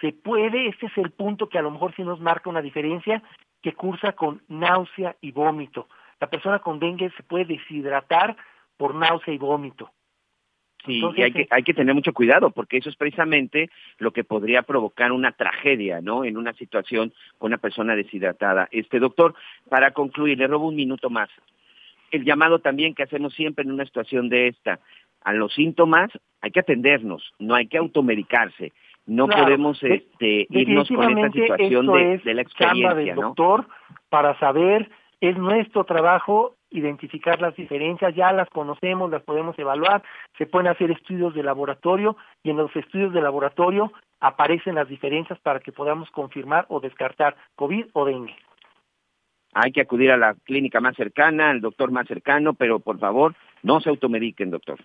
se 0.00 0.12
puede, 0.12 0.68
este 0.68 0.86
es 0.86 0.96
el 0.96 1.10
punto 1.10 1.48
que 1.48 1.58
a 1.58 1.62
lo 1.62 1.70
mejor 1.70 1.94
sí 1.94 2.02
nos 2.02 2.20
marca 2.20 2.48
una 2.48 2.62
diferencia, 2.62 3.22
que 3.60 3.74
cursa 3.74 4.12
con 4.12 4.42
náusea 4.48 5.16
y 5.20 5.32
vómito. 5.32 5.86
La 6.18 6.28
persona 6.28 6.60
con 6.60 6.78
dengue 6.78 7.10
se 7.16 7.22
puede 7.22 7.44
deshidratar 7.44 8.36
por 8.76 8.94
náusea 8.94 9.34
y 9.34 9.38
vómito. 9.38 9.90
Sí, 10.84 11.00
y 11.16 11.22
hay 11.22 11.32
que, 11.32 11.46
hay 11.50 11.62
que 11.62 11.74
tener 11.74 11.94
mucho 11.94 12.12
cuidado 12.12 12.50
porque 12.50 12.78
eso 12.78 12.88
es 12.88 12.96
precisamente 12.96 13.70
lo 13.98 14.12
que 14.12 14.24
podría 14.24 14.62
provocar 14.62 15.12
una 15.12 15.32
tragedia, 15.32 16.00
¿no? 16.00 16.24
En 16.24 16.36
una 16.36 16.52
situación 16.54 17.12
con 17.38 17.48
una 17.48 17.58
persona 17.58 17.94
deshidratada. 17.94 18.68
Este 18.72 18.98
doctor, 18.98 19.34
para 19.68 19.92
concluir, 19.92 20.38
le 20.38 20.48
robo 20.48 20.68
un 20.68 20.76
minuto 20.76 21.08
más. 21.08 21.28
El 22.10 22.24
llamado 22.24 22.58
también 22.58 22.94
que 22.94 23.04
hacemos 23.04 23.32
siempre 23.34 23.64
en 23.64 23.70
una 23.70 23.84
situación 23.84 24.28
de 24.28 24.48
esta, 24.48 24.80
a 25.22 25.32
los 25.32 25.54
síntomas 25.54 26.10
hay 26.40 26.50
que 26.50 26.60
atendernos, 26.60 27.32
no 27.38 27.54
hay 27.54 27.68
que 27.68 27.78
automedicarse. 27.78 28.72
No 29.06 29.26
podemos 29.26 29.82
este, 29.82 30.46
irnos 30.50 30.88
con 30.88 31.18
esta 31.18 31.32
situación 31.32 31.86
de, 31.86 32.18
de, 32.18 32.34
la 32.34 32.42
experiencia, 32.42 32.94
del 32.94 33.14
doctor 33.16 33.66
para 34.08 34.38
saber 34.38 34.90
es 35.20 35.36
nuestro 35.36 35.84
trabajo 35.84 36.54
identificar 36.72 37.40
las 37.40 37.54
diferencias, 37.56 38.14
ya 38.14 38.32
las 38.32 38.48
conocemos, 38.50 39.10
las 39.10 39.22
podemos 39.22 39.58
evaluar, 39.58 40.02
se 40.38 40.46
pueden 40.46 40.68
hacer 40.68 40.90
estudios 40.90 41.34
de 41.34 41.42
laboratorio 41.42 42.16
y 42.42 42.50
en 42.50 42.56
los 42.56 42.74
estudios 42.74 43.12
de 43.12 43.20
laboratorio 43.20 43.92
aparecen 44.20 44.74
las 44.74 44.88
diferencias 44.88 45.38
para 45.40 45.60
que 45.60 45.72
podamos 45.72 46.10
confirmar 46.10 46.66
o 46.68 46.80
descartar 46.80 47.36
COVID 47.56 47.86
o 47.92 48.04
dengue. 48.04 48.36
Hay 49.54 49.72
que 49.72 49.82
acudir 49.82 50.10
a 50.10 50.16
la 50.16 50.34
clínica 50.44 50.80
más 50.80 50.96
cercana, 50.96 51.50
al 51.50 51.60
doctor 51.60 51.90
más 51.90 52.06
cercano, 52.06 52.54
pero 52.54 52.78
por 52.78 52.98
favor, 52.98 53.34
no 53.62 53.80
se 53.80 53.90
automediquen, 53.90 54.50
doctor. 54.50 54.78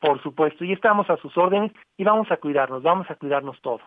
Por 0.00 0.22
supuesto, 0.22 0.64
y 0.64 0.72
estamos 0.72 1.08
a 1.08 1.16
sus 1.18 1.36
órdenes 1.36 1.72
y 1.96 2.04
vamos 2.04 2.30
a 2.30 2.36
cuidarnos, 2.36 2.82
vamos 2.82 3.10
a 3.10 3.14
cuidarnos 3.14 3.60
todos. 3.60 3.82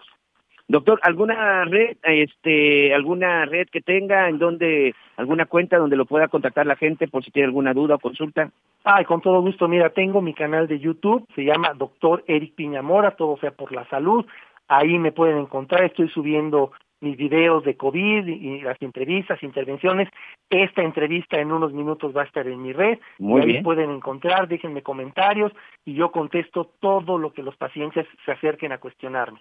Doctor, 0.70 1.00
¿alguna 1.02 1.66
red, 1.66 1.98
este, 2.04 2.94
alguna 2.94 3.44
red 3.46 3.68
que 3.72 3.82
tenga 3.82 4.30
en 4.30 4.38
donde, 4.38 4.94
alguna 5.18 5.48
cuenta 5.48 5.80
donde 5.80 5.98
lo 5.98 6.06
pueda 6.06 6.28
contactar 6.28 6.68
la 6.68 6.76
gente 6.76 7.08
por 7.08 7.26
si 7.26 7.32
tiene 7.32 7.48
alguna 7.48 7.74
duda 7.74 7.96
o 7.96 8.00
consulta? 8.00 8.52
Ay, 8.84 9.04
con 9.06 9.20
todo 9.20 9.42
gusto. 9.42 9.68
Mira, 9.68 9.90
tengo 9.90 10.22
mi 10.22 10.36
canal 10.36 10.68
de 10.68 10.78
YouTube, 10.78 11.28
se 11.34 11.44
llama 11.44 11.74
Doctor 11.74 12.24
Eric 12.28 12.54
Piñamora, 12.54 13.16
todo 13.16 13.36
sea 13.38 13.50
por 13.50 13.72
la 13.72 13.84
salud. 13.90 14.28
Ahí 14.68 15.00
me 15.00 15.12
pueden 15.12 15.40
encontrar, 15.40 15.86
estoy 15.86 16.08
subiendo 16.10 16.72
mis 17.02 17.18
videos 17.18 17.64
de 17.64 17.76
COVID 17.76 18.28
y 18.28 18.62
las 18.62 18.80
entrevistas, 18.80 19.42
intervenciones. 19.42 20.08
Esta 20.52 20.84
entrevista 20.84 21.40
en 21.40 21.52
unos 21.52 21.74
minutos 21.74 22.16
va 22.16 22.22
a 22.22 22.26
estar 22.26 22.48
en 22.48 22.62
mi 22.62 22.74
red. 22.74 23.00
Muy 23.18 23.42
ahí 23.42 23.64
pueden 23.64 23.90
encontrar, 23.90 24.48
déjenme 24.48 24.84
comentarios 24.84 25.52
y 25.84 25.96
yo 25.96 26.12
contesto 26.12 26.74
todo 26.80 27.18
lo 27.18 27.34
que 27.34 27.42
los 27.42 27.58
pacientes 27.58 28.06
se 28.24 28.32
acerquen 28.32 28.72
a 28.72 28.78
cuestionarme. 28.78 29.40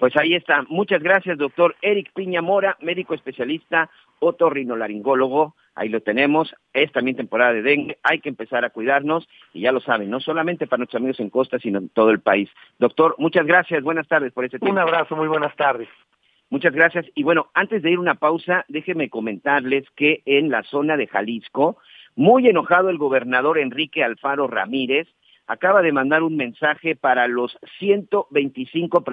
Pues 0.00 0.16
ahí 0.16 0.34
está. 0.34 0.64
Muchas 0.70 1.02
gracias, 1.02 1.36
doctor 1.36 1.76
Eric 1.82 2.10
Piña 2.14 2.40
Mora, 2.40 2.78
médico 2.80 3.12
especialista, 3.12 3.90
otorrinolaringólogo. 4.20 5.54
Ahí 5.74 5.90
lo 5.90 6.00
tenemos. 6.00 6.54
Es 6.72 6.90
también 6.90 7.18
temporada 7.18 7.52
de 7.52 7.60
dengue. 7.60 7.98
Hay 8.02 8.20
que 8.20 8.30
empezar 8.30 8.64
a 8.64 8.70
cuidarnos 8.70 9.28
y 9.52 9.60
ya 9.60 9.72
lo 9.72 9.80
saben, 9.80 10.08
no 10.08 10.18
solamente 10.18 10.66
para 10.66 10.78
nuestros 10.78 11.00
amigos 11.00 11.20
en 11.20 11.28
Costa, 11.28 11.58
sino 11.58 11.78
en 11.78 11.90
todo 11.90 12.08
el 12.08 12.20
país. 12.20 12.48
Doctor, 12.78 13.14
muchas 13.18 13.44
gracias. 13.44 13.82
Buenas 13.82 14.08
tardes 14.08 14.32
por 14.32 14.46
este 14.46 14.58
tiempo. 14.58 14.72
Un 14.72 14.78
abrazo, 14.78 15.16
muy 15.16 15.28
buenas 15.28 15.54
tardes. 15.54 15.88
Muchas 16.48 16.72
gracias. 16.72 17.04
Y 17.14 17.22
bueno, 17.22 17.50
antes 17.52 17.82
de 17.82 17.90
ir 17.90 17.98
una 17.98 18.14
pausa, 18.14 18.64
déjenme 18.68 19.10
comentarles 19.10 19.84
que 19.96 20.22
en 20.24 20.48
la 20.48 20.62
zona 20.62 20.96
de 20.96 21.08
Jalisco, 21.08 21.76
muy 22.16 22.48
enojado 22.48 22.88
el 22.88 22.96
gobernador 22.96 23.58
Enrique 23.58 24.02
Alfaro 24.02 24.46
Ramírez, 24.46 25.08
acaba 25.46 25.82
de 25.82 25.92
mandar 25.92 26.22
un 26.22 26.36
mensaje 26.36 26.96
para 26.96 27.28
los 27.28 27.58
125 27.78 29.04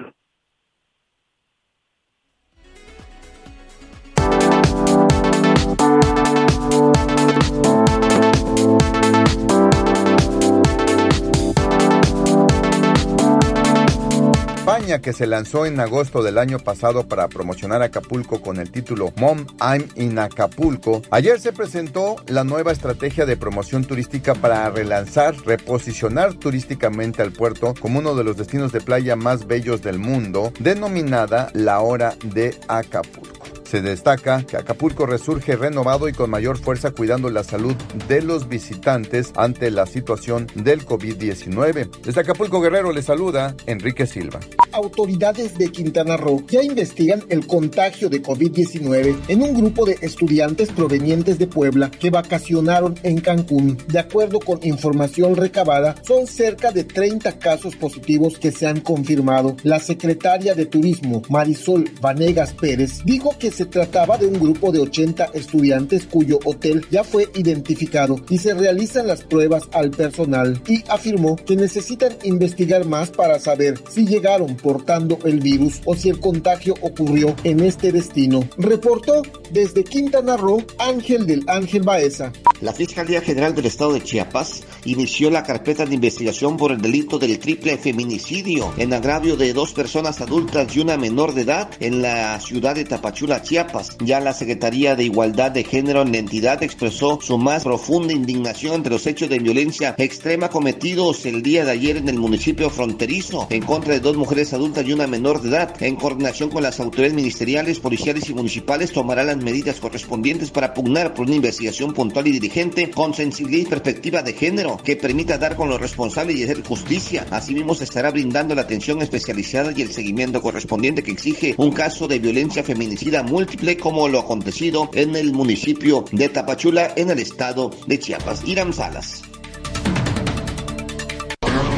que 14.78 15.12
se 15.12 15.26
lanzó 15.26 15.66
en 15.66 15.80
agosto 15.80 16.22
del 16.22 16.38
año 16.38 16.60
pasado 16.60 17.08
para 17.08 17.26
promocionar 17.26 17.82
Acapulco 17.82 18.40
con 18.40 18.58
el 18.58 18.70
título 18.70 19.12
Mom 19.16 19.44
I'm 19.60 19.88
in 19.96 20.18
Acapulco, 20.20 21.02
ayer 21.10 21.40
se 21.40 21.52
presentó 21.52 22.14
la 22.28 22.44
nueva 22.44 22.70
estrategia 22.70 23.26
de 23.26 23.36
promoción 23.36 23.84
turística 23.84 24.36
para 24.36 24.70
relanzar, 24.70 25.34
reposicionar 25.44 26.34
turísticamente 26.34 27.22
al 27.22 27.32
puerto 27.32 27.74
como 27.74 27.98
uno 27.98 28.14
de 28.14 28.22
los 28.22 28.36
destinos 28.36 28.70
de 28.70 28.80
playa 28.80 29.16
más 29.16 29.48
bellos 29.48 29.82
del 29.82 29.98
mundo, 29.98 30.52
denominada 30.60 31.50
La 31.54 31.80
Hora 31.80 32.14
de 32.22 32.56
Acapulco. 32.68 33.57
Se 33.68 33.82
destaca 33.82 34.44
que 34.44 34.56
Acapulco 34.56 35.04
resurge 35.04 35.54
renovado 35.54 36.08
y 36.08 36.14
con 36.14 36.30
mayor 36.30 36.56
fuerza 36.56 36.92
cuidando 36.92 37.28
la 37.28 37.44
salud 37.44 37.74
de 38.08 38.22
los 38.22 38.48
visitantes 38.48 39.30
ante 39.36 39.70
la 39.70 39.84
situación 39.84 40.46
del 40.54 40.86
COVID-19. 40.86 41.90
Desde 42.02 42.20
Acapulco 42.22 42.62
Guerrero 42.62 42.92
le 42.92 43.02
saluda 43.02 43.54
Enrique 43.66 44.06
Silva. 44.06 44.40
Autoridades 44.72 45.58
de 45.58 45.70
Quintana 45.70 46.16
Roo 46.16 46.46
ya 46.48 46.62
investigan 46.62 47.22
el 47.28 47.46
contagio 47.46 48.08
de 48.08 48.22
COVID-19 48.22 49.16
en 49.28 49.42
un 49.42 49.52
grupo 49.52 49.84
de 49.84 49.98
estudiantes 50.00 50.72
provenientes 50.72 51.38
de 51.38 51.46
Puebla 51.46 51.90
que 51.90 52.08
vacacionaron 52.08 52.94
en 53.02 53.20
Cancún. 53.20 53.76
De 53.88 53.98
acuerdo 53.98 54.40
con 54.40 54.60
información 54.62 55.36
recabada, 55.36 55.94
son 56.06 56.26
cerca 56.26 56.72
de 56.72 56.84
30 56.84 57.38
casos 57.38 57.76
positivos 57.76 58.38
que 58.38 58.50
se 58.50 58.66
han 58.66 58.80
confirmado. 58.80 59.56
La 59.62 59.78
secretaria 59.78 60.54
de 60.54 60.64
Turismo, 60.64 61.20
Marisol 61.28 61.90
Vanegas 62.00 62.54
Pérez, 62.54 63.02
dijo 63.04 63.36
que 63.38 63.57
se 63.58 63.66
trataba 63.66 64.16
de 64.16 64.24
un 64.24 64.38
grupo 64.38 64.70
de 64.70 64.78
80 64.78 65.30
estudiantes 65.34 66.06
cuyo 66.06 66.38
hotel 66.44 66.86
ya 66.92 67.02
fue 67.02 67.28
identificado 67.34 68.14
y 68.30 68.38
se 68.38 68.54
realizan 68.54 69.08
las 69.08 69.24
pruebas 69.24 69.64
al 69.72 69.90
personal 69.90 70.62
y 70.68 70.84
afirmó 70.88 71.34
que 71.34 71.56
necesitan 71.56 72.12
investigar 72.22 72.86
más 72.86 73.10
para 73.10 73.40
saber 73.40 73.74
si 73.90 74.06
llegaron 74.06 74.54
portando 74.54 75.18
el 75.24 75.40
virus 75.40 75.80
o 75.86 75.96
si 75.96 76.08
el 76.08 76.20
contagio 76.20 76.74
ocurrió 76.82 77.34
en 77.42 77.58
este 77.58 77.90
destino. 77.90 78.48
Reportó 78.58 79.22
desde 79.50 79.82
Quintana 79.82 80.36
Roo 80.36 80.64
Ángel 80.78 81.26
del 81.26 81.42
Ángel 81.48 81.82
Baeza. 81.82 82.32
La 82.60 82.72
Fiscalía 82.72 83.20
General 83.20 83.54
del 83.56 83.66
Estado 83.66 83.94
de 83.94 84.04
Chiapas 84.04 84.62
inició 84.84 85.30
la 85.30 85.42
carpeta 85.42 85.84
de 85.84 85.96
investigación 85.96 86.56
por 86.56 86.70
el 86.70 86.80
delito 86.80 87.18
del 87.18 87.38
triple 87.40 87.76
feminicidio 87.76 88.72
en 88.76 88.92
agravio 88.92 89.36
de 89.36 89.52
dos 89.52 89.72
personas 89.72 90.20
adultas 90.20 90.76
y 90.76 90.80
una 90.80 90.96
menor 90.96 91.34
de 91.34 91.42
edad 91.42 91.70
en 91.80 92.02
la 92.02 92.38
ciudad 92.40 92.76
de 92.76 92.84
Tapachula, 92.84 93.42
Chiapas. 93.48 93.96
Ya 94.04 94.20
la 94.20 94.34
Secretaría 94.34 94.94
de 94.94 95.04
Igualdad 95.04 95.50
de 95.50 95.64
Género 95.64 96.02
en 96.02 96.12
la 96.12 96.18
entidad 96.18 96.62
expresó 96.62 97.18
su 97.22 97.38
más 97.38 97.64
profunda 97.64 98.12
indignación 98.12 98.74
ante 98.74 98.90
los 98.90 99.06
hechos 99.06 99.30
de 99.30 99.38
violencia 99.38 99.94
extrema 99.96 100.50
cometidos 100.50 101.24
el 101.24 101.42
día 101.42 101.64
de 101.64 101.70
ayer 101.70 101.96
en 101.96 102.10
el 102.10 102.18
municipio 102.18 102.68
fronterizo 102.68 103.46
en 103.48 103.62
contra 103.62 103.94
de 103.94 104.00
dos 104.00 104.18
mujeres 104.18 104.52
adultas 104.52 104.86
y 104.86 104.92
una 104.92 105.06
menor 105.06 105.40
de 105.40 105.48
edad. 105.48 105.74
En 105.82 105.96
coordinación 105.96 106.50
con 106.50 106.62
las 106.62 106.78
autoridades 106.78 107.14
ministeriales, 107.14 107.80
policiales 107.80 108.28
y 108.28 108.34
municipales 108.34 108.92
tomará 108.92 109.24
las 109.24 109.38
medidas 109.38 109.80
correspondientes 109.80 110.50
para 110.50 110.74
pugnar 110.74 111.14
por 111.14 111.26
una 111.26 111.36
investigación 111.36 111.94
puntual 111.94 112.26
y 112.26 112.32
dirigente 112.32 112.90
con 112.90 113.14
sensibilidad 113.14 113.62
y 113.62 113.70
perspectiva 113.70 114.22
de 114.22 114.34
género 114.34 114.76
que 114.76 114.96
permita 114.96 115.38
dar 115.38 115.56
con 115.56 115.70
los 115.70 115.80
responsables 115.80 116.36
y 116.36 116.44
hacer 116.44 116.62
justicia. 116.62 117.26
Asimismo, 117.30 117.74
se 117.74 117.84
estará 117.84 118.10
brindando 118.10 118.54
la 118.54 118.62
atención 118.62 119.00
especializada 119.00 119.72
y 119.74 119.80
el 119.80 119.90
seguimiento 119.90 120.42
correspondiente 120.42 121.02
que 121.02 121.12
exige 121.12 121.54
un 121.56 121.72
caso 121.72 122.06
de 122.06 122.18
violencia 122.18 122.62
feminicida 122.62 123.22
múltiple 123.38 123.76
como 123.76 124.08
lo 124.08 124.18
acontecido 124.18 124.90
en 124.94 125.14
el 125.14 125.32
municipio 125.32 126.04
de 126.10 126.28
Tapachula 126.28 126.92
en 126.96 127.08
el 127.08 127.20
estado 127.20 127.70
de 127.86 127.96
Chiapas. 127.96 128.42
Irán 128.44 128.72
Salas. 128.72 129.22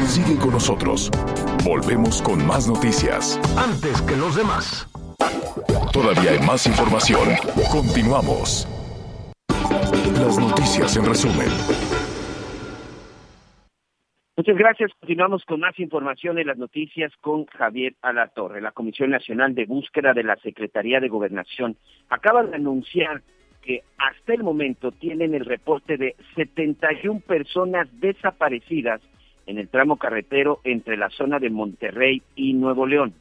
Sigue 0.07 0.37
con 0.37 0.53
nosotros. 0.53 1.11
Volvemos 1.63 2.19
con 2.23 2.43
más 2.47 2.67
noticias. 2.67 3.39
Antes 3.55 4.01
que 4.01 4.17
los 4.17 4.35
demás. 4.35 4.87
Todavía 5.93 6.31
hay 6.31 6.39
más 6.39 6.65
información. 6.65 7.29
Continuamos. 7.71 8.67
Las 10.19 10.39
noticias 10.39 10.95
en 10.95 11.05
resumen. 11.05 11.49
Muchas 14.37 14.57
gracias. 14.57 14.91
Continuamos 14.99 15.43
con 15.43 15.59
más 15.59 15.77
información 15.77 16.39
en 16.39 16.47
las 16.47 16.57
noticias 16.57 17.11
con 17.19 17.45
Javier 17.47 17.95
Alatorre. 18.01 18.61
La 18.61 18.71
Comisión 18.71 19.09
Nacional 19.09 19.53
de 19.53 19.65
Búsqueda 19.65 20.13
de 20.13 20.23
la 20.23 20.37
Secretaría 20.37 21.01
de 21.01 21.09
Gobernación 21.09 21.75
acaba 22.09 22.43
de 22.43 22.55
anunciar 22.55 23.21
que 23.61 23.83
hasta 23.97 24.33
el 24.33 24.43
momento 24.43 24.91
tienen 24.91 25.35
el 25.35 25.45
reporte 25.45 25.97
de 25.97 26.15
71 26.35 27.19
personas 27.19 27.87
desaparecidas 27.99 29.01
en 29.45 29.57
el 29.57 29.67
tramo 29.67 29.97
carretero 29.97 30.61
entre 30.63 30.95
la 30.95 31.09
zona 31.09 31.37
de 31.37 31.49
Monterrey 31.49 32.21
y 32.35 32.53
Nuevo 32.53 32.85
León. 32.87 33.13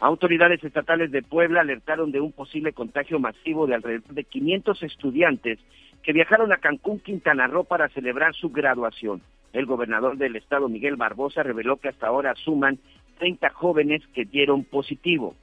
Autoridades 0.00 0.62
estatales 0.62 1.10
de 1.10 1.22
Puebla 1.22 1.60
alertaron 1.60 2.12
de 2.12 2.20
un 2.20 2.32
posible 2.32 2.72
contagio 2.72 3.18
masivo 3.18 3.66
de 3.66 3.76
alrededor 3.76 4.14
de 4.14 4.24
500 4.24 4.82
estudiantes 4.82 5.58
que 6.08 6.14
viajaron 6.14 6.50
a 6.54 6.56
Cancún, 6.56 7.00
Quintana 7.00 7.48
Roo 7.48 7.64
para 7.64 7.90
celebrar 7.90 8.34
su 8.34 8.48
graduación. 8.48 9.20
El 9.52 9.66
gobernador 9.66 10.16
del 10.16 10.36
estado, 10.36 10.66
Miguel 10.66 10.96
Barbosa, 10.96 11.42
reveló 11.42 11.76
que 11.76 11.88
hasta 11.88 12.06
ahora 12.06 12.34
suman 12.34 12.78
30 13.18 13.50
jóvenes 13.50 14.02
que 14.14 14.24
dieron 14.24 14.64
positivo. 14.64 15.34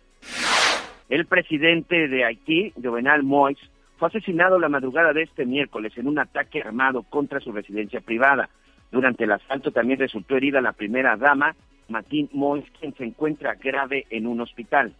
El 1.07 1.27
presidente 1.27 2.07
de 2.07 2.25
Haití, 2.25 2.73
Jovenal 2.83 3.21
Moïse, 3.21 3.61
fue 3.97 4.07
asesinado 4.07 4.57
la 4.57 4.67
madrugada 4.67 5.13
de 5.13 5.21
este 5.21 5.45
miércoles 5.45 5.93
en 5.97 6.07
un 6.07 6.17
ataque 6.17 6.63
armado 6.63 7.03
contra 7.03 7.39
su 7.39 7.51
residencia 7.51 8.01
privada. 8.01 8.49
Durante 8.91 9.25
el 9.25 9.33
asalto 9.33 9.69
también 9.69 9.99
resultó 9.99 10.35
herida 10.35 10.61
la 10.61 10.73
primera 10.73 11.15
dama, 11.15 11.55
Matin 11.89 12.27
Moïse, 12.33 12.71
quien 12.79 12.95
se 12.95 13.03
encuentra 13.03 13.53
grave 13.53 14.07
en 14.09 14.25
un 14.25 14.41
hospital. 14.41 14.95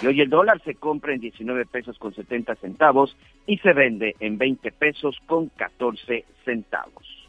Y 0.00 0.06
hoy 0.06 0.20
el 0.20 0.30
dólar 0.30 0.62
se 0.64 0.76
compra 0.76 1.12
en 1.12 1.20
19 1.20 1.66
pesos 1.66 1.98
con 1.98 2.14
70 2.14 2.54
centavos 2.56 3.16
y 3.46 3.58
se 3.58 3.72
vende 3.72 4.14
en 4.20 4.38
20 4.38 4.70
pesos 4.72 5.18
con 5.26 5.48
14 5.48 6.24
centavos. 6.44 7.28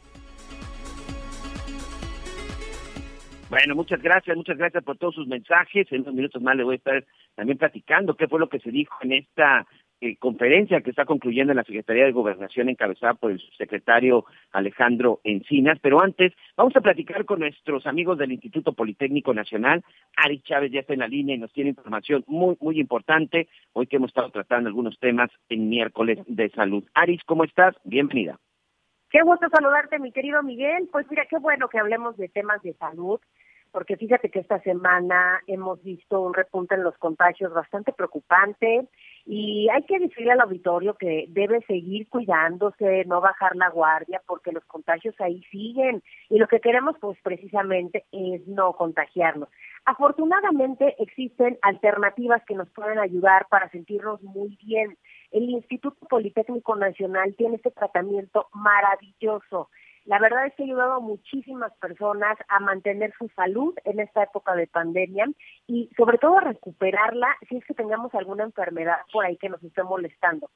Bueno, 3.49 3.73
muchas 3.73 3.99
gracias, 4.03 4.37
muchas 4.37 4.57
gracias 4.57 4.83
por 4.83 4.97
todos 4.97 5.15
sus 5.15 5.27
mensajes. 5.27 5.91
En 5.91 6.01
unos 6.01 6.13
minutos 6.13 6.41
más 6.43 6.55
le 6.55 6.63
voy 6.63 6.73
a 6.73 6.77
estar 6.77 7.03
también 7.33 7.57
platicando 7.57 8.15
qué 8.15 8.27
fue 8.27 8.39
lo 8.39 8.47
que 8.47 8.59
se 8.59 8.69
dijo 8.69 8.95
en 9.01 9.13
esta 9.13 9.65
eh, 10.01 10.15
conferencia 10.17 10.81
que 10.81 10.91
está 10.91 11.05
concluyendo 11.05 11.51
en 11.51 11.57
la 11.57 11.63
Secretaría 11.63 12.05
de 12.05 12.11
Gobernación 12.11 12.69
encabezada 12.69 13.15
por 13.15 13.31
el 13.31 13.41
secretario 13.57 14.25
Alejandro 14.51 15.19
Encinas. 15.23 15.77
Pero 15.81 16.01
antes, 16.01 16.33
vamos 16.55 16.75
a 16.75 16.81
platicar 16.81 17.25
con 17.25 17.39
nuestros 17.39 17.85
amigos 17.85 18.17
del 18.17 18.31
Instituto 18.31 18.73
Politécnico 18.73 19.33
Nacional. 19.33 19.83
Ari 20.15 20.39
Chávez 20.41 20.71
ya 20.71 20.79
está 20.79 20.93
en 20.93 20.99
la 20.99 21.07
línea 21.07 21.35
y 21.35 21.39
nos 21.39 21.51
tiene 21.51 21.71
información 21.71 22.23
muy, 22.27 22.55
muy 22.61 22.79
importante. 22.79 23.49
Hoy 23.73 23.87
que 23.87 23.97
hemos 23.97 24.11
estado 24.11 24.29
tratando 24.31 24.69
algunos 24.69 24.97
temas 24.99 25.29
en 25.49 25.69
miércoles 25.69 26.19
de 26.27 26.49
salud. 26.51 26.83
Aris, 26.93 27.21
¿cómo 27.25 27.43
estás? 27.43 27.75
Bienvenida. 27.83 28.39
Qué 29.09 29.23
gusto 29.23 29.47
saludarte, 29.49 29.97
mi 29.97 30.11
querido 30.11 30.43
Miguel. 30.43 30.87
Pues 30.91 31.07
mira, 31.09 31.25
qué 31.25 31.39
bueno 31.39 31.67
que 31.67 31.79
hablemos 31.79 32.15
de 32.15 32.29
temas 32.29 32.61
de 32.61 32.73
salud, 32.73 33.19
porque 33.71 33.97
fíjate 33.97 34.29
que 34.29 34.39
esta 34.39 34.59
semana 34.61 35.41
hemos 35.47 35.81
visto 35.83 36.21
un 36.21 36.33
repunte 36.33 36.75
en 36.75 36.83
los 36.83 36.97
contagios 36.97 37.53
bastante 37.53 37.93
preocupante 37.93 38.87
y 39.25 39.69
hay 39.69 39.83
que 39.83 39.99
decirle 39.99 40.31
al 40.31 40.41
auditorio 40.41 40.95
que 40.95 41.25
debe 41.29 41.61
seguir 41.67 42.07
cuidándose, 42.09 43.05
no 43.05 43.21
bajar 43.21 43.55
la 43.55 43.69
guardia, 43.69 44.21
porque 44.25 44.51
los 44.51 44.65
contagios 44.65 45.15
ahí 45.19 45.43
siguen 45.51 46.01
y 46.29 46.39
lo 46.39 46.47
que 46.47 46.59
queremos 46.59 46.95
pues 46.99 47.17
precisamente 47.21 48.05
es 48.11 48.47
no 48.47 48.73
contagiarnos. 48.73 49.49
Afortunadamente 49.85 50.95
existen 50.99 51.57
alternativas 51.61 52.43
que 52.45 52.55
nos 52.55 52.69
pueden 52.69 52.99
ayudar 52.99 53.47
para 53.49 53.69
sentirnos 53.69 54.21
muy 54.21 54.57
bien 54.63 54.97
el 55.31 55.43
Instituto 55.49 56.07
Politécnico 56.07 56.75
Nacional 56.75 57.35
tiene 57.35 57.57
este 57.57 57.71
tratamiento 57.71 58.47
maravilloso. 58.53 59.69
La 60.05 60.19
verdad 60.19 60.45
es 60.45 60.55
que 60.55 60.63
ha 60.63 60.65
ayudado 60.65 60.93
a 60.93 60.99
muchísimas 60.99 61.73
personas 61.77 62.37
a 62.47 62.59
mantener 62.59 63.13
su 63.17 63.27
salud 63.29 63.75
en 63.85 63.99
esta 63.99 64.23
época 64.23 64.55
de 64.55 64.67
pandemia 64.67 65.27
y 65.67 65.89
sobre 65.97 66.17
todo 66.17 66.37
a 66.37 66.41
recuperarla 66.41 67.27
si 67.47 67.57
es 67.57 67.65
que 67.65 67.73
tengamos 67.73 68.13
alguna 68.15 68.43
enfermedad 68.43 68.97
por 69.11 69.25
ahí 69.25 69.37
que 69.37 69.49
nos 69.49 69.63
esté 69.63 69.83
molestando. 69.83 70.49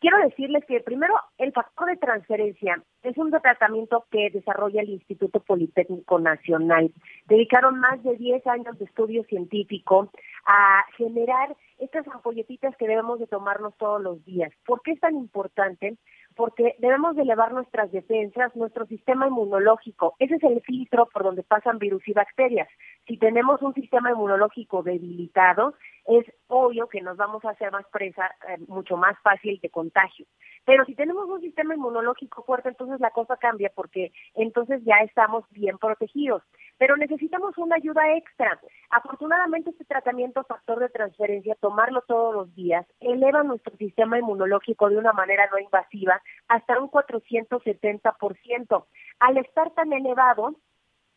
Quiero 0.00 0.16
decirles 0.18 0.64
que 0.66 0.80
primero 0.80 1.14
el 1.36 1.52
factor 1.52 1.88
de 1.88 1.98
transferencia 1.98 2.82
es 3.02 3.18
un 3.18 3.30
tratamiento 3.30 4.06
que 4.10 4.30
desarrolla 4.30 4.80
el 4.80 4.88
Instituto 4.88 5.40
Politécnico 5.40 6.18
Nacional. 6.18 6.90
Dedicaron 7.26 7.78
más 7.78 8.02
de 8.02 8.16
10 8.16 8.46
años 8.46 8.78
de 8.78 8.86
estudio 8.86 9.24
científico 9.24 10.10
a 10.46 10.84
generar 10.96 11.54
estas 11.78 12.08
ampolletitas 12.08 12.74
que 12.78 12.88
debemos 12.88 13.18
de 13.18 13.26
tomarnos 13.26 13.76
todos 13.76 14.00
los 14.00 14.24
días. 14.24 14.50
¿Por 14.64 14.80
qué 14.80 14.92
es 14.92 15.00
tan 15.00 15.16
importante? 15.16 15.98
Porque 16.40 16.74
debemos 16.78 17.16
de 17.16 17.22
elevar 17.22 17.52
nuestras 17.52 17.92
defensas, 17.92 18.56
nuestro 18.56 18.86
sistema 18.86 19.26
inmunológico. 19.26 20.14
Ese 20.18 20.36
es 20.36 20.42
el 20.42 20.62
filtro 20.62 21.06
por 21.12 21.22
donde 21.22 21.42
pasan 21.42 21.78
virus 21.78 22.08
y 22.08 22.14
bacterias. 22.14 22.66
Si 23.06 23.18
tenemos 23.18 23.60
un 23.60 23.74
sistema 23.74 24.10
inmunológico 24.10 24.82
debilitado, 24.82 25.74
es 26.06 26.24
obvio 26.48 26.88
que 26.88 27.02
nos 27.02 27.18
vamos 27.18 27.44
a 27.44 27.50
hacer 27.50 27.70
más 27.70 27.84
presa, 27.92 28.30
eh, 28.48 28.56
mucho 28.68 28.96
más 28.96 29.18
fácil 29.22 29.60
de 29.62 29.68
contagio. 29.68 30.24
Pero 30.64 30.84
si 30.84 30.94
tenemos 30.94 31.28
un 31.28 31.40
sistema 31.40 31.74
inmunológico 31.74 32.42
fuerte, 32.42 32.70
entonces 32.70 33.00
la 33.00 33.10
cosa 33.10 33.36
cambia 33.36 33.70
porque 33.74 34.12
entonces 34.34 34.82
ya 34.84 34.96
estamos 35.04 35.44
bien 35.50 35.76
protegidos. 35.78 36.42
Pero 36.78 36.96
necesitamos 36.96 37.56
una 37.58 37.76
ayuda 37.76 38.16
extra. 38.16 38.58
Afortunadamente 38.90 39.70
este 39.70 39.84
tratamiento 39.84 40.44
factor 40.44 40.78
de 40.80 40.88
transferencia, 40.88 41.54
tomarlo 41.60 42.02
todos 42.02 42.34
los 42.34 42.54
días, 42.54 42.86
eleva 43.00 43.42
nuestro 43.42 43.76
sistema 43.76 44.18
inmunológico 44.18 44.88
de 44.88 44.96
una 44.96 45.12
manera 45.12 45.48
no 45.50 45.58
invasiva 45.58 46.22
hasta 46.48 46.78
un 46.80 46.90
470%. 46.90 48.86
Al 49.20 49.36
estar 49.38 49.70
tan 49.72 49.92
elevado, 49.92 50.56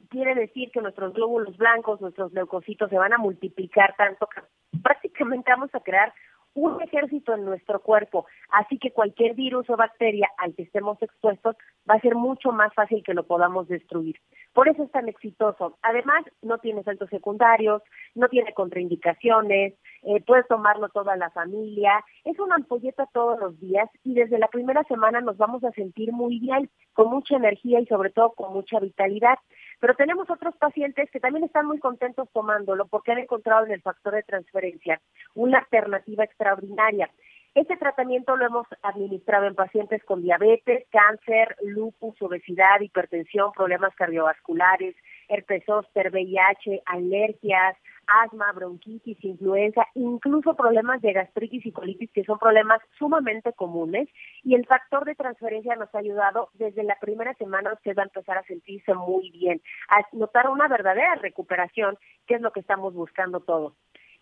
quiere 0.09 0.35
decir 0.35 0.71
que 0.71 0.81
nuestros 0.81 1.13
glóbulos 1.13 1.57
blancos, 1.57 2.01
nuestros 2.01 2.31
leucocitos 2.33 2.89
se 2.89 2.97
van 2.97 3.13
a 3.13 3.17
multiplicar 3.17 3.95
tanto 3.97 4.27
que 4.27 4.41
prácticamente 4.81 5.51
vamos 5.51 5.73
a 5.73 5.79
crear 5.79 6.13
un 6.55 6.81
ejército 6.81 7.33
en 7.33 7.45
nuestro 7.45 7.81
cuerpo, 7.81 8.25
así 8.51 8.77
que 8.77 8.91
cualquier 8.91 9.33
virus 9.35 9.69
o 9.69 9.77
bacteria 9.77 10.29
al 10.37 10.53
que 10.55 10.63
estemos 10.63 11.01
expuestos 11.01 11.55
va 11.89 11.95
a 11.95 12.01
ser 12.01 12.15
mucho 12.15 12.51
más 12.51 12.73
fácil 12.73 13.03
que 13.03 13.13
lo 13.13 13.25
podamos 13.25 13.67
destruir. 13.67 14.17
Por 14.53 14.69
eso 14.69 14.83
es 14.83 14.91
tan 14.91 15.09
exitoso. 15.09 15.77
Además, 15.81 16.23
no 16.41 16.59
tiene 16.59 16.81
efectos 16.81 17.09
secundarios, 17.09 17.81
no 18.13 18.29
tiene 18.29 18.53
contraindicaciones, 18.53 19.73
eh, 20.03 20.23
puedes 20.25 20.47
tomarlo 20.47 20.89
toda 20.89 21.15
la 21.15 21.31
familia, 21.31 22.03
es 22.23 22.37
una 22.39 22.55
ampolleta 22.55 23.07
todos 23.13 23.39
los 23.39 23.59
días 23.59 23.89
y 24.03 24.13
desde 24.13 24.37
la 24.37 24.47
primera 24.47 24.83
semana 24.83 25.21
nos 25.21 25.37
vamos 25.37 25.63
a 25.63 25.71
sentir 25.71 26.11
muy 26.11 26.39
bien, 26.39 26.69
con 26.93 27.09
mucha 27.09 27.35
energía 27.35 27.79
y 27.79 27.87
sobre 27.87 28.11
todo 28.11 28.33
con 28.33 28.53
mucha 28.53 28.79
vitalidad. 28.79 29.39
Pero 29.83 29.95
tenemos 29.95 30.29
otros 30.29 30.55
pacientes 30.55 31.11
que 31.11 31.19
también 31.19 31.43
están 31.43 31.65
muy 31.65 31.77
contentos 31.77 32.29
tomándolo 32.31 32.87
porque 32.87 33.11
han 33.11 33.17
encontrado 33.17 33.65
en 33.65 33.73
el 33.73 33.81
factor 33.81 34.13
de 34.13 34.23
transferencia 34.23 35.01
una 35.35 35.57
alternativa 35.57 36.23
extraordinaria. 36.23 37.09
Este 37.53 37.75
tratamiento 37.75 38.37
lo 38.37 38.45
hemos 38.45 38.65
administrado 38.81 39.45
en 39.45 39.55
pacientes 39.55 40.01
con 40.05 40.21
diabetes, 40.21 40.85
cáncer, 40.89 41.57
lupus, 41.63 42.15
obesidad, 42.21 42.79
hipertensión, 42.79 43.51
problemas 43.51 43.93
cardiovasculares, 43.95 44.95
herpes 45.27 45.65
zóster, 45.65 46.11
VIH, 46.13 46.83
alergias, 46.85 47.75
asma, 48.07 48.51
bronquitis, 48.51 49.23
influenza, 49.23 49.85
incluso 49.95 50.55
problemas 50.55 51.01
de 51.01 51.13
gastritis 51.13 51.65
y 51.65 51.71
colitis, 51.71 52.11
que 52.11 52.23
son 52.23 52.39
problemas 52.39 52.81
sumamente 52.97 53.53
comunes. 53.53 54.09
Y 54.43 54.55
el 54.55 54.65
factor 54.65 55.05
de 55.05 55.15
transferencia 55.15 55.75
nos 55.75 55.93
ha 55.93 55.99
ayudado 55.99 56.49
desde 56.53 56.83
la 56.83 56.97
primera 56.99 57.33
semana, 57.35 57.73
usted 57.73 57.95
va 57.97 58.03
a 58.03 58.05
empezar 58.05 58.37
a 58.37 58.43
sentirse 58.43 58.93
muy 58.93 59.31
bien, 59.31 59.61
a 59.89 60.05
notar 60.13 60.49
una 60.49 60.67
verdadera 60.67 61.15
recuperación, 61.15 61.97
que 62.27 62.35
es 62.35 62.41
lo 62.41 62.51
que 62.51 62.59
estamos 62.59 62.93
buscando 62.93 63.39
todos. 63.39 63.73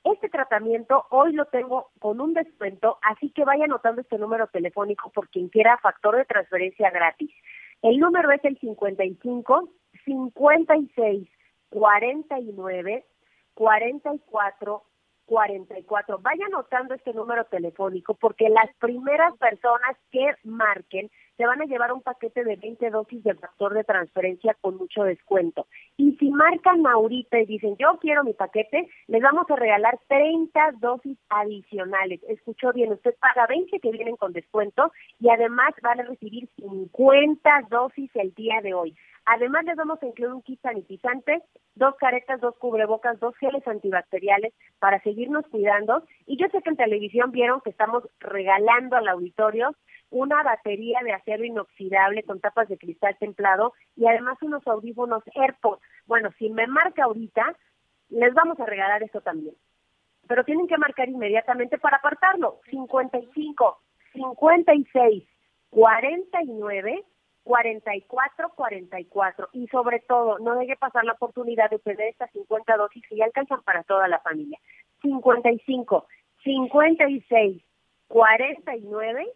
Este 0.04 0.30
tratamiento 0.30 1.06
hoy 1.12 1.34
lo 1.34 1.46
tengo 1.46 1.92
con 2.00 2.22
un 2.22 2.34
descuento, 2.34 2.98
así 3.04 3.30
que 3.30 3.46
vaya 3.46 3.66
anotando 3.66 4.02
este 4.02 4.18
número 4.18 4.48
telefónico 4.48 5.12
por 5.12 5.30
quien 5.30 5.50
quiera 5.50 5.78
factor 5.78 6.16
de 6.16 6.26
transferencia 6.26 6.90
gratis. 6.90 7.30
El 7.84 8.00
número 8.00 8.32
es 8.32 8.44
el 8.44 8.58
55 8.58 9.70
56 10.06 11.30
49 11.70 13.06
44 13.54 14.84
44. 15.32 16.20
Vaya 16.20 16.46
anotando 16.48 16.94
este 16.94 17.14
número 17.14 17.46
telefónico 17.46 18.16
porque 18.16 18.50
las 18.50 18.70
primeras 18.80 19.34
personas 19.38 19.96
que 20.12 20.36
marquen 20.44 21.10
se 21.42 21.48
van 21.48 21.60
a 21.60 21.66
llevar 21.66 21.92
un 21.92 22.04
paquete 22.04 22.44
de 22.44 22.56
20 22.56 22.92
dosis 22.92 23.24
del 23.24 23.40
factor 23.40 23.74
de 23.74 23.84
transferencia 23.84 24.56
con 24.62 24.78
mucho 24.78 25.02
descuento. 25.02 25.66
Y 25.98 26.16
si 26.18 26.30
marcan 26.30 26.86
ahorita 26.86 27.40
y 27.40 27.48
dicen, 27.48 27.76
yo 27.80 27.98
quiero 28.00 28.24
mi 28.24 28.34
paquete, 28.34 28.88
les 29.08 29.24
vamos 29.24 29.50
a 29.50 29.56
regalar 29.56 30.00
30 30.08 30.74
dosis 30.80 31.18
adicionales. 31.30 32.22
Escuchó 32.30 32.72
bien, 32.74 32.92
usted 32.92 33.16
paga 33.20 33.48
20 33.48 33.80
que 33.80 33.90
vienen 33.90 34.18
con 34.18 34.34
descuento 34.34 34.92
y 35.20 35.32
además 35.32 35.74
van 35.82 36.02
a 36.02 36.04
recibir 36.04 36.48
50 36.58 37.50
dosis 37.72 38.12
el 38.14 38.36
día 38.36 38.62
de 38.62 38.76
hoy. 38.76 38.96
Además 39.26 39.66
les 39.66 39.76
vamos 39.76 40.02
a 40.02 40.06
incluir 40.06 40.34
un 40.34 40.42
kit 40.44 40.62
sanitizante, 40.62 41.42
dos 41.74 41.96
caretas, 41.96 42.40
dos 42.42 42.56
cubrebocas, 42.58 43.20
dos 43.20 43.36
geles 43.38 43.68
antibacteriales 43.68 44.54
para 44.80 45.02
seguirnos 45.02 45.48
cuidando. 45.48 46.04
Y 46.28 46.38
yo 46.38 46.48
sé 46.52 46.62
que 46.62 46.70
en 46.70 46.76
televisión 46.76 47.32
vieron 47.32 47.62
que 47.62 47.70
estamos 47.72 48.04
regalando 48.20 48.96
al 48.96 49.08
auditorio 49.08 49.76
una 50.12 50.44
batería 50.44 51.00
de 51.04 51.14
acero 51.14 51.44
inoxidable 51.44 52.24
con 52.24 52.40
tapas 52.40 52.68
de 52.68 52.78
cristal 52.78 53.18
templado 53.18 53.74
y 53.96 54.06
además 54.06 54.38
unos 54.42 54.66
audífonos 54.68 55.24
AirPods. 55.34 55.82
Bueno, 56.06 56.30
si 56.38 56.50
me 56.50 56.68
marca 56.68 57.06
ahorita, 57.06 57.56
les 58.10 58.34
vamos 58.34 58.60
a 58.60 58.66
regalar 58.66 59.02
eso 59.02 59.22
también. 59.22 59.56
Pero 60.28 60.44
tienen 60.44 60.68
que 60.68 60.78
marcar 60.78 61.10
inmediatamente 61.10 61.78
para 61.78 61.98
apartarlo. 61.98 62.60
55, 62.70 63.80
56, 64.14 65.24
49 65.70 67.06
44 67.44 68.50
44 68.56 69.50
y 69.54 69.68
sobre 69.68 70.00
todo 70.02 70.38
no 70.40 70.56
deje 70.56 70.76
pasar 70.76 71.04
la 71.06 71.14
oportunidad 71.14 71.70
de 71.70 71.78
obtener 71.78 72.10
estas 72.10 72.32
50 72.32 72.78
dosis 72.78 73.04
que 73.08 73.16
ya 73.16 73.26
alcanzan 73.26 73.64
para 73.64 73.84
toda 73.84 74.08
la 74.08 74.20
familia. 74.20 74.60
55 75.02 76.06
56 76.44 77.64
49 78.08 79.34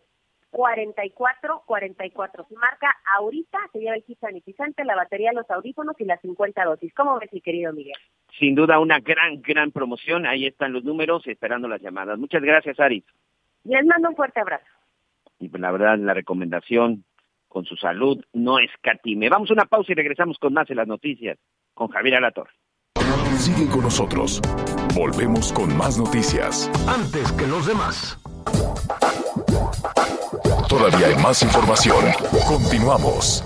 44 0.55 1.63
44. 1.65 2.45
Si 2.47 2.55
marca 2.55 2.87
ahorita, 3.17 3.57
se 3.73 3.79
lleva 3.79 3.95
el 3.95 4.05
kit 4.05 4.17
sanitizante, 4.19 4.85
la 4.85 4.95
batería, 4.95 5.33
los 5.33 5.49
audífonos 5.51 5.99
y 5.99 6.05
las 6.05 6.21
50 6.21 6.63
dosis. 6.63 6.93
¿Cómo 6.93 7.19
ves, 7.19 7.31
mi 7.33 7.41
querido 7.41 7.73
Miguel? 7.73 7.97
Sin 8.39 8.55
duda, 8.55 8.79
una 8.79 8.99
gran, 8.99 9.41
gran 9.41 9.71
promoción. 9.71 10.25
Ahí 10.25 10.45
están 10.45 10.71
los 10.71 10.85
números, 10.85 11.27
esperando 11.27 11.67
las 11.67 11.81
llamadas. 11.81 12.17
Muchas 12.17 12.41
gracias, 12.41 12.79
Ari. 12.79 13.03
Les 13.65 13.85
mando 13.85 14.09
un 14.09 14.15
fuerte 14.15 14.39
abrazo. 14.39 14.65
Y 15.39 15.49
pues, 15.49 15.59
la 15.59 15.71
verdad, 15.71 15.97
la 15.97 16.13
recomendación 16.13 17.03
con 17.49 17.65
su 17.65 17.75
salud 17.75 18.23
no 18.31 18.59
escatime. 18.59 19.27
Vamos 19.27 19.49
a 19.49 19.53
una 19.53 19.65
pausa 19.65 19.91
y 19.91 19.95
regresamos 19.95 20.37
con 20.39 20.53
más 20.53 20.69
de 20.69 20.75
las 20.75 20.87
noticias 20.87 21.37
con 21.73 21.89
Javier 21.89 22.15
Alator. 22.15 22.47
Sigue 23.37 23.69
con 23.69 23.81
nosotros. 23.81 24.41
Volvemos 24.95 25.51
con 25.51 25.75
más 25.75 25.99
noticias. 25.99 26.71
Antes 26.87 27.33
que 27.33 27.45
los 27.45 27.67
demás. 27.67 28.17
Todavía 30.78 31.07
hay 31.07 31.15
más 31.23 31.41
información. 31.41 32.03
Continuamos. 32.49 33.41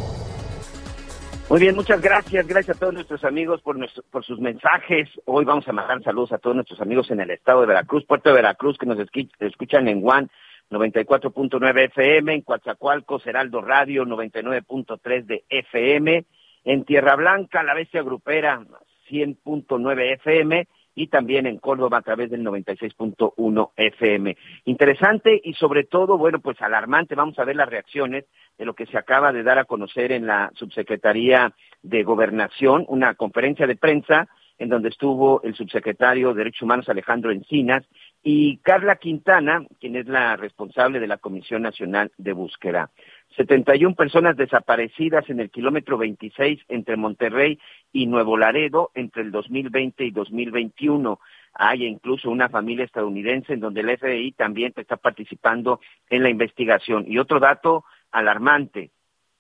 Muy 1.48 1.60
bien, 1.60 1.76
muchas 1.76 2.02
gracias. 2.02 2.48
Gracias 2.48 2.76
a 2.76 2.80
todos 2.80 2.92
nuestros 2.92 3.24
amigos 3.24 3.62
por, 3.62 4.24
sus 4.24 4.40
mensajes. 4.40 5.08
Hoy 5.26 5.46
vamos 5.46 5.68
a 5.68 5.72
mandar 5.72 6.02
saludos 6.02 6.32
a 6.32 6.40
todos 6.40 6.56
nuestros 6.56 6.82
amigos 6.82 7.12
en 7.12 7.20
el 7.20 7.30
estado 7.30 7.62
de 7.62 7.68
Veracruz, 7.68 8.04
Puerto 8.06 8.30
de 8.30 8.36
Veracruz, 8.36 8.80
que 8.80 8.88
nos 8.88 8.98
escuchan 9.40 9.88
en 9.88 10.02
Juan 10.02 10.32
94.9 10.72 11.84
FM, 11.84 12.34
en 12.34 12.42
Coatzacoalcos, 12.42 13.28
Heraldo 13.28 13.62
Radio, 13.62 14.06
99.3 14.06 15.26
de 15.26 15.44
FM, 15.50 16.26
en 16.64 16.84
Tierra 16.84 17.16
Blanca, 17.16 17.62
La 17.62 17.76
Bestia 17.76 18.02
Grupera, 18.02 18.60
100.9 19.08 20.14
FM, 20.14 20.68
y 21.00 21.08
también 21.08 21.48
en 21.48 21.60
Córdoba 21.60 22.00
a 22.00 22.02
través 22.02 22.30
del 22.30 22.44
96.1 22.44 23.72
FM. 23.78 24.36
Interesante 24.66 25.40
y 25.42 25.54
sobre 25.54 25.86
todo, 25.86 26.18
bueno, 26.18 26.40
pues 26.42 26.62
alarmante. 26.62 27.16
Vamos 27.16 27.40
a 27.40 27.46
ver 27.46 27.56
las 27.56 27.70
reacciones 27.70 28.26
de 28.58 28.66
lo 28.66 28.74
que 28.74 28.86
se 28.86 28.98
acaba 28.98 29.32
de 29.32 29.44
dar 29.44 29.60
a 29.60 29.64
conocer 29.64 30.12
en 30.12 30.28
la 30.28 30.52
Subsecretaría 30.56 31.54
de 31.82 32.04
Gobernación, 32.04 32.84
una 32.90 33.16
conferencia 33.16 33.66
de 33.66 33.78
prensa 33.78 34.28
en 34.58 34.68
donde 34.68 34.90
estuvo 34.90 35.42
el 35.44 35.56
subsecretario 35.56 36.34
de 36.34 36.40
Derechos 36.40 36.64
Humanos 36.64 36.90
Alejandro 36.90 37.32
Encinas 37.32 37.86
y 38.22 38.58
Carla 38.58 38.98
Quintana, 38.98 39.66
quien 39.80 39.96
es 39.96 40.06
la 40.06 40.36
responsable 40.36 41.00
de 41.00 41.08
la 41.08 41.18
Comisión 41.18 41.62
Nacional 41.62 42.12
de 42.18 42.34
Búsqueda. 42.34 42.92
71 43.40 43.96
personas 43.96 44.36
desaparecidas 44.36 45.30
en 45.30 45.40
el 45.40 45.50
kilómetro 45.50 45.98
26 45.98 46.60
entre 46.68 46.98
Monterrey 46.98 47.58
y 47.94 48.06
Nuevo 48.06 48.36
Laredo 48.36 48.92
entre 48.96 49.22
el 49.22 49.32
2020 49.32 50.04
y 50.04 50.12
2021. 50.12 51.22
Hay 51.54 51.86
incluso 51.86 52.30
una 52.30 52.50
familia 52.50 52.84
estadounidense 52.84 53.54
en 53.54 53.62
donde 53.62 53.80
el 53.80 53.98
FBI 53.98 54.34
también 54.34 54.74
está 54.76 54.98
participando 54.98 55.80
en 56.10 56.24
la 56.24 56.30
investigación. 56.30 57.06
Y 57.08 57.18
otro 57.18 57.40
dato 57.40 57.86
alarmante, 58.12 58.92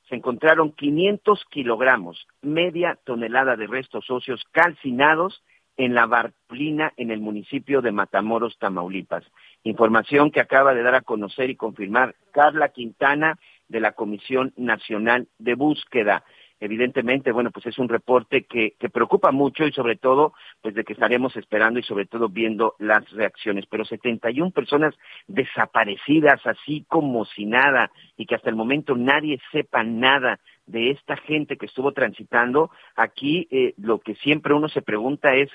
se 0.07 0.15
encontraron 0.15 0.71
500 0.71 1.43
kilogramos, 1.49 2.25
media 2.41 2.97
tonelada 3.03 3.57
de 3.57 3.67
restos 3.67 4.09
óseos 4.09 4.41
calcinados 4.51 5.43
en 5.75 5.93
la 5.93 6.05
Barplina, 6.05 6.93
en 6.95 7.11
el 7.11 7.19
municipio 7.19 7.81
de 7.81 7.91
Matamoros, 7.91 8.57
Tamaulipas. 8.59 9.25
Información 9.63 10.31
que 10.31 10.39
acaba 10.39 10.73
de 10.73 10.83
dar 10.83 10.95
a 10.95 11.01
conocer 11.01 11.49
y 11.49 11.57
confirmar 11.57 12.15
Carla 12.31 12.69
Quintana 12.69 13.37
de 13.69 13.79
la 13.79 13.93
Comisión 13.93 14.53
Nacional 14.57 15.27
de 15.37 15.55
Búsqueda. 15.55 16.23
Evidentemente, 16.61 17.31
bueno, 17.31 17.51
pues 17.51 17.67
es 17.67 17.79
un 17.79 17.87
reporte 17.87 18.43
que, 18.43 18.73
que 18.77 18.89
preocupa 18.89 19.31
mucho 19.31 19.65
y 19.65 19.71
sobre 19.71 19.95
todo, 19.95 20.33
pues 20.61 20.75
de 20.75 20.83
que 20.83 20.91
estaremos 20.91 21.33
esperando 21.37 21.79
y 21.79 21.83
sobre 21.83 22.05
todo 22.05 22.27
viendo 22.27 22.75
las 22.79 23.09
reacciones. 23.11 23.65
Pero 23.67 23.85
71 23.85 24.51
personas 24.51 24.93
desaparecidas, 25.27 26.45
así 26.45 26.83
como 26.89 27.23
si 27.23 27.45
nada, 27.45 27.91
y 28.17 28.25
que 28.25 28.35
hasta 28.35 28.49
el 28.49 28.57
momento 28.57 28.95
nadie 28.97 29.39
sepa 29.53 29.83
nada 29.83 30.39
de 30.65 30.91
esta 30.91 31.15
gente 31.15 31.55
que 31.55 31.65
estuvo 31.65 31.93
transitando, 31.93 32.71
aquí 32.95 33.47
eh, 33.51 33.73
lo 33.77 33.99
que 33.99 34.15
siempre 34.15 34.53
uno 34.53 34.67
se 34.67 34.81
pregunta 34.81 35.33
es 35.35 35.49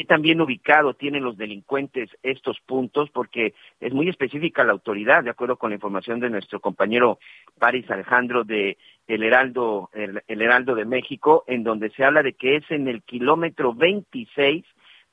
qué 0.00 0.06
tan 0.06 0.22
bien 0.22 0.40
ubicado 0.40 0.94
tienen 0.94 1.24
los 1.24 1.36
delincuentes 1.36 2.08
estos 2.22 2.58
puntos, 2.60 3.10
porque 3.10 3.52
es 3.80 3.92
muy 3.92 4.08
específica 4.08 4.64
la 4.64 4.72
autoridad, 4.72 5.22
de 5.22 5.28
acuerdo 5.28 5.58
con 5.58 5.68
la 5.68 5.74
información 5.74 6.20
de 6.20 6.30
nuestro 6.30 6.58
compañero 6.58 7.18
Paris 7.58 7.84
Alejandro 7.90 8.42
de 8.42 8.78
el 9.06 9.22
Heraldo, 9.22 9.90
el, 9.92 10.22
Heraldo 10.26 10.74
de 10.74 10.86
México, 10.86 11.44
en 11.46 11.64
donde 11.64 11.90
se 11.90 12.02
habla 12.02 12.22
de 12.22 12.32
que 12.32 12.56
es 12.56 12.64
en 12.70 12.88
el 12.88 13.02
kilómetro 13.02 13.74
26 13.74 14.64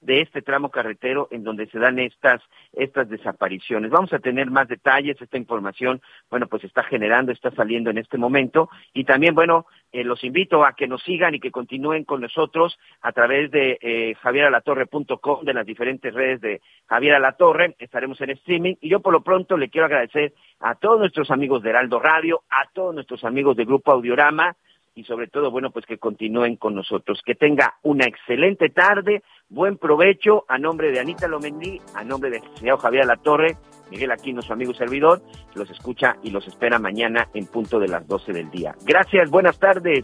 de 0.01 0.21
este 0.21 0.41
tramo 0.41 0.69
carretero 0.69 1.27
en 1.31 1.43
donde 1.43 1.67
se 1.67 1.79
dan 1.79 1.99
estas, 1.99 2.41
estas 2.73 3.09
desapariciones. 3.09 3.91
Vamos 3.91 4.13
a 4.13 4.19
tener 4.19 4.49
más 4.51 4.67
detalles, 4.67 5.21
esta 5.21 5.37
información, 5.37 6.01
bueno, 6.29 6.47
pues 6.47 6.63
está 6.63 6.83
generando, 6.83 7.31
está 7.31 7.51
saliendo 7.51 7.89
en 7.89 7.97
este 7.97 8.17
momento. 8.17 8.69
Y 8.93 9.03
también, 9.05 9.35
bueno, 9.35 9.65
eh, 9.91 10.03
los 10.03 10.23
invito 10.23 10.65
a 10.65 10.73
que 10.73 10.87
nos 10.87 11.01
sigan 11.03 11.35
y 11.35 11.39
que 11.39 11.51
continúen 11.51 12.03
con 12.03 12.21
nosotros 12.21 12.77
a 13.01 13.11
través 13.11 13.51
de 13.51 13.77
eh, 13.81 14.15
javieralatorre.com, 14.21 15.43
de 15.43 15.53
las 15.53 15.65
diferentes 15.65 16.13
redes 16.13 16.41
de 16.41 16.61
Javier 16.87 17.15
Alatorre, 17.15 17.75
estaremos 17.79 18.19
en 18.21 18.31
streaming. 18.31 18.75
Y 18.81 18.89
yo 18.89 18.99
por 18.99 19.13
lo 19.13 19.21
pronto 19.21 19.57
le 19.57 19.69
quiero 19.69 19.85
agradecer 19.85 20.33
a 20.59 20.75
todos 20.75 20.99
nuestros 20.99 21.31
amigos 21.31 21.63
de 21.63 21.69
Heraldo 21.69 21.99
Radio, 21.99 22.43
a 22.49 22.69
todos 22.73 22.93
nuestros 22.93 23.23
amigos 23.23 23.55
de 23.57 23.65
Grupo 23.65 23.91
Audiorama, 23.91 24.55
y 24.97 25.03
sobre 25.03 25.27
todo, 25.27 25.51
bueno, 25.51 25.69
pues 25.69 25.85
que 25.85 25.99
continúen 25.99 26.55
con 26.55 26.73
nosotros. 26.73 27.21
Que 27.23 27.35
tenga 27.35 27.75
una 27.83 28.05
excelente 28.05 28.69
tarde, 28.69 29.21
buen 29.47 29.77
provecho 29.77 30.43
a 30.47 30.57
nombre 30.57 30.91
de 30.91 30.99
Anita 30.99 31.27
Lomendí, 31.27 31.79
a 31.93 32.03
nombre 32.03 32.31
de 32.31 32.41
señor 32.55 32.79
Javier 32.79 33.05
La 33.05 33.15
Torre, 33.15 33.57
Miguel 33.91 34.09
Aquino, 34.09 34.41
su 34.41 34.51
amigo 34.51 34.71
y 34.71 34.75
servidor, 34.75 35.21
los 35.53 35.69
escucha 35.69 36.17
y 36.23 36.31
los 36.31 36.47
espera 36.47 36.79
mañana 36.79 37.29
en 37.35 37.45
punto 37.45 37.79
de 37.79 37.89
las 37.89 38.07
12 38.07 38.33
del 38.33 38.49
día. 38.49 38.75
Gracias, 38.85 39.29
buenas 39.29 39.59
tardes, 39.59 40.03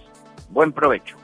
buen 0.51 0.71
provecho. 0.71 1.17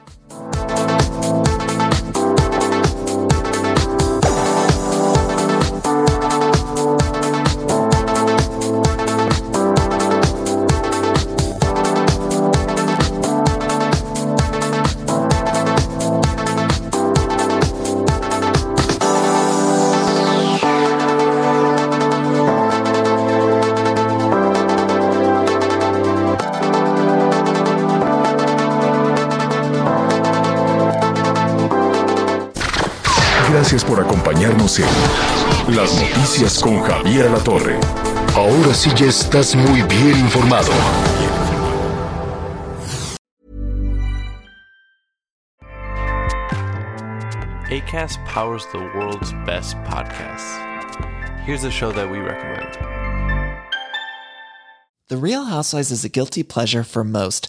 12. 34.70 34.84
Las 35.74 35.92
noticias 36.00 36.60
con 36.60 36.80
Javier 36.82 37.28
La 37.28 37.42
Torre. 37.42 37.80
Ahora 38.36 38.72
sí 38.72 38.88
ya 38.94 39.06
estás 39.06 39.56
muy 39.56 39.82
bien 39.82 40.16
informado. 40.20 40.70
ACAS 47.68 48.16
powers 48.26 48.64
the 48.70 48.78
world's 48.94 49.32
best 49.44 49.76
podcasts. 49.78 50.58
Here's 51.44 51.64
a 51.64 51.70
show 51.70 51.90
that 51.90 52.08
we 52.08 52.18
recommend. 52.18 52.78
The 55.08 55.16
Real 55.16 55.46
Housewives 55.46 55.90
is 55.90 56.04
a 56.04 56.08
guilty 56.08 56.44
pleasure 56.44 56.84
for 56.84 57.02
most 57.02 57.48